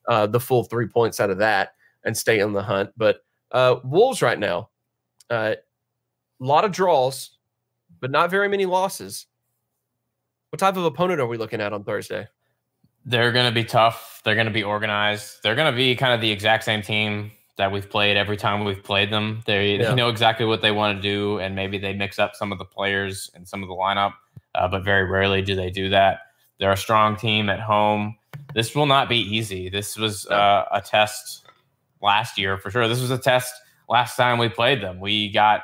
uh, 0.08 0.26
the 0.26 0.40
full 0.40 0.64
three 0.64 0.88
points 0.88 1.20
out 1.20 1.30
of 1.30 1.38
that 1.38 1.74
and 2.04 2.16
stay 2.16 2.40
on 2.40 2.52
the 2.52 2.62
hunt. 2.62 2.90
But 2.96 3.18
uh, 3.52 3.76
Wolves 3.84 4.22
right 4.22 4.38
now, 4.38 4.70
a 5.30 5.34
uh, 5.34 5.54
lot 6.40 6.64
of 6.64 6.72
draws, 6.72 7.38
but 8.00 8.10
not 8.10 8.30
very 8.30 8.48
many 8.48 8.66
losses. 8.66 9.26
What 10.50 10.60
type 10.60 10.76
of 10.76 10.84
opponent 10.84 11.20
are 11.20 11.26
we 11.26 11.36
looking 11.36 11.60
at 11.60 11.72
on 11.72 11.84
Thursday? 11.84 12.28
They're 13.06 13.32
going 13.32 13.46
to 13.46 13.54
be 13.54 13.64
tough. 13.64 14.20
They're 14.24 14.34
going 14.34 14.48
to 14.48 14.52
be 14.52 14.64
organized. 14.64 15.38
They're 15.42 15.54
going 15.54 15.72
to 15.72 15.76
be 15.76 15.94
kind 15.94 16.12
of 16.12 16.20
the 16.20 16.30
exact 16.30 16.64
same 16.64 16.82
team 16.82 17.30
that 17.56 17.72
we've 17.72 17.88
played 17.88 18.16
every 18.16 18.36
time 18.36 18.64
we've 18.64 18.82
played 18.82 19.10
them. 19.10 19.42
They, 19.46 19.76
yeah. 19.76 19.88
they 19.88 19.94
know 19.94 20.08
exactly 20.08 20.44
what 20.44 20.60
they 20.60 20.72
want 20.72 20.98
to 20.98 21.02
do, 21.02 21.38
and 21.38 21.54
maybe 21.54 21.78
they 21.78 21.94
mix 21.94 22.18
up 22.18 22.34
some 22.34 22.52
of 22.52 22.58
the 22.58 22.64
players 22.64 23.30
and 23.34 23.48
some 23.48 23.62
of 23.62 23.68
the 23.68 23.74
lineup, 23.74 24.12
uh, 24.54 24.68
but 24.68 24.84
very 24.84 25.04
rarely 25.04 25.40
do 25.40 25.54
they 25.54 25.70
do 25.70 25.88
that. 25.90 26.18
They're 26.58 26.72
a 26.72 26.76
strong 26.76 27.16
team 27.16 27.48
at 27.48 27.60
home. 27.60 28.16
This 28.54 28.74
will 28.74 28.86
not 28.86 29.08
be 29.08 29.18
easy. 29.18 29.68
This 29.68 29.96
was 29.96 30.26
uh, 30.26 30.64
a 30.72 30.80
test 30.80 31.46
last 32.02 32.38
year 32.38 32.58
for 32.58 32.70
sure. 32.70 32.88
This 32.88 33.00
was 33.00 33.10
a 33.10 33.18
test 33.18 33.54
last 33.88 34.16
time 34.16 34.38
we 34.38 34.48
played 34.48 34.82
them. 34.82 35.00
We 35.00 35.30
got 35.30 35.62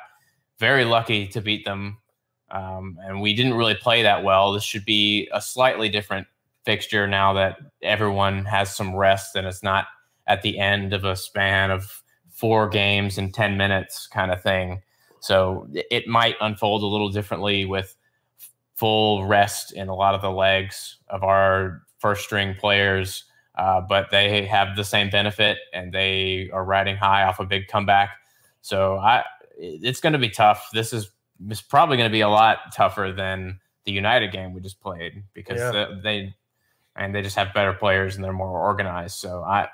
very 0.59 0.85
lucky 0.85 1.26
to 1.28 1.40
beat 1.40 1.64
them, 1.64 1.98
um, 2.50 2.98
and 3.05 3.20
we 3.20 3.35
didn't 3.35 3.55
really 3.55 3.74
play 3.74 4.02
that 4.02 4.22
well. 4.22 4.52
This 4.52 4.64
should 4.64 4.85
be 4.85 5.28
a 5.33 5.40
slightly 5.40 5.88
different 5.88 6.26
fixture 6.64 7.07
now 7.07 7.33
that 7.35 7.59
everyone 7.83 8.44
has 8.44 8.75
some 8.75 8.94
rest 8.94 9.37
and 9.37 9.46
it's 9.46 9.62
not 9.62 9.87
at 10.27 10.42
the 10.42 10.59
end 10.59 10.92
of 10.92 11.05
a 11.05 11.16
span 11.16 11.70
of 11.70 12.03
four 12.31 12.68
games 12.68 13.18
in 13.18 13.33
10 13.33 13.57
minutes 13.57 14.07
kind 14.07 14.31
of 14.31 14.42
thing. 14.42 14.83
So 15.20 15.68
it 15.72 16.07
might 16.09 16.37
unfold 16.40 16.83
a 16.83 16.87
little 16.87 17.11
differently 17.11 17.64
with 17.64 17.94
full 18.75 19.27
rest 19.27 19.72
in 19.72 19.88
a 19.88 19.94
lot 19.94 20.14
of 20.14 20.22
the 20.22 20.31
legs 20.31 20.98
of 21.09 21.22
our 21.22 21.83
first 21.98 22.25
string 22.25 22.57
players. 22.59 23.25
Uh, 23.57 23.81
but 23.81 24.11
they 24.11 24.46
have 24.46 24.77
the 24.77 24.85
same 24.85 25.11
benefit 25.11 25.59
and 25.75 25.92
they 25.92 26.48
are 26.53 26.64
riding 26.64 26.96
high 26.96 27.22
off 27.25 27.38
a 27.38 27.44
big 27.44 27.68
comeback. 27.68 28.11
So 28.62 28.96
I, 28.96 29.25
it's 29.57 30.01
going 30.01 30.14
to 30.14 30.18
be 30.18 30.31
tough. 30.31 30.68
This 30.72 30.92
is 30.92 31.11
it's 31.48 31.61
probably 31.61 31.96
going 31.96 32.09
to 32.09 32.12
be 32.12 32.20
a 32.20 32.29
lot 32.29 32.59
tougher 32.75 33.12
than 33.14 33.61
the 33.85 33.92
United 33.92 34.33
game 34.33 34.53
we 34.53 34.61
just 34.61 34.81
played 34.81 35.25
because 35.35 35.59
yeah. 35.59 35.87
they 36.03 36.35
and 36.96 37.14
they 37.14 37.22
just 37.22 37.37
have 37.37 37.55
better 37.55 37.72
players 37.72 38.16
and 38.16 38.24
they're 38.24 38.33
more 38.33 38.61
organized. 38.61 39.18
So 39.18 39.42
I, 39.42 39.68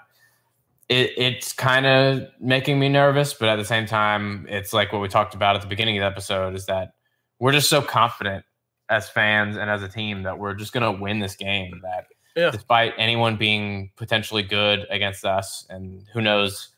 it, 0.88 1.12
it's 1.16 1.52
kind 1.52 1.86
of 1.86 2.28
making 2.40 2.78
me 2.78 2.88
nervous, 2.88 3.34
but 3.34 3.48
at 3.48 3.56
the 3.56 3.64
same 3.64 3.86
time, 3.86 4.46
it's 4.48 4.72
like 4.72 4.92
what 4.92 5.02
we 5.02 5.08
talked 5.08 5.34
about 5.34 5.56
at 5.56 5.62
the 5.62 5.68
beginning 5.68 5.98
of 5.98 6.02
the 6.02 6.06
episode 6.06 6.54
is 6.54 6.66
that 6.66 6.94
we're 7.38 7.52
just 7.52 7.68
so 7.68 7.82
confident 7.82 8.44
as 8.88 9.08
fans 9.08 9.56
and 9.56 9.68
as 9.70 9.82
a 9.82 9.88
team 9.88 10.22
that 10.22 10.38
we're 10.38 10.54
just 10.54 10.72
going 10.72 10.82
to 10.82 11.00
win 11.00 11.18
this 11.18 11.36
game. 11.36 11.80
That 11.82 12.06
yeah. 12.36 12.50
despite 12.50 12.94
anyone 12.96 13.36
being 13.36 13.90
potentially 13.96 14.42
good 14.42 14.86
against 14.90 15.24
us, 15.24 15.66
and 15.68 16.04
who 16.12 16.22
knows, 16.22 16.70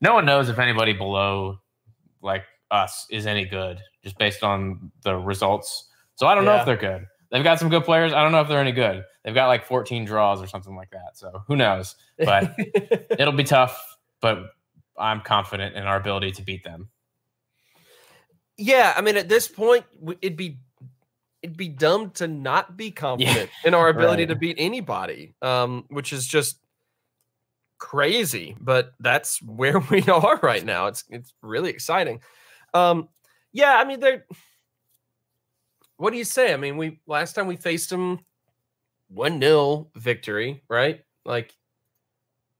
no 0.00 0.14
one 0.14 0.26
knows 0.26 0.48
if 0.48 0.58
anybody 0.58 0.92
below 0.92 1.58
like 2.22 2.44
us 2.70 3.06
is 3.10 3.26
any 3.26 3.44
good 3.44 3.80
just 4.02 4.18
based 4.18 4.42
on 4.42 4.90
the 5.02 5.16
results. 5.16 5.88
So 6.16 6.26
I 6.26 6.34
don't 6.34 6.44
yeah. 6.44 6.52
know 6.52 6.58
if 6.58 6.66
they're 6.66 6.76
good. 6.76 7.06
They've 7.36 7.44
got 7.44 7.58
some 7.58 7.68
good 7.68 7.84
players. 7.84 8.14
I 8.14 8.22
don't 8.22 8.32
know 8.32 8.40
if 8.40 8.48
they're 8.48 8.62
any 8.62 8.72
good. 8.72 9.04
They've 9.22 9.34
got 9.34 9.48
like 9.48 9.66
14 9.66 10.06
draws 10.06 10.40
or 10.40 10.46
something 10.46 10.74
like 10.74 10.88
that. 10.92 11.18
So 11.18 11.42
who 11.46 11.54
knows? 11.54 11.94
But 12.18 12.54
it'll 13.18 13.34
be 13.34 13.44
tough. 13.44 13.98
But 14.22 14.38
I'm 14.96 15.20
confident 15.20 15.76
in 15.76 15.82
our 15.82 15.98
ability 15.98 16.32
to 16.32 16.42
beat 16.42 16.64
them. 16.64 16.88
Yeah, 18.56 18.94
I 18.96 19.02
mean, 19.02 19.18
at 19.18 19.28
this 19.28 19.48
point, 19.48 19.84
it'd 20.22 20.38
be 20.38 20.60
it'd 21.42 21.58
be 21.58 21.68
dumb 21.68 22.12
to 22.12 22.26
not 22.26 22.74
be 22.74 22.90
confident 22.90 23.50
yeah. 23.62 23.68
in 23.68 23.74
our 23.74 23.90
ability 23.90 24.22
right. 24.22 24.28
to 24.30 24.34
beat 24.34 24.56
anybody, 24.58 25.34
um, 25.42 25.84
which 25.90 26.14
is 26.14 26.26
just 26.26 26.58
crazy. 27.76 28.56
But 28.58 28.94
that's 28.98 29.42
where 29.46 29.80
we 29.90 30.00
are 30.04 30.40
right 30.42 30.64
now. 30.64 30.86
It's 30.86 31.04
it's 31.10 31.34
really 31.42 31.68
exciting. 31.68 32.22
Um, 32.72 33.10
yeah, 33.52 33.76
I 33.76 33.84
mean, 33.84 34.00
they're 34.00 34.24
what 35.96 36.10
do 36.10 36.18
you 36.18 36.24
say? 36.24 36.52
I 36.52 36.56
mean, 36.56 36.76
we 36.76 37.00
last 37.06 37.34
time 37.34 37.46
we 37.46 37.56
faced 37.56 37.90
them 37.90 38.20
one 39.08 39.40
0 39.40 39.90
victory, 39.94 40.62
right? 40.68 41.02
Like 41.24 41.54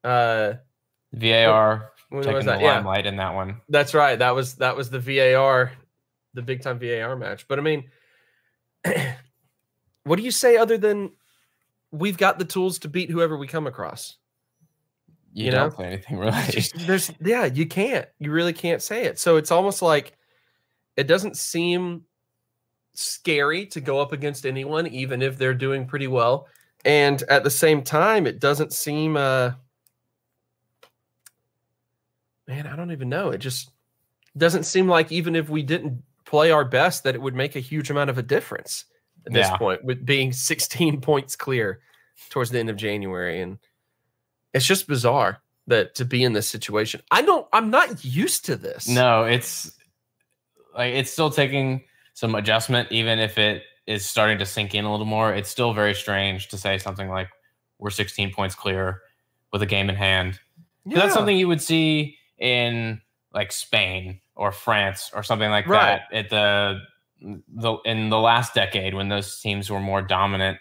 uh 0.05 0.55
VAR 1.13 1.93
taking 2.13 2.47
the 2.47 2.57
limelight 2.57 3.05
yeah. 3.05 3.11
in 3.11 3.17
that 3.17 3.35
one. 3.35 3.61
That's 3.69 3.95
right. 3.95 4.19
That 4.19 4.35
was 4.35 4.57
that 4.57 4.77
was 4.77 4.91
the 4.91 5.01
VAR, 5.01 5.73
the 6.35 6.43
big 6.43 6.63
time 6.63 6.79
VAR 6.79 7.17
match. 7.17 7.49
But 7.49 7.59
I 7.59 7.63
mean, 7.63 7.85
what 10.05 10.17
do 10.17 10.23
you 10.23 10.31
say 10.31 10.57
other 10.57 10.79
than 10.79 11.13
we've 11.91 12.19
got 12.19 12.39
the 12.39 12.45
tools 12.45 12.79
to 12.81 12.89
beat 12.89 13.11
whoever 13.11 13.37
we 13.37 13.47
come 13.47 13.67
across? 13.67 14.17
You, 15.33 15.47
you 15.47 15.51
don't 15.51 15.69
know? 15.69 15.77
play 15.77 15.87
anything 15.89 16.19
really. 16.19 16.33
Just, 16.51 16.87
there's 16.87 17.13
yeah, 17.21 17.45
you 17.45 17.67
can't. 17.67 18.07
You 18.19 18.31
really 18.31 18.55
can't 18.55 18.83
say 18.83 19.05
it. 19.05 19.19
So 19.19 19.37
it's 19.37 19.51
almost 19.51 19.83
like 19.83 20.13
it 20.97 21.07
doesn't 21.07 21.37
seem 21.37 22.05
scary 22.99 23.67
to 23.67 23.81
go 23.81 24.01
up 24.01 24.13
against 24.13 24.47
anyone, 24.47 24.87
even 24.87 25.23
if 25.23 25.39
they're 25.39 25.55
doing 25.55 25.87
pretty 25.87 26.07
well. 26.07 26.49
And 26.85 27.23
at 27.29 27.45
the 27.45 27.51
same 27.51 27.83
time, 27.83 28.27
it 28.27 28.41
doesn't 28.41 28.73
seem 28.73 29.17
uh 29.17 29.53
man, 32.47 32.67
I 32.67 32.77
don't 32.77 32.93
even 32.93 33.09
know. 33.09 33.31
It 33.31 33.39
just 33.39 33.71
doesn't 34.37 34.65
seem 34.65 34.89
like 34.89 35.11
even 35.11 35.35
if 35.35 35.49
we 35.49 35.63
didn't 35.63 36.03
play 36.25 36.51
our 36.51 36.65
best, 36.65 37.05
that 37.05 37.15
it 37.15 37.23
would 37.23 37.35
make 37.35 37.57
a 37.57 37.61
huge 37.61 37.91
amount 37.91 38.11
of 38.11 38.19
a 38.19 38.23
difference 38.23 38.85
at 39.27 39.33
this 39.33 39.49
yeah. 39.49 39.57
point, 39.57 39.85
with 39.85 40.05
being 40.05 40.33
16 40.33 41.01
points 41.01 41.37
clear 41.37 41.81
towards 42.31 42.51
the 42.51 42.59
end 42.59 42.71
of 42.71 42.77
January. 42.77 43.41
And 43.41 43.59
it's 44.53 44.67
just 44.67 44.87
bizarre 44.87 45.43
that 45.67 45.95
to 45.97 46.05
be 46.05 46.23
in 46.23 46.33
this 46.33 46.49
situation. 46.49 47.03
I 47.11 47.23
don't 47.23 47.47
I'm 47.53 47.71
not 47.71 48.05
used 48.05 48.47
to 48.47 48.57
this. 48.57 48.89
No, 48.89 49.25
it's 49.25 49.77
like 50.77 50.95
it's 50.95 51.11
still 51.11 51.31
taking 51.31 51.85
some 52.17 52.35
adjustment, 52.35 52.91
even 52.91 53.19
if 53.19 53.37
it 53.37 53.63
is 53.87 54.05
starting 54.07 54.39
to 54.39 54.47
sink 54.47 54.75
in 54.75 54.87
a 54.87 54.91
little 54.91 55.05
more. 55.05 55.35
It's 55.35 55.51
still 55.51 55.75
very 55.75 55.95
strange 55.95 56.49
to 56.49 56.57
say 56.57 56.79
something 56.79 57.11
like 57.11 57.29
we're 57.79 57.91
16 57.91 58.33
points 58.33 58.55
clear 58.55 59.03
with 59.53 59.61
a 59.61 59.67
game 59.67 59.91
in 59.91 59.97
hand. 59.97 60.41
Yeah. 60.87 61.01
That's 61.01 61.13
something 61.13 61.37
you 61.37 61.47
would 61.47 61.61
see 61.61 62.17
in 62.39 63.03
like 63.35 63.53
Spain 63.53 64.21
or 64.35 64.51
France 64.51 65.11
or 65.15 65.23
something 65.23 65.51
like 65.51 65.67
Right. 65.69 66.01
that 66.11 66.17
at 66.17 66.31
the 66.31 66.81
the 67.55 67.77
in 67.85 68.09
the 68.09 68.19
last 68.19 68.55
decade 68.55 68.95
when 68.95 69.11
those 69.11 69.39
teams 69.41 69.69
were 69.71 69.81
more 69.81 70.01
dominant. 70.01 70.57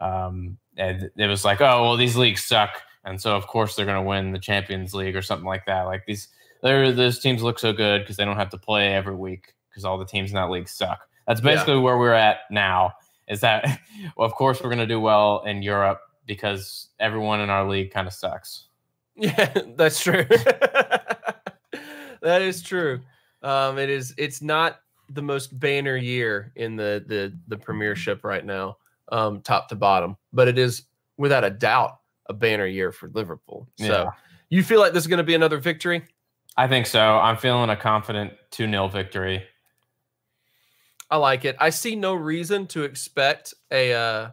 Um, 0.00 0.58
and 0.76 1.10
it 1.16 1.26
was 1.28 1.46
like, 1.46 1.62
oh 1.62 1.82
well, 1.82 1.96
these 1.96 2.14
leagues 2.16 2.44
suck, 2.44 2.82
and 3.04 3.18
so 3.18 3.34
of 3.36 3.46
course 3.46 3.74
they're 3.74 3.86
going 3.86 4.02
to 4.02 4.08
win 4.08 4.32
the 4.32 4.38
Champions 4.38 4.92
League 4.92 5.16
or 5.16 5.22
something 5.22 5.46
like 5.46 5.64
that. 5.64 5.82
Like 5.84 6.04
these, 6.06 6.28
those 6.62 7.20
teams 7.20 7.42
look 7.42 7.58
so 7.58 7.72
good 7.72 8.02
because 8.02 8.16
they 8.18 8.24
don't 8.26 8.36
have 8.36 8.50
to 8.50 8.58
play 8.58 8.94
every 8.94 9.14
week 9.16 9.54
because 9.70 9.84
all 9.84 9.96
the 9.98 10.04
teams 10.04 10.30
in 10.30 10.36
that 10.36 10.50
league 10.50 10.68
suck. 10.68 11.00
That's 11.26 11.40
Yeah. 11.40 11.54
basically 11.54 11.78
where 11.78 11.96
we're 11.98 12.12
at 12.12 12.38
now. 12.50 12.92
Is 13.28 13.40
that 13.40 13.64
well, 14.16 14.26
of 14.26 14.34
course 14.34 14.60
we're 14.62 14.70
going 14.70 14.78
to 14.80 14.86
do 14.86 15.00
well 15.00 15.42
in 15.46 15.62
Europe 15.62 16.00
because 16.26 16.88
everyone 16.98 17.40
in 17.40 17.48
our 17.50 17.68
league 17.68 17.92
kind 17.92 18.06
of 18.06 18.12
sucks. 18.12 18.66
Yeah, 19.16 19.52
that's 19.76 20.02
true. 20.02 20.24
that 22.22 22.42
is 22.42 22.62
true. 22.62 23.00
Um, 23.42 23.78
it 23.78 23.88
is. 23.90 24.14
It's 24.18 24.42
not 24.42 24.80
the 25.08 25.22
most 25.22 25.58
banner 25.58 25.96
year 25.96 26.52
in 26.56 26.76
the 26.76 27.04
the 27.06 27.36
the 27.48 27.56
Premiership 27.56 28.24
right 28.24 28.44
now, 28.44 28.76
um, 29.10 29.40
top 29.42 29.68
to 29.68 29.74
bottom, 29.76 30.16
but 30.32 30.48
it 30.48 30.58
is 30.58 30.84
without 31.16 31.44
a 31.44 31.50
doubt 31.50 31.98
a 32.28 32.32
banner 32.32 32.66
year 32.66 32.92
for 32.92 33.08
Liverpool. 33.14 33.68
So 33.78 33.84
Yeah. 33.86 34.10
you 34.50 34.62
feel 34.62 34.78
like 34.80 34.92
this 34.92 35.02
is 35.02 35.06
going 35.08 35.18
to 35.18 35.24
be 35.24 35.34
another 35.34 35.58
victory? 35.58 36.04
I 36.56 36.68
think 36.68 36.86
so. 36.86 37.00
I'm 37.18 37.36
feeling 37.36 37.70
a 37.70 37.76
confident 37.76 38.32
2 38.52 38.66
0 38.70 38.88
victory. 38.88 39.42
I 41.10 41.16
like 41.16 41.44
it. 41.44 41.56
I 41.58 41.70
see 41.70 41.96
no 41.96 42.14
reason 42.14 42.66
to 42.68 42.84
expect 42.84 43.54
a 43.70 43.92
uh, 43.92 44.30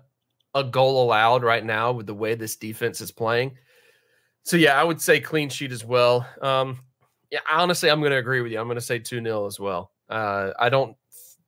a 0.54 0.64
goal 0.64 1.04
allowed 1.04 1.44
right 1.44 1.64
now 1.66 1.92
with 1.92 2.06
the 2.08 2.14
way 2.14 2.36
this 2.36 2.56
defense 2.56 3.02
is 3.02 3.12
playing. 3.12 3.58
So 4.44 4.58
yeah, 4.58 4.80
I 4.80 4.84
would 4.84 5.02
say 5.02 5.20
clean 5.20 5.50
sheet 5.50 5.72
as 5.72 5.84
well. 5.84 6.26
Um, 6.42 6.80
yeah, 7.32 7.40
honestly, 7.52 7.90
I'm 7.90 8.00
going 8.00 8.12
to 8.12 8.18
agree 8.18 8.42
with 8.42 8.52
you. 8.52 8.60
I'm 8.60 8.68
going 8.68 8.76
to 8.76 8.82
say 8.82 9.00
two 9.00 9.22
0 9.22 9.46
as 9.46 9.60
well. 9.60 9.92
Uh, 10.10 10.52
I 10.58 10.70
don't 10.70 10.96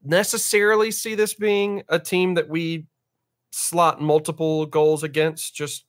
necessarily 0.03 0.91
see 0.91 1.15
this 1.15 1.33
being 1.33 1.83
a 1.89 1.99
team 1.99 2.33
that 2.33 2.49
we 2.49 2.87
slot 3.51 4.01
multiple 4.01 4.65
goals 4.65 5.03
against 5.03 5.55
just 5.55 5.85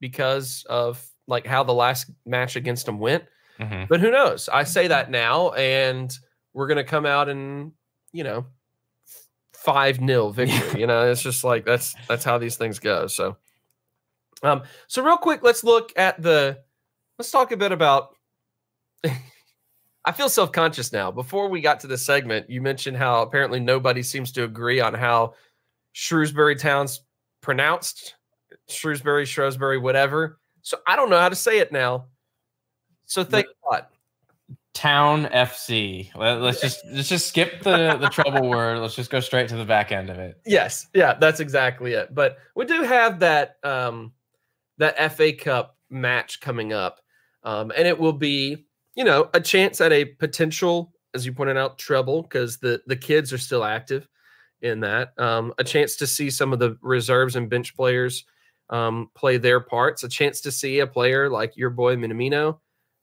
because 0.00 0.64
of 0.68 1.04
like 1.26 1.46
how 1.46 1.64
the 1.64 1.74
last 1.74 2.10
match 2.26 2.56
against 2.56 2.86
them 2.86 2.98
went. 2.98 3.24
Mhm. 3.58 3.88
But 3.88 4.00
who 4.00 4.10
knows? 4.10 4.48
I 4.48 4.64
say 4.64 4.88
that 4.88 5.10
now, 5.10 5.50
and 5.52 6.16
we're 6.52 6.66
gonna 6.66 6.84
come 6.84 7.06
out 7.06 7.28
and 7.28 7.72
you 8.14 8.24
know 8.24 8.46
five 9.64 9.98
nil 10.00 10.30
victory. 10.30 10.80
you 10.80 10.86
know, 10.86 11.10
it's 11.10 11.22
just 11.22 11.42
like 11.42 11.64
that's 11.64 11.94
that's 12.08 12.24
how 12.24 12.38
these 12.38 12.56
things 12.56 12.78
go. 12.78 13.06
So, 13.06 13.36
um, 14.42 14.62
so 14.86 15.02
real 15.02 15.16
quick, 15.16 15.42
let's 15.42 15.64
look 15.64 15.92
at 15.96 16.22
the. 16.22 16.58
Let's 17.18 17.30
talk 17.30 17.52
a 17.52 17.56
bit 17.56 17.72
about. 17.72 18.16
I 20.04 20.12
feel 20.12 20.28
self 20.28 20.52
conscious 20.52 20.92
now. 20.92 21.10
Before 21.10 21.48
we 21.48 21.60
got 21.60 21.80
to 21.80 21.86
this 21.86 22.04
segment, 22.04 22.50
you 22.50 22.60
mentioned 22.60 22.96
how 22.96 23.22
apparently 23.22 23.58
nobody 23.58 24.02
seems 24.02 24.32
to 24.32 24.44
agree 24.44 24.80
on 24.80 24.94
how 24.94 25.34
Shrewsbury 25.92 26.56
Town's 26.56 27.00
pronounced. 27.40 28.14
Shrewsbury, 28.68 29.24
Shrewsbury, 29.24 29.78
whatever. 29.78 30.38
So 30.62 30.78
I 30.86 30.96
don't 30.96 31.10
know 31.10 31.18
how 31.18 31.28
to 31.28 31.36
say 31.36 31.58
it 31.58 31.72
now. 31.72 32.06
So 33.06 33.24
thank 33.24 33.46
God. 33.68 33.86
Town 34.74 35.26
FC. 35.26 36.10
Let, 36.16 36.42
us 36.42 36.60
just 36.60 36.84
let's 36.92 37.08
just 37.08 37.28
skip 37.28 37.62
the 37.62 37.96
the 37.96 38.08
trouble 38.08 38.48
word. 38.50 38.80
Let's 38.80 38.96
just 38.96 39.10
go 39.10 39.20
straight 39.20 39.48
to 39.48 39.56
the 39.56 39.64
back 39.64 39.92
end 39.92 40.10
of 40.10 40.18
it. 40.18 40.40
Yes, 40.44 40.88
yeah, 40.92 41.14
that's 41.14 41.40
exactly 41.40 41.92
it. 41.92 42.12
But 42.12 42.38
we 42.56 42.64
do 42.64 42.82
have 42.82 43.20
that 43.20 43.56
um 43.62 44.12
that 44.78 45.12
FA 45.12 45.32
Cup 45.32 45.78
match 45.90 46.40
coming 46.40 46.72
up. 46.72 47.00
Um, 47.44 47.72
and 47.76 47.86
it 47.86 47.98
will 47.98 48.12
be, 48.12 48.66
you 48.96 49.04
know, 49.04 49.30
a 49.32 49.40
chance 49.40 49.80
at 49.80 49.92
a 49.92 50.06
potential, 50.06 50.92
as 51.14 51.24
you 51.24 51.32
pointed 51.32 51.56
out, 51.56 51.78
treble, 51.78 52.22
because 52.22 52.58
the 52.58 52.82
the 52.86 52.96
kids 52.96 53.32
are 53.32 53.38
still 53.38 53.64
active 53.64 54.08
in 54.60 54.80
that. 54.80 55.12
Um, 55.18 55.54
a 55.58 55.64
chance 55.64 55.94
to 55.96 56.06
see 56.06 56.30
some 56.30 56.52
of 56.52 56.58
the 56.58 56.76
reserves 56.82 57.36
and 57.36 57.48
bench 57.48 57.76
players 57.76 58.24
um, 58.70 59.10
play 59.14 59.36
their 59.36 59.60
parts, 59.60 60.02
a 60.02 60.08
chance 60.08 60.40
to 60.40 60.50
see 60.50 60.80
a 60.80 60.86
player 60.86 61.30
like 61.30 61.56
your 61.56 61.70
boy 61.70 61.96
Minamino 61.96 62.58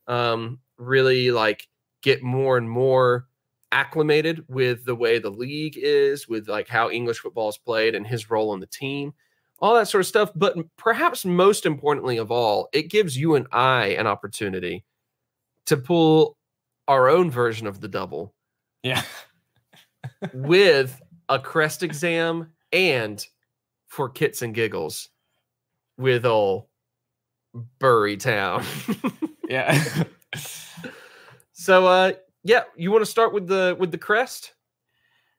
um, 0.08 0.60
really 0.82 1.32
like 1.32 1.68
get 2.02 2.24
more 2.24 2.58
and 2.58 2.70
more 2.70 3.28
acclimated 3.72 4.44
with 4.50 4.84
the 4.86 4.96
way 4.96 5.20
the 5.20 5.30
league 5.30 5.78
is, 5.78 6.28
with 6.28 6.50
like 6.50 6.68
how 6.68 6.90
English 6.90 7.20
football 7.20 7.50
is 7.50 7.58
played 7.58 7.96
and 7.96 8.06
his 8.06 8.30
role 8.30 8.54
in 8.54 8.60
the 8.60 8.66
team, 8.68 9.14
all 9.60 9.76
that 9.76 9.88
sort 9.88 10.02
of 10.02 10.08
stuff. 10.08 10.32
But 10.36 10.58
perhaps 10.78 11.24
most 11.24 11.66
importantly 11.66 12.18
of 12.18 12.32
all, 12.32 12.68
it 12.74 12.90
gives 12.90 13.18
you 13.18 13.36
and 13.36 13.48
I 13.52 13.88
an 13.90 14.08
opportunity 14.08 14.84
to 15.68 15.78
pull 15.78 16.38
our 16.88 17.08
own 17.08 17.30
version 17.32 17.68
of 17.68 17.80
the 17.80 17.88
double 17.88 18.34
Yeah. 18.84 19.04
with 20.34 21.00
a 21.30 21.40
crest 21.40 21.84
exam 21.84 22.52
and 22.74 23.26
for 23.88 24.10
kits 24.10 24.42
and 24.42 24.54
giggles 24.54 25.10
with 25.98 26.26
old 26.26 26.66
Bury 27.80 28.18
Town. 28.18 28.64
Yeah. 29.50 29.84
so 31.54 31.88
uh 31.88 32.12
yeah, 32.44 32.64
you 32.76 32.92
want 32.92 33.04
to 33.04 33.10
start 33.12 33.34
with 33.34 33.48
the 33.48 33.76
with 33.80 33.92
the 33.92 33.98
crest? 33.98 34.54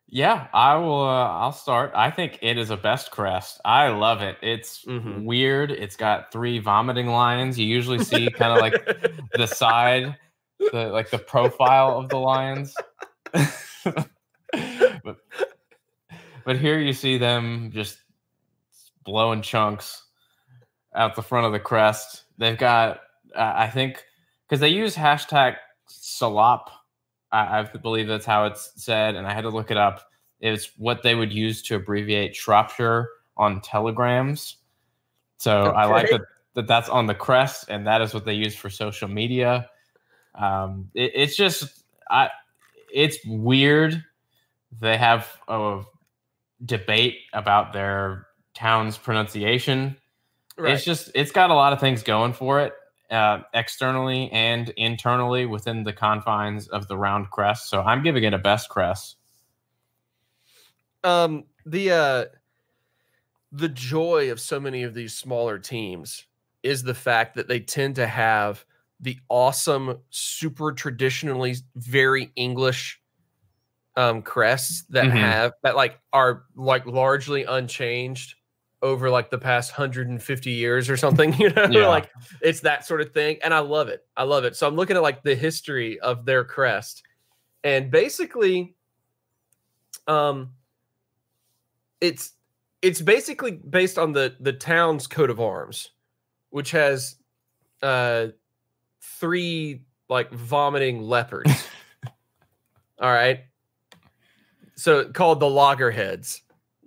yeah, 0.09 0.49
I 0.53 0.76
will 0.76 1.03
uh, 1.03 1.28
I'll 1.28 1.53
start. 1.53 1.93
I 1.95 2.11
think 2.11 2.38
it 2.43 2.59
is 2.59 2.68
a 2.70 2.76
best 2.76 3.11
crest. 3.11 3.61
I 3.64 3.88
love 3.88 4.20
it. 4.20 4.36
It's 4.43 4.84
Mhm. 4.84 5.24
weird. 5.24 5.70
It's 5.70 5.97
got 5.97 6.30
three 6.30 6.59
vomiting 6.59 7.07
lions. 7.07 7.59
You 7.59 7.66
usually 7.66 7.99
see 7.99 8.30
kind 8.30 8.53
of 8.53 8.61
like 8.61 8.74
the 9.34 9.47
side, 9.47 10.14
the 10.70 10.88
like 10.88 11.11
the 11.11 11.18
profile 11.18 11.99
of 11.99 12.11
the 12.11 12.18
lions. 12.18 12.76
but, 14.53 15.16
but 16.45 16.59
here 16.59 16.78
you 16.78 16.93
see 16.93 17.16
them 17.16 17.70
just 17.72 17.99
blowing 19.05 19.40
chunks 19.40 20.05
out 20.95 21.16
the 21.16 21.22
front 21.22 21.47
of 21.47 21.53
the 21.53 21.61
crest. 21.61 22.24
They've 22.36 22.59
got, 22.59 23.01
uh, 23.34 23.53
I 23.57 23.68
think, 23.68 24.05
because 24.53 24.61
they 24.61 24.68
use 24.68 24.94
hashtag 24.94 25.57
salop. 25.86 26.68
I, 27.30 27.61
I 27.61 27.62
believe 27.62 28.07
that's 28.07 28.26
how 28.26 28.44
it's 28.44 28.70
said, 28.76 29.14
and 29.14 29.26
I 29.26 29.32
had 29.32 29.44
to 29.44 29.48
look 29.48 29.70
it 29.70 29.78
up. 29.78 30.03
It's 30.40 30.68
what 30.76 31.03
they 31.03 31.14
would 31.14 31.32
use 31.32 31.62
to 31.62 31.76
abbreviate 31.76 32.36
Shropshire 32.36 33.09
on 33.38 33.62
telegrams. 33.62 34.59
So 35.38 35.62
I 35.62 35.86
like 35.86 36.11
that, 36.11 36.20
that 36.53 36.66
that's 36.66 36.90
on 36.90 37.07
the 37.07 37.14
crest, 37.14 37.64
and 37.70 37.86
that 37.86 38.03
is 38.03 38.12
what 38.12 38.26
they 38.26 38.34
use 38.34 38.55
for 38.55 38.68
social 38.68 39.09
media. 39.09 39.70
Um, 40.34 40.90
it, 40.92 41.12
it's 41.14 41.34
just, 41.34 41.84
I, 42.11 42.28
it's 42.92 43.16
weird. 43.24 44.05
They 44.82 44.98
have 44.98 45.26
a 45.48 45.80
debate 46.62 47.20
about 47.32 47.72
their 47.72 48.26
town's 48.53 48.98
pronunciation. 48.98 49.96
right. 50.59 50.74
It's 50.74 50.84
just, 50.84 51.11
it's 51.14 51.32
got 51.32 51.48
a 51.48 51.55
lot 51.55 51.72
of 51.72 51.80
things 51.80 52.03
going 52.03 52.34
for 52.34 52.61
it, 52.61 52.74
uh, 53.12 53.42
externally 53.54 54.30
and 54.32 54.70
internally 54.70 55.46
within 55.46 55.84
the 55.84 55.92
confines 55.92 56.68
of 56.68 56.88
the 56.88 56.98
round 56.98 57.30
crest. 57.30 57.70
So 57.70 57.82
I'm 57.82 58.02
giving 58.02 58.24
it 58.24 58.34
a 58.34 58.38
best 58.38 58.70
crest. 58.70 59.18
um 61.04 61.44
the 61.66 61.90
uh 61.90 62.24
the 63.50 63.68
joy 63.68 64.30
of 64.30 64.40
so 64.40 64.58
many 64.58 64.82
of 64.82 64.94
these 64.94 65.14
smaller 65.16 65.58
teams 65.58 66.26
is 66.62 66.82
the 66.82 66.94
fact 66.94 67.34
that 67.34 67.48
they 67.48 67.60
tend 67.60 67.96
to 67.96 68.06
have 68.06 68.64
the 69.00 69.18
awesome 69.28 69.98
super 70.10 70.72
traditionally 70.72 71.54
very 71.74 72.32
english 72.36 73.00
um 73.96 74.22
crests 74.22 74.84
that 74.90 75.10
Mhm. 75.10 75.12
have 75.12 75.52
that 75.62 75.76
like 75.76 76.00
are 76.12 76.44
like 76.56 76.86
largely 76.86 77.44
unchanged 77.44 78.36
over 78.83 79.09
like 79.09 79.30
the 79.30 79.39
past 79.39 79.72
150 79.72 80.51
years 80.51 80.91
or 80.91 80.97
something 80.97 81.33
you 81.39 81.51
know? 81.51 81.66
Yeah. 81.70 81.87
like 81.87 82.11
it's 82.41 82.61
that 82.61 82.85
sort 82.85 83.01
of 83.01 83.12
thing 83.12 83.39
and 83.45 83.55
i 83.55 83.61
love 83.61 83.89
it. 83.89 84.05
I 84.16 84.24
love 84.24 84.45
it. 84.45 84.57
So 84.57 84.66
i'm 84.66 84.76
looking 84.76 84.97
at 84.97 85.03
like 85.03 85.22
the 85.22 85.35
history 85.35 85.99
of 86.01 86.24
their 86.24 86.45
crest 86.45 87.03
and 87.64 87.91
basically 87.91 88.74
um 90.09 90.51
it's 92.01 92.33
it's 92.83 93.01
basically 93.01 93.53
based 93.53 93.99
on 93.99 94.12
the 94.12 94.35
the 94.41 94.53
town's 94.53 95.07
coat 95.07 95.30
of 95.30 95.41
arms 95.41 95.91
which 96.51 96.72
has 96.72 97.16
uh 97.83 98.26
three 99.01 99.85
like 100.09 100.30
vomiting 100.33 101.03
leopards. 101.03 101.51
All 103.01 103.11
right? 103.11 103.41
So 104.76 105.09
called 105.09 105.41
the 105.41 105.49
loggerheads 105.49 106.43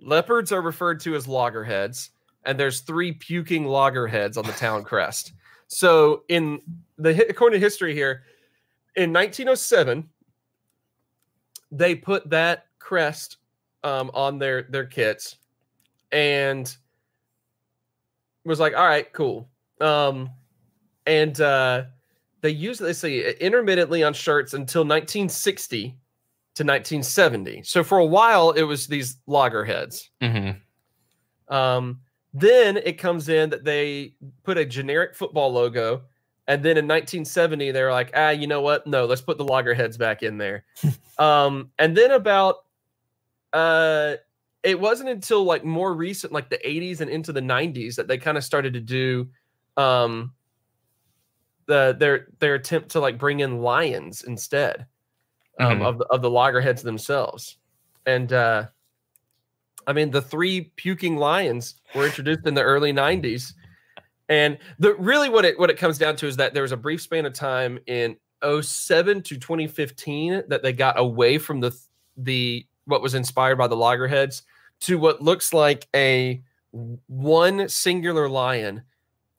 leopards 0.06 0.52
are 0.52 0.62
referred 0.62 1.00
to 1.00 1.14
as 1.14 1.28
loggerheads 1.28 2.10
and 2.44 2.58
there's 2.58 2.80
three 2.80 3.12
puking 3.12 3.64
loggerheads 3.64 4.36
on 4.36 4.44
the 4.44 4.52
town 4.52 4.82
crest 4.92 5.32
so 5.68 6.22
in 6.28 6.60
the 6.98 7.28
according 7.28 7.60
to 7.60 7.64
history 7.64 7.94
here 7.94 8.22
in 8.94 9.12
1907 9.12 10.08
they 11.70 11.94
put 11.94 12.30
that 12.30 12.66
crest 12.78 13.38
um, 13.84 14.10
on 14.14 14.38
their 14.38 14.62
their 14.62 14.86
kits, 14.86 15.36
and 16.12 16.74
was 18.44 18.60
like, 18.60 18.74
all 18.74 18.86
right, 18.86 19.12
cool. 19.12 19.48
Um, 19.80 20.30
and 21.06 21.40
uh, 21.40 21.84
they 22.40 22.50
used 22.50 22.80
they 22.80 22.92
say 22.92 23.34
intermittently 23.34 24.02
on 24.02 24.14
shirts 24.14 24.54
until 24.54 24.82
1960 24.82 25.96
to 26.56 26.62
1970. 26.62 27.62
So 27.64 27.84
for 27.84 27.98
a 27.98 28.04
while, 28.04 28.52
it 28.52 28.62
was 28.62 28.86
these 28.86 29.18
loggerheads. 29.26 30.10
Mm-hmm. 30.22 31.54
Um, 31.54 32.00
then 32.32 32.78
it 32.78 32.96
comes 32.96 33.28
in 33.28 33.50
that 33.50 33.64
they 33.64 34.14
put 34.42 34.56
a 34.56 34.64
generic 34.64 35.14
football 35.14 35.52
logo. 35.52 36.02
And 36.48 36.62
then 36.64 36.78
in 36.78 36.86
1970, 36.86 37.72
they're 37.72 37.92
like, 37.92 38.10
ah, 38.14 38.30
you 38.30 38.46
know 38.46 38.62
what? 38.62 38.86
No, 38.86 39.04
let's 39.04 39.20
put 39.20 39.36
the 39.36 39.44
loggerheads 39.44 39.98
back 39.98 40.22
in 40.22 40.38
there. 40.38 40.64
um, 41.18 41.70
and 41.78 41.94
then 41.96 42.10
about 42.10 42.56
uh 43.52 44.16
it 44.62 44.80
wasn't 44.80 45.08
until 45.08 45.44
like 45.44 45.64
more 45.64 45.94
recent, 45.94 46.32
like 46.32 46.48
the 46.48 46.58
80s 46.58 47.00
and 47.00 47.10
into 47.10 47.32
the 47.32 47.40
90s, 47.40 47.94
that 47.96 48.08
they 48.08 48.18
kind 48.18 48.36
of 48.36 48.44
started 48.44 48.72
to 48.72 48.80
do 48.80 49.28
um 49.76 50.32
the 51.66 51.94
their 51.98 52.28
their 52.38 52.54
attempt 52.54 52.90
to 52.90 53.00
like 53.00 53.18
bring 53.18 53.40
in 53.40 53.60
lions 53.60 54.22
instead 54.22 54.86
um, 55.60 55.80
Mhm. 55.80 55.86
of 55.86 55.98
the 55.98 56.04
of 56.06 56.22
the 56.22 56.30
loggerheads 56.30 56.82
themselves. 56.82 57.56
And 58.06 58.32
uh 58.32 58.66
I 59.86 59.92
mean 59.92 60.10
the 60.10 60.22
three 60.22 60.72
puking 60.76 61.16
lions 61.16 61.74
were 61.94 62.04
introduced 62.06 62.46
in 62.46 62.54
the 62.54 62.62
early 62.62 62.92
90s. 62.92 63.54
And 64.28 64.58
the 64.78 64.94
really 64.96 65.28
what 65.28 65.44
it 65.44 65.58
what 65.58 65.70
it 65.70 65.78
comes 65.78 65.98
down 65.98 66.16
to 66.16 66.26
is 66.26 66.36
that 66.36 66.52
there 66.54 66.62
was 66.62 66.72
a 66.72 66.76
brief 66.76 67.00
span 67.02 67.26
of 67.26 67.32
time 67.32 67.78
in 67.86 68.16
07 68.42 69.22
to 69.22 69.36
2015 69.38 70.42
that 70.48 70.62
they 70.62 70.72
got 70.72 70.98
away 70.98 71.38
from 71.38 71.60
the 71.60 71.76
the 72.16 72.66
what 72.86 73.02
was 73.02 73.14
inspired 73.14 73.56
by 73.56 73.66
the 73.68 73.76
loggerheads 73.76 74.42
to 74.80 74.98
what 74.98 75.22
looks 75.22 75.52
like 75.54 75.88
a 75.94 76.42
one 77.06 77.68
singular 77.68 78.28
lion 78.28 78.82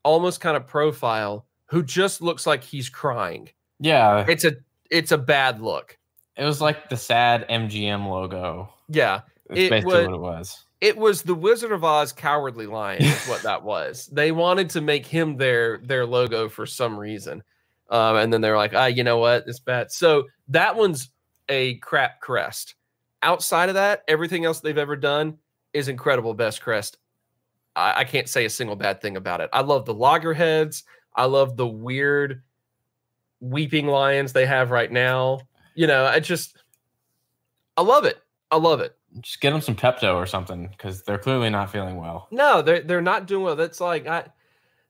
almost 0.02 0.40
kind 0.40 0.56
of 0.56 0.66
profile 0.66 1.46
who 1.66 1.82
just 1.82 2.20
looks 2.22 2.46
like 2.46 2.64
he's 2.64 2.88
crying. 2.88 3.48
Yeah, 3.78 4.24
It's 4.28 4.44
a 4.44 4.56
it's 4.90 5.12
a 5.12 5.18
bad 5.18 5.60
look. 5.60 5.98
It 6.38 6.44
was 6.44 6.60
like 6.60 6.88
the 6.88 6.96
sad 6.96 7.46
MGM 7.50 8.08
logo. 8.08 8.72
Yeah, 8.88 9.20
That's 9.48 9.60
It 9.60 9.70
basically 9.70 9.94
would- 10.06 10.06
what 10.10 10.14
it 10.14 10.20
was. 10.38 10.64
it 10.80 10.96
was 10.96 11.22
the 11.22 11.34
Wizard 11.34 11.72
of 11.72 11.84
Oz 11.84 12.12
cowardly 12.12 12.66
lion 12.66 13.02
is 13.02 13.26
what 13.26 13.42
that 13.42 13.62
was. 13.62 14.08
They 14.12 14.32
wanted 14.32 14.70
to 14.70 14.80
make 14.80 15.04
him 15.06 15.36
their 15.36 15.78
their 15.78 16.06
logo 16.06 16.48
for 16.48 16.64
some 16.66 16.98
reason. 16.98 17.42
Um, 17.90 18.16
and 18.16 18.32
then 18.32 18.40
they're 18.42 18.56
like, 18.56 18.74
ah, 18.74 18.86
you 18.86 19.02
know 19.02 19.18
what? 19.18 19.44
It's 19.46 19.60
bad. 19.60 19.90
So 19.90 20.24
that 20.48 20.76
one's 20.76 21.10
a 21.48 21.74
crap 21.76 22.20
crest. 22.20 22.74
Outside 23.22 23.68
of 23.70 23.74
that, 23.76 24.04
everything 24.06 24.44
else 24.44 24.60
they've 24.60 24.76
ever 24.78 24.94
done 24.94 25.38
is 25.72 25.88
incredible 25.88 26.34
best 26.34 26.60
crest. 26.62 26.98
I, 27.74 28.00
I 28.00 28.04
can't 28.04 28.28
say 28.28 28.44
a 28.44 28.50
single 28.50 28.76
bad 28.76 29.00
thing 29.00 29.16
about 29.16 29.40
it. 29.40 29.48
I 29.54 29.62
love 29.62 29.86
the 29.86 29.94
loggerheads. 29.94 30.84
I 31.16 31.24
love 31.24 31.56
the 31.56 31.66
weird 31.66 32.42
weeping 33.40 33.86
lions 33.86 34.32
they 34.32 34.46
have 34.46 34.70
right 34.70 34.90
now. 34.92 35.40
You 35.78 35.86
know, 35.86 36.06
I 36.06 36.18
just 36.18 36.56
I 37.76 37.82
love 37.82 38.04
it. 38.04 38.20
I 38.50 38.56
love 38.56 38.80
it. 38.80 38.96
Just 39.20 39.40
get 39.40 39.52
them 39.52 39.60
some 39.60 39.76
Pepto 39.76 40.16
or 40.16 40.26
something 40.26 40.66
because 40.66 41.04
they're 41.04 41.18
clearly 41.18 41.50
not 41.50 41.70
feeling 41.70 41.94
well. 41.98 42.26
No, 42.32 42.62
they're 42.62 42.80
they're 42.80 43.00
not 43.00 43.28
doing 43.28 43.44
well. 43.44 43.54
That's 43.54 43.80
like 43.80 44.08
I 44.08 44.24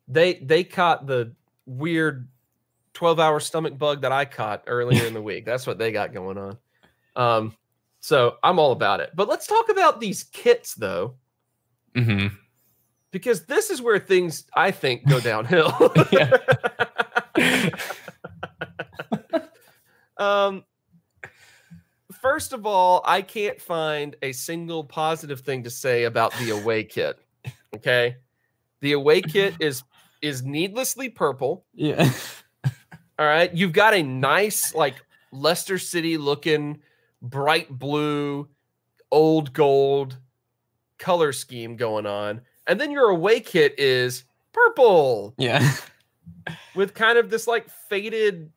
they 0.08 0.36
they 0.36 0.64
caught 0.64 1.06
the 1.06 1.34
weird 1.66 2.26
12 2.94 3.20
hour 3.20 3.38
stomach 3.38 3.76
bug 3.76 4.00
that 4.00 4.12
I 4.12 4.24
caught 4.24 4.62
earlier 4.66 5.04
in 5.04 5.12
the 5.12 5.20
week. 5.20 5.44
That's 5.44 5.66
what 5.66 5.76
they 5.76 5.92
got 5.92 6.14
going 6.14 6.38
on. 6.38 6.56
Um, 7.14 7.54
so 8.00 8.36
I'm 8.42 8.58
all 8.58 8.72
about 8.72 9.00
it. 9.00 9.10
But 9.14 9.28
let's 9.28 9.46
talk 9.46 9.68
about 9.68 10.00
these 10.00 10.24
kits 10.24 10.72
though, 10.72 11.16
hmm 11.94 12.28
because 13.10 13.44
this 13.44 13.68
is 13.68 13.82
where 13.82 13.98
things 13.98 14.44
I 14.56 14.70
think 14.70 15.06
go 15.06 15.20
downhill. 15.20 15.70
Um 20.18 20.64
first 22.20 22.52
of 22.52 22.66
all, 22.66 23.02
I 23.04 23.22
can't 23.22 23.60
find 23.60 24.16
a 24.22 24.32
single 24.32 24.84
positive 24.84 25.40
thing 25.40 25.62
to 25.64 25.70
say 25.70 26.04
about 26.04 26.32
the 26.38 26.50
away 26.50 26.84
kit. 26.84 27.18
Okay. 27.74 28.16
The 28.80 28.92
away 28.92 29.20
kit 29.22 29.54
is 29.60 29.82
is 30.22 30.42
needlessly 30.42 31.08
purple. 31.08 31.64
yeah. 31.74 32.10
All 33.18 33.26
right. 33.26 33.52
You've 33.54 33.72
got 33.72 33.94
a 33.94 34.02
nice, 34.02 34.74
like 34.74 34.94
Leicester 35.32 35.78
City 35.78 36.16
looking 36.18 36.80
bright 37.22 37.68
blue, 37.70 38.48
old 39.10 39.52
gold 39.52 40.16
color 40.98 41.32
scheme 41.32 41.76
going 41.76 42.06
on. 42.06 42.40
And 42.66 42.80
then 42.80 42.90
your 42.92 43.08
away 43.10 43.40
kit 43.40 43.74
is 43.78 44.24
purple 44.52 45.34
Yeah. 45.38 45.72
with 46.74 46.94
kind 46.94 47.18
of 47.18 47.30
this 47.30 47.46
like 47.46 47.68
faded, 47.68 48.52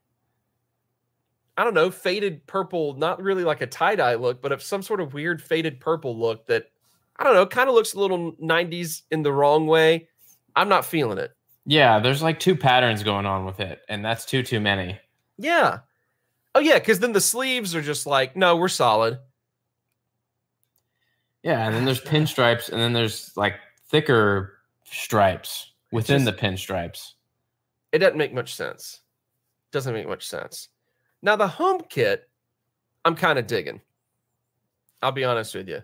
I 1.61 1.63
don't 1.63 1.75
know, 1.75 1.91
faded 1.91 2.47
purple, 2.47 2.95
not 2.95 3.21
really 3.21 3.43
like 3.43 3.61
a 3.61 3.67
tie 3.67 3.95
dye 3.95 4.15
look, 4.15 4.41
but 4.41 4.51
of 4.51 4.63
some 4.63 4.81
sort 4.81 4.99
of 4.99 5.13
weird 5.13 5.43
faded 5.43 5.79
purple 5.79 6.17
look 6.17 6.47
that 6.47 6.71
I 7.17 7.23
don't 7.23 7.35
know, 7.35 7.45
kind 7.45 7.69
of 7.69 7.75
looks 7.75 7.93
a 7.93 7.99
little 7.99 8.31
90s 8.41 9.03
in 9.11 9.21
the 9.21 9.31
wrong 9.31 9.67
way. 9.67 10.07
I'm 10.55 10.69
not 10.69 10.85
feeling 10.85 11.19
it. 11.19 11.35
Yeah. 11.67 11.99
There's 11.99 12.23
like 12.23 12.39
two 12.39 12.55
patterns 12.55 13.03
going 13.03 13.27
on 13.27 13.45
with 13.45 13.59
it, 13.59 13.81
and 13.87 14.03
that's 14.03 14.25
too 14.25 14.41
too 14.41 14.59
many. 14.59 14.99
Yeah. 15.37 15.81
Oh, 16.55 16.61
yeah. 16.61 16.79
Cause 16.79 16.97
then 16.97 17.13
the 17.13 17.21
sleeves 17.21 17.75
are 17.75 17.81
just 17.83 18.07
like, 18.07 18.35
no, 18.35 18.55
we're 18.55 18.67
solid. 18.67 19.19
Yeah, 21.43 21.67
and 21.67 21.75
then 21.75 21.85
there's 21.85 22.01
pinstripes, 22.13 22.69
and 22.69 22.81
then 22.81 22.93
there's 22.93 23.31
like 23.37 23.55
thicker 23.89 24.53
stripes 24.85 25.73
within 25.91 26.25
just- 26.25 26.37
the 26.37 26.41
pinstripes. 26.47 27.11
it 27.91 27.99
doesn't 27.99 28.17
make 28.17 28.33
much 28.33 28.55
sense. 28.55 29.01
Doesn't 29.71 29.93
make 29.93 30.07
much 30.07 30.27
sense. 30.27 30.69
Now 31.21 31.35
the 31.35 31.47
home 31.47 31.81
kit, 31.89 32.29
I'm 33.05 33.15
kind 33.15 33.37
of 33.39 33.47
digging. 33.47 33.81
I'll 35.01 35.11
be 35.11 35.23
honest 35.23 35.55
with 35.55 35.67
you. 35.67 35.81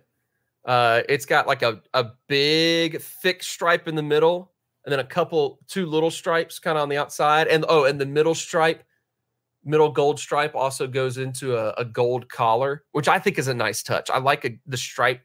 Uh, 0.66 1.02
it's 1.08 1.26
got 1.26 1.48
like 1.48 1.62
a, 1.62 1.82
a 1.94 2.06
big 2.28 3.02
thick 3.02 3.42
stripe 3.42 3.88
in 3.88 3.96
the 3.96 4.04
middle, 4.04 4.52
and 4.86 4.92
then 4.92 5.00
a 5.00 5.04
couple 5.04 5.60
two 5.68 5.86
little 5.86 6.12
stripes 6.12 6.60
kind 6.60 6.78
of 6.78 6.82
on 6.84 6.90
the 6.90 6.98
outside, 6.98 7.48
and 7.48 7.66
oh, 7.70 7.86
and 7.86 8.00
the 8.00 8.06
middle 8.06 8.36
stripe, 8.36 8.84
middle 9.64 9.90
gold 9.92 10.20
stripe 10.20 10.56
also 10.56 10.86
goes 10.88 11.18
into 11.18 11.56
a, 11.58 11.72
a 11.78 11.86
gold 11.86 12.30
collar, 12.30 12.84
which 12.92 13.08
I 13.08 13.18
think 13.20 13.38
is 13.38 13.48
a 13.48 13.54
nice 13.54 13.82
touch. 13.82 14.10
I 14.10 14.18
like 14.20 14.46
a, 14.46 14.60
the 14.66 14.78
stripe 14.78 15.22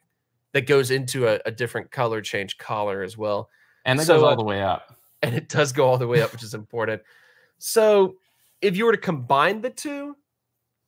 that 0.53 0.67
goes 0.67 0.91
into 0.91 1.27
a, 1.27 1.41
a 1.47 1.51
different 1.51 1.91
color 1.91 2.21
change 2.21 2.59
collar 2.59 3.03
as 3.03 3.17
well 3.17 3.49
And 3.85 3.99
it 4.01 4.05
So, 4.05 4.17
goes 4.17 4.23
uh, 4.23 4.27
all 4.27 4.37
the 4.37 4.45
way 4.45 4.63
up. 4.63 4.97
and 5.23 5.35
it 5.35 5.49
does 5.49 5.73
go 5.73 5.87
all 5.87 5.99
the 5.99 6.07
way 6.07 6.21
up, 6.23 6.31
which 6.33 6.43
is 6.43 6.55
important. 6.55 7.03
So 7.59 8.17
if 8.63 8.77
you 8.77 8.87
were 8.87 8.93
to 8.93 8.99
combine 8.99 9.61
the 9.61 9.71
two, 9.71 10.17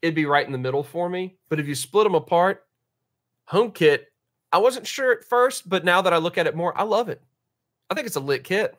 it'd 0.02 0.14
be 0.14 0.26
right 0.26 0.46
in 0.46 0.52
the 0.52 0.58
middle 0.58 0.82
for 0.82 1.08
me. 1.08 1.36
But 1.48 1.60
if 1.60 1.66
you 1.66 1.74
split 1.74 2.04
them 2.04 2.14
apart, 2.14 2.66
home 3.46 3.72
kit, 3.72 4.08
I 4.52 4.58
wasn't 4.58 4.86
sure 4.86 5.12
at 5.12 5.24
first, 5.24 5.68
but 5.68 5.84
now 5.84 6.00
that 6.02 6.12
I 6.12 6.18
look 6.18 6.38
at 6.38 6.46
it 6.46 6.54
more, 6.56 6.76
I 6.78 6.84
love 6.84 7.08
it. 7.08 7.20
I 7.90 7.94
think 7.94 8.06
it's 8.06 8.16
a 8.16 8.20
lit 8.20 8.44
kit. 8.44 8.76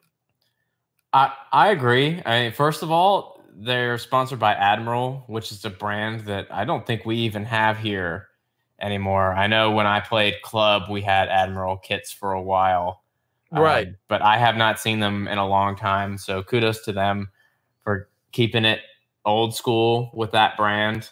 I 1.13 1.33
I 1.51 1.69
agree. 1.69 2.21
I 2.25 2.41
mean, 2.43 2.51
first 2.51 2.83
of 2.83 2.91
all, 2.91 3.41
they're 3.53 3.97
sponsored 3.97 4.39
by 4.39 4.53
Admiral, 4.53 5.23
which 5.27 5.51
is 5.51 5.63
a 5.65 5.69
brand 5.69 6.21
that 6.21 6.47
I 6.51 6.65
don't 6.65 6.85
think 6.85 7.05
we 7.05 7.17
even 7.17 7.45
have 7.45 7.77
here 7.77 8.27
anymore. 8.81 9.33
I 9.33 9.47
know 9.47 9.71
when 9.71 9.87
I 9.87 9.99
played 10.01 10.41
club, 10.43 10.89
we 10.89 11.01
had 11.01 11.29
Admiral 11.29 11.77
kits 11.77 12.11
for 12.11 12.33
a 12.33 12.41
while. 12.41 13.03
um, 13.51 13.61
Right. 13.61 13.87
but 14.09 14.21
I 14.21 14.37
have 14.37 14.57
not 14.57 14.79
seen 14.79 14.99
them 14.99 15.27
in 15.27 15.37
a 15.37 15.47
long 15.47 15.75
time. 15.77 16.17
So 16.17 16.43
kudos 16.43 16.81
to 16.85 16.91
them 16.91 17.29
for 17.83 18.09
keeping 18.35 18.65
it 18.65 18.81
old 19.23 19.55
school 19.55 20.11
with 20.13 20.31
that 20.31 20.57
brand. 20.57 21.09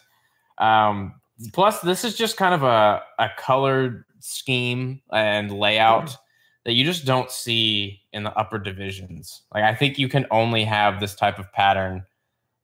Um, 0.58 1.14
plus, 1.54 1.80
this 1.80 2.04
is 2.04 2.16
just 2.16 2.36
kind 2.36 2.54
of 2.54 2.62
a, 2.62 3.02
a 3.18 3.30
colored 3.38 4.04
scheme 4.20 5.00
and 5.10 5.50
layout 5.50 6.16
that 6.64 6.74
you 6.74 6.84
just 6.84 7.06
don't 7.06 7.30
see 7.30 8.02
in 8.12 8.24
the 8.24 8.32
upper 8.38 8.58
divisions. 8.58 9.42
Like, 9.54 9.64
I 9.64 9.74
think 9.74 9.98
you 9.98 10.06
can 10.06 10.26
only 10.30 10.64
have 10.64 11.00
this 11.00 11.14
type 11.14 11.38
of 11.38 11.50
pattern 11.52 12.04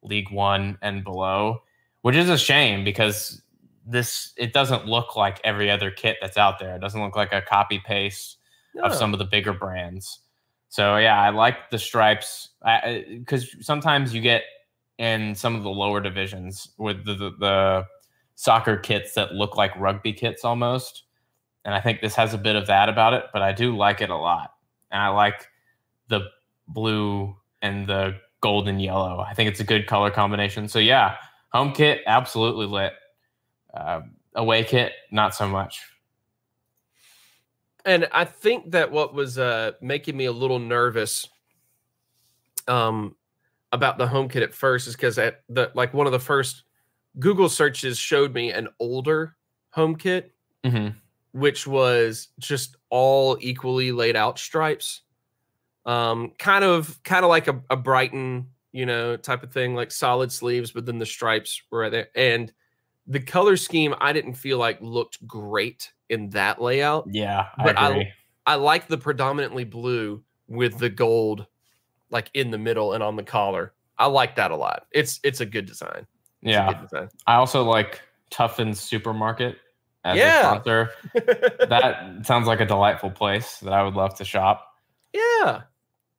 League 0.03 0.31
One 0.31 0.77
and 0.83 1.03
below, 1.03 1.63
which 2.03 2.17
is 2.17 2.29
a 2.29 2.39
shame 2.39 2.85
because 2.85 3.41
this 3.87 4.35
it 4.37 4.53
doesn't 4.53 4.87
look 4.87 5.17
like 5.17 5.41
every 5.43 5.71
other 5.71 5.91
kit 5.91 6.19
that's 6.21 6.37
out 6.37 6.59
there. 6.59 6.77
It 6.77 6.81
doesn't 6.81 7.01
look 7.01 7.17
like 7.17 7.33
a 7.33 7.43
copy 7.43 7.79
paste 7.79 8.37
of 8.83 8.95
some 8.95 9.13
of 9.15 9.19
the 9.19 9.25
bigger 9.25 9.53
brands. 9.55 10.21
So 10.71 10.97
yeah, 10.97 11.21
I 11.21 11.31
like 11.31 11.71
the 11.71 11.79
stripes 11.79 12.51
because 12.63 13.55
sometimes 13.61 14.15
you 14.15 14.21
get 14.21 14.45
in 14.99 15.35
some 15.35 15.57
of 15.57 15.65
the 15.65 15.71
lower 15.71 16.01
divisions 16.01 16.69
with 16.79 17.05
the, 17.05 17.15
the, 17.15 17.31
the 17.39 17.87
soccer 18.37 18.77
kits 18.77 19.15
that 19.15 19.33
look 19.33 19.57
like 19.57 19.77
rugby 19.77 20.13
kits 20.13 20.45
almost, 20.45 21.03
and 21.65 21.75
I 21.75 21.81
think 21.81 22.01
this 22.01 22.15
has 22.15 22.35
a 22.35 22.39
bit 22.39 22.55
of 22.55 22.69
that 22.69 22.89
about 22.89 23.15
it. 23.15 23.25
But 23.33 23.43
I 23.43 23.53
do 23.53 23.77
like 23.77 24.01
it 24.01 24.11
a 24.11 24.17
lot, 24.17 24.55
and 24.93 25.03
I 25.03 25.09
like 25.09 25.49
the 26.09 26.23
blue 26.69 27.37
and 27.63 27.87
the 27.87 28.17
golden 28.41 28.79
yellow. 28.79 29.21
I 29.21 29.35
think 29.35 29.51
it's 29.51 29.61
a 29.61 29.65
good 29.65 29.87
color 29.89 30.11
combination. 30.11 30.69
So 30.69 30.79
yeah, 30.79 31.17
home 31.53 31.73
kit 31.73 32.03
absolutely 32.07 32.67
lit. 32.67 32.93
Uh, 33.75 34.03
away 34.35 34.65
kit, 34.65 34.93
not 35.11 35.35
so 35.35 35.49
much. 35.49 35.81
And 37.85 38.09
I 38.13 38.25
think 38.25 38.73
that 38.73 38.91
what 38.91 39.15
was 39.15 39.39
uh, 39.39 39.73
making 39.81 40.17
me 40.17 40.27
a 40.27 40.33
little 40.33 40.59
nervous 40.59 41.29
um, 42.69 43.17
about 43.73 43.99
the 43.99 44.07
home 44.07 44.29
kit 44.29 44.43
at 44.43 44.55
first 44.55 44.89
is 44.89 44.95
because 44.95 45.19
at 45.19 45.43
the 45.49 45.71
like 45.75 45.95
one 45.95 46.07
of 46.07 46.13
the 46.13 46.21
first 46.21 46.65
Google 47.19 47.49
searches 47.49 47.99
showed 47.99 48.35
me 48.35 48.53
an 48.53 48.69
older 48.79 49.37
home 49.71 49.97
kit, 49.97 50.33
hmm 50.65 50.89
which 51.33 51.65
was 51.65 52.29
just 52.41 52.77
all 52.89 53.39
equally 53.41 53.93
laid 53.93 54.17
out 54.17 54.37
stripes. 54.37 55.03
Um, 55.87 56.33
kind 56.39 56.65
of 56.65 57.01
kind 57.05 57.25
of 57.25 57.29
like 57.29 57.47
a, 57.47 57.63
a 57.71 57.77
Brighton, 57.77 58.49
you 58.73 58.85
know, 58.85 59.17
type 59.17 59.43
of 59.43 59.53
thing, 59.53 59.75
like 59.75 59.93
solid 59.93 60.33
sleeves, 60.33 60.73
but 60.73 60.87
then 60.87 60.99
the 60.99 61.07
stripes 61.07 61.63
were 61.71 61.81
right 61.81 61.93
there. 61.93 62.09
And 62.17 62.53
the 63.07 63.21
color 63.21 63.57
scheme 63.57 63.95
I 64.01 64.13
didn't 64.13 64.35
feel 64.35 64.59
like 64.59 64.81
looked 64.81 65.25
great 65.27 65.93
in 66.11 66.29
that 66.31 66.61
layout. 66.61 67.07
Yeah, 67.11 67.47
I 67.57 67.65
But 67.65 67.79
I- 67.79 67.89
agree. 67.91 68.09
I 68.47 68.57
like 68.57 68.89
the 68.89 68.99
predominantly 68.99 69.65
blue 69.65 70.23
with 70.49 70.79
the 70.79 70.91
gold 70.91 71.47
like 72.11 72.31
in 72.35 72.51
the 72.51 72.59
middle 72.59 72.93
and 72.93 73.03
on 73.03 73.17
the 73.17 73.23
collar. 73.23 73.73
I 73.99 74.07
like 74.07 74.35
that 74.37 74.51
a 74.51 74.57
lot. 74.57 74.87
It's 74.93 75.21
it's 75.23 75.41
a 75.41 75.47
good 75.47 75.67
design. 75.67 76.07
It's 76.43 76.53
yeah, 76.53 76.73
good 76.73 76.83
design. 76.83 77.09
I 77.27 77.35
also 77.37 77.63
like 77.63 78.01
Tuffin's 78.31 78.81
Supermarket 78.81 79.57
as 80.05 80.17
Yeah. 80.19 80.39
a 80.39 80.43
sponsor. 80.43 80.91
That 81.69 82.27
sounds 82.27 82.47
like 82.47 82.61
a 82.61 82.67
delightful 82.67 83.11
place 83.11 83.59
that 83.61 83.73
I 83.73 83.83
would 83.83 83.95
love 83.95 84.15
to 84.17 84.25
shop. 84.25 84.75
yeah. 85.13 85.63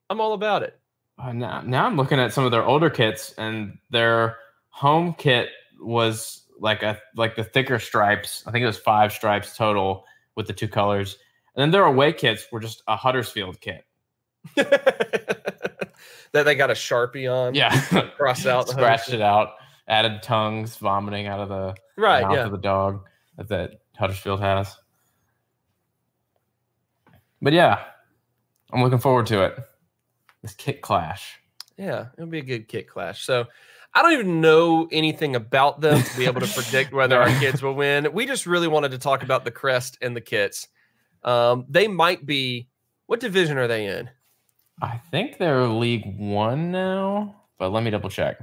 I'm 0.10 0.20
all 0.22 0.34
about 0.34 0.62
it. 0.64 0.78
Uh, 1.18 1.32
now, 1.34 1.62
now 1.62 1.86
I'm 1.86 1.96
looking 1.96 2.20
at 2.20 2.34
some 2.34 2.44
of 2.46 2.52
their 2.52 2.64
older 2.66 2.90
kits, 2.90 3.34
and 3.38 3.78
their 3.92 4.38
home 4.70 5.14
kit 5.18 5.50
was 5.80 6.41
like 6.62 6.84
a 6.84 6.98
like 7.16 7.36
the 7.36 7.44
thicker 7.44 7.80
stripes. 7.80 8.44
I 8.48 8.52
think 8.52 8.64
it 8.64 8.68
was 8.68 8.78
five 8.78 9.12
stripes 9.12 9.58
total 9.58 10.06
with 10.36 10.48
the 10.48 10.54
two 10.54 10.68
colors. 10.70 11.18
And 11.56 11.62
then 11.62 11.72
their 11.72 11.84
away 11.84 12.14
kits 12.14 12.46
were 12.52 12.62
just 12.62 12.84
a 12.88 12.96
Huddersfield 12.96 13.60
kit. 13.60 13.84
that 14.56 15.92
they 16.32 16.56
got 16.56 16.70
a 16.72 16.74
sharpie 16.76 17.30
on. 17.32 17.54
Yeah, 17.56 17.78
Cross 18.18 18.46
out 18.46 18.70
scratched 18.70 19.12
it 19.12 19.22
out, 19.22 19.56
added 19.88 20.24
tongues 20.24 20.78
vomiting 20.78 21.28
out 21.28 21.40
of 21.42 21.50
the 21.50 21.76
Right. 21.98 22.22
mouth 22.22 22.34
Yeah. 22.36 22.46
of 22.46 22.52
the 22.52 22.58
dog 22.58 23.06
that, 23.38 23.50
that 23.50 23.72
Huddersfield 23.98 24.40
has. 24.40 24.76
But 27.42 27.54
yeah, 27.54 27.84
I'm 28.72 28.82
looking 28.84 29.00
forward 29.00 29.26
to 29.28 29.44
it. 29.44 29.60
This 30.42 30.54
kit 30.54 30.82
clash. 30.82 31.40
Yeah. 31.78 32.08
It'll 32.18 32.30
be 32.30 32.40
a 32.40 32.44
good 32.44 32.68
kit 32.68 32.88
clash. 32.88 33.26
So 33.26 33.46
I 33.94 34.02
don't 34.02 34.14
even 34.14 34.42
know 34.42 34.88
anything 34.92 35.36
about 35.36 35.82
them 35.82 36.02
to 36.02 36.18
be 36.18 36.26
able 36.26 36.42
to 36.42 36.48
predict 36.48 36.94
whether 36.94 37.22
our 37.22 37.28
kids 37.40 37.62
will 37.62 37.74
win. 37.74 38.08
We 38.14 38.26
just 38.26 38.46
really 38.46 38.68
wanted 38.68 38.92
to 38.92 38.98
talk 38.98 39.24
about 39.24 39.44
the 39.44 39.52
crest 39.52 39.98
and 40.02 40.16
the 40.16 40.22
kits. 40.22 40.68
Um, 41.24 41.66
they 41.70 41.88
might 41.88 42.26
be. 42.26 42.68
What 43.08 43.20
division 43.20 43.58
are 43.58 43.68
they 43.68 43.88
in? 43.88 44.10
I 44.82 44.98
think 45.12 45.38
they're 45.38 45.68
League 45.68 46.18
One 46.18 46.72
now, 46.72 47.36
but 47.60 47.72
let 47.72 47.84
me 47.84 47.92
double 47.92 48.10
check. 48.10 48.40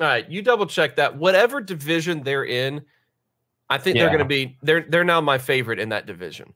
All 0.00 0.06
right, 0.06 0.28
you 0.28 0.42
double 0.42 0.66
check 0.66 0.96
that. 0.96 1.16
Whatever 1.16 1.60
division 1.60 2.22
they're 2.22 2.44
in, 2.44 2.82
I 3.70 3.78
think 3.78 3.96
they're 3.96 4.08
going 4.08 4.18
to 4.18 4.24
be. 4.24 4.58
They're 4.62 4.84
they're 4.88 5.04
now 5.04 5.20
my 5.20 5.38
favorite 5.38 5.78
in 5.78 5.88
that 5.88 6.06
division. 6.06 6.52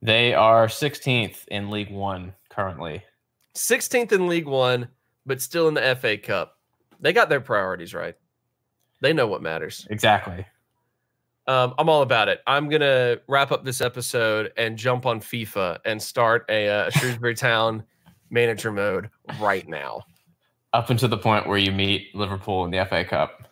They 0.00 0.34
are 0.34 0.66
16th 0.66 1.46
in 1.48 1.70
League 1.70 1.90
One 1.90 2.34
currently. 2.48 3.02
16th 3.54 4.12
in 4.12 4.28
League 4.28 4.46
One, 4.46 4.88
but 5.26 5.40
still 5.40 5.68
in 5.68 5.74
the 5.74 5.96
FA 6.00 6.16
Cup. 6.18 6.58
They 7.02 7.12
got 7.12 7.28
their 7.28 7.40
priorities 7.40 7.92
right. 7.92 8.14
They 9.00 9.12
know 9.12 9.26
what 9.26 9.42
matters. 9.42 9.86
Exactly. 9.90 10.46
Um, 11.48 11.74
I'm 11.76 11.88
all 11.88 12.02
about 12.02 12.28
it. 12.28 12.40
I'm 12.46 12.68
gonna 12.68 13.18
wrap 13.26 13.50
up 13.50 13.64
this 13.64 13.80
episode 13.80 14.52
and 14.56 14.78
jump 14.78 15.04
on 15.06 15.20
FIFA 15.20 15.80
and 15.84 16.00
start 16.00 16.46
a 16.48 16.68
uh, 16.68 16.90
Shrewsbury 16.90 17.34
Town 17.34 17.82
manager 18.30 18.70
mode 18.70 19.10
right 19.40 19.68
now. 19.68 20.02
Up 20.72 20.88
until 20.88 21.08
the 21.08 21.18
point 21.18 21.48
where 21.48 21.58
you 21.58 21.72
meet 21.72 22.14
Liverpool 22.14 22.64
in 22.64 22.70
the 22.70 22.86
FA 22.86 23.04
Cup. 23.04 23.48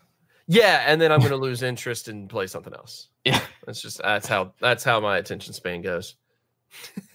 Yeah, 0.47 0.85
and 0.87 1.01
then 1.01 1.11
I'm 1.11 1.21
gonna 1.21 1.35
lose 1.37 1.63
interest 1.63 2.07
and 2.07 2.31
play 2.31 2.47
something 2.47 2.73
else. 2.73 3.09
Yeah. 3.25 3.41
That's 3.67 3.83
just 3.83 3.99
that's 3.99 4.29
how 4.29 4.53
that's 4.61 4.85
how 4.85 5.01
my 5.01 5.19
attention 5.19 5.53
span 5.53 5.83
goes. 5.83 6.15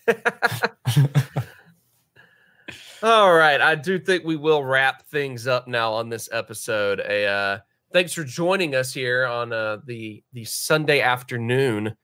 All 3.05 3.35
right, 3.35 3.61
I 3.61 3.75
do 3.75 3.99
think 3.99 4.23
we 4.23 4.35
will 4.35 4.63
wrap 4.63 5.03
things 5.03 5.45
up 5.45 5.67
now 5.67 5.93
on 5.93 6.09
this 6.09 6.27
episode. 6.31 6.99
A 7.01 7.27
uh, 7.27 7.59
thanks 7.93 8.13
for 8.13 8.23
joining 8.23 8.73
us 8.73 8.91
here 8.91 9.27
on 9.27 9.53
uh, 9.53 9.77
the 9.85 10.23
the 10.33 10.43
Sunday 10.43 11.01
afternoon 11.01 11.95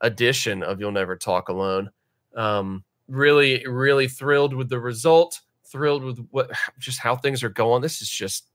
edition 0.00 0.64
of 0.64 0.80
You'll 0.80 0.90
Never 0.90 1.14
Talk 1.14 1.48
Alone. 1.48 1.90
Um, 2.34 2.82
really, 3.06 3.64
really 3.68 4.08
thrilled 4.08 4.52
with 4.52 4.68
the 4.68 4.80
result. 4.80 5.40
Thrilled 5.70 6.02
with 6.02 6.26
what 6.32 6.50
just 6.80 6.98
how 6.98 7.14
things 7.14 7.44
are 7.44 7.50
going. 7.50 7.80
This 7.80 8.02
is 8.02 8.10
just 8.10 8.48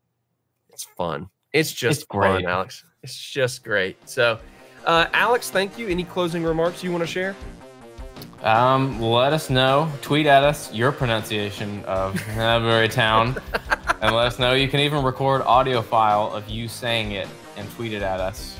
it's 0.74 0.84
fun. 0.84 1.30
It's 1.54 1.72
just 1.72 2.02
It's 2.02 2.08
great. 2.08 2.44
fun, 2.44 2.46
Alex. 2.48 2.84
It's 3.04 3.18
just 3.18 3.64
great. 3.64 3.96
So, 4.10 4.42
uh, 4.86 5.06
Alex, 5.14 5.50
thank 5.52 5.78
you. 5.78 5.88
Any 5.88 6.04
closing 6.04 6.44
remarks 6.44 6.84
you 6.84 6.92
want 6.92 7.04
to 7.04 7.08
share? 7.08 7.34
Um, 8.44 9.00
let 9.00 9.32
us 9.32 9.50
know. 9.50 9.90
Tweet 10.02 10.26
at 10.26 10.44
us 10.44 10.74
your 10.74 10.92
pronunciation 10.92 11.84
of 11.86 12.14
Haverbury 12.16 12.92
Town, 12.92 13.42
and 14.02 14.14
let 14.14 14.28
us 14.28 14.38
know. 14.38 14.54
You 14.54 14.68
can 14.68 14.82
even 14.82 15.02
record 15.02 15.42
audio 15.44 15.82
file 15.82 16.30
of 16.34 16.50
you 16.50 16.68
saying 16.68 17.14
it 17.14 17.30
and 17.56 17.72
tweet 17.72 17.94
it 17.94 18.02
at 18.02 18.20
us, 18.20 18.60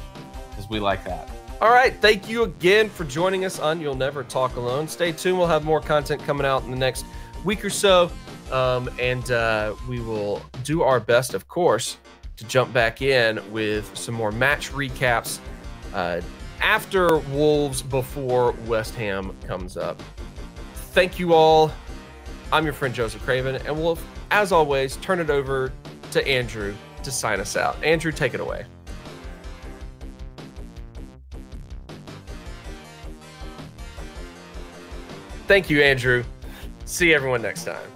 because 0.50 0.70
we 0.70 0.80
like 0.80 1.04
that. 1.04 1.30
All 1.62 1.70
right. 1.70 1.94
Thank 1.96 2.30
you 2.30 2.44
again 2.44 2.90
for 2.90 3.04
joining 3.04 3.44
us 3.44 3.60
on 3.60 3.82
You'll 3.82 3.96
Never 3.96 4.24
Talk 4.24 4.56
Alone. 4.56 4.88
Stay 4.88 5.12
tuned. 5.12 5.38
We'll 5.38 5.48
have 5.48 5.66
more 5.66 5.82
content 5.82 6.24
coming 6.24 6.46
out 6.46 6.64
in 6.64 6.72
the 6.72 6.78
next 6.78 7.06
week 7.44 7.64
or 7.64 7.70
so. 7.70 8.10
Um, 8.52 8.90
and 9.00 9.32
uh, 9.32 9.76
we 9.90 10.00
will 10.00 10.42
do 10.64 10.82
our 10.82 11.00
best, 11.00 11.34
of 11.34 11.48
course, 11.48 11.98
to 12.38 12.46
jump 12.46 12.74
back 12.74 13.02
in 13.02 13.40
with 13.52 13.98
some 13.98 14.16
more 14.16 14.32
match 14.32 14.72
recaps 14.72 15.40
uh, 15.94 16.22
after 16.62 17.18
Wolves 17.18 17.82
before 17.82 18.54
West 18.66 18.96
Ham 18.96 19.36
comes 19.48 19.78
up. 19.78 20.02
Thank 20.74 21.20
you 21.20 21.34
all. 21.34 21.72
I'm 22.52 22.64
your 22.66 22.74
friend 22.74 22.94
Joseph 22.94 23.24
Craven, 23.24 23.56
and 23.56 23.76
we'll, 23.76 23.98
as 24.32 24.52
always, 24.52 24.98
turn 24.98 25.20
it 25.20 25.30
over 25.30 25.72
to 26.12 26.28
Andrew 26.28 26.76
to 27.04 27.12
sign 27.12 27.40
us 27.40 27.58
out. 27.58 27.82
Andrew, 27.84 28.12
take 28.12 28.34
it 28.34 28.40
away. 28.40 28.66
Thank 35.48 35.70
you, 35.70 35.82
Andrew. 35.82 36.24
See 36.86 37.14
everyone 37.14 37.42
next 37.42 37.66
time. 37.66 37.93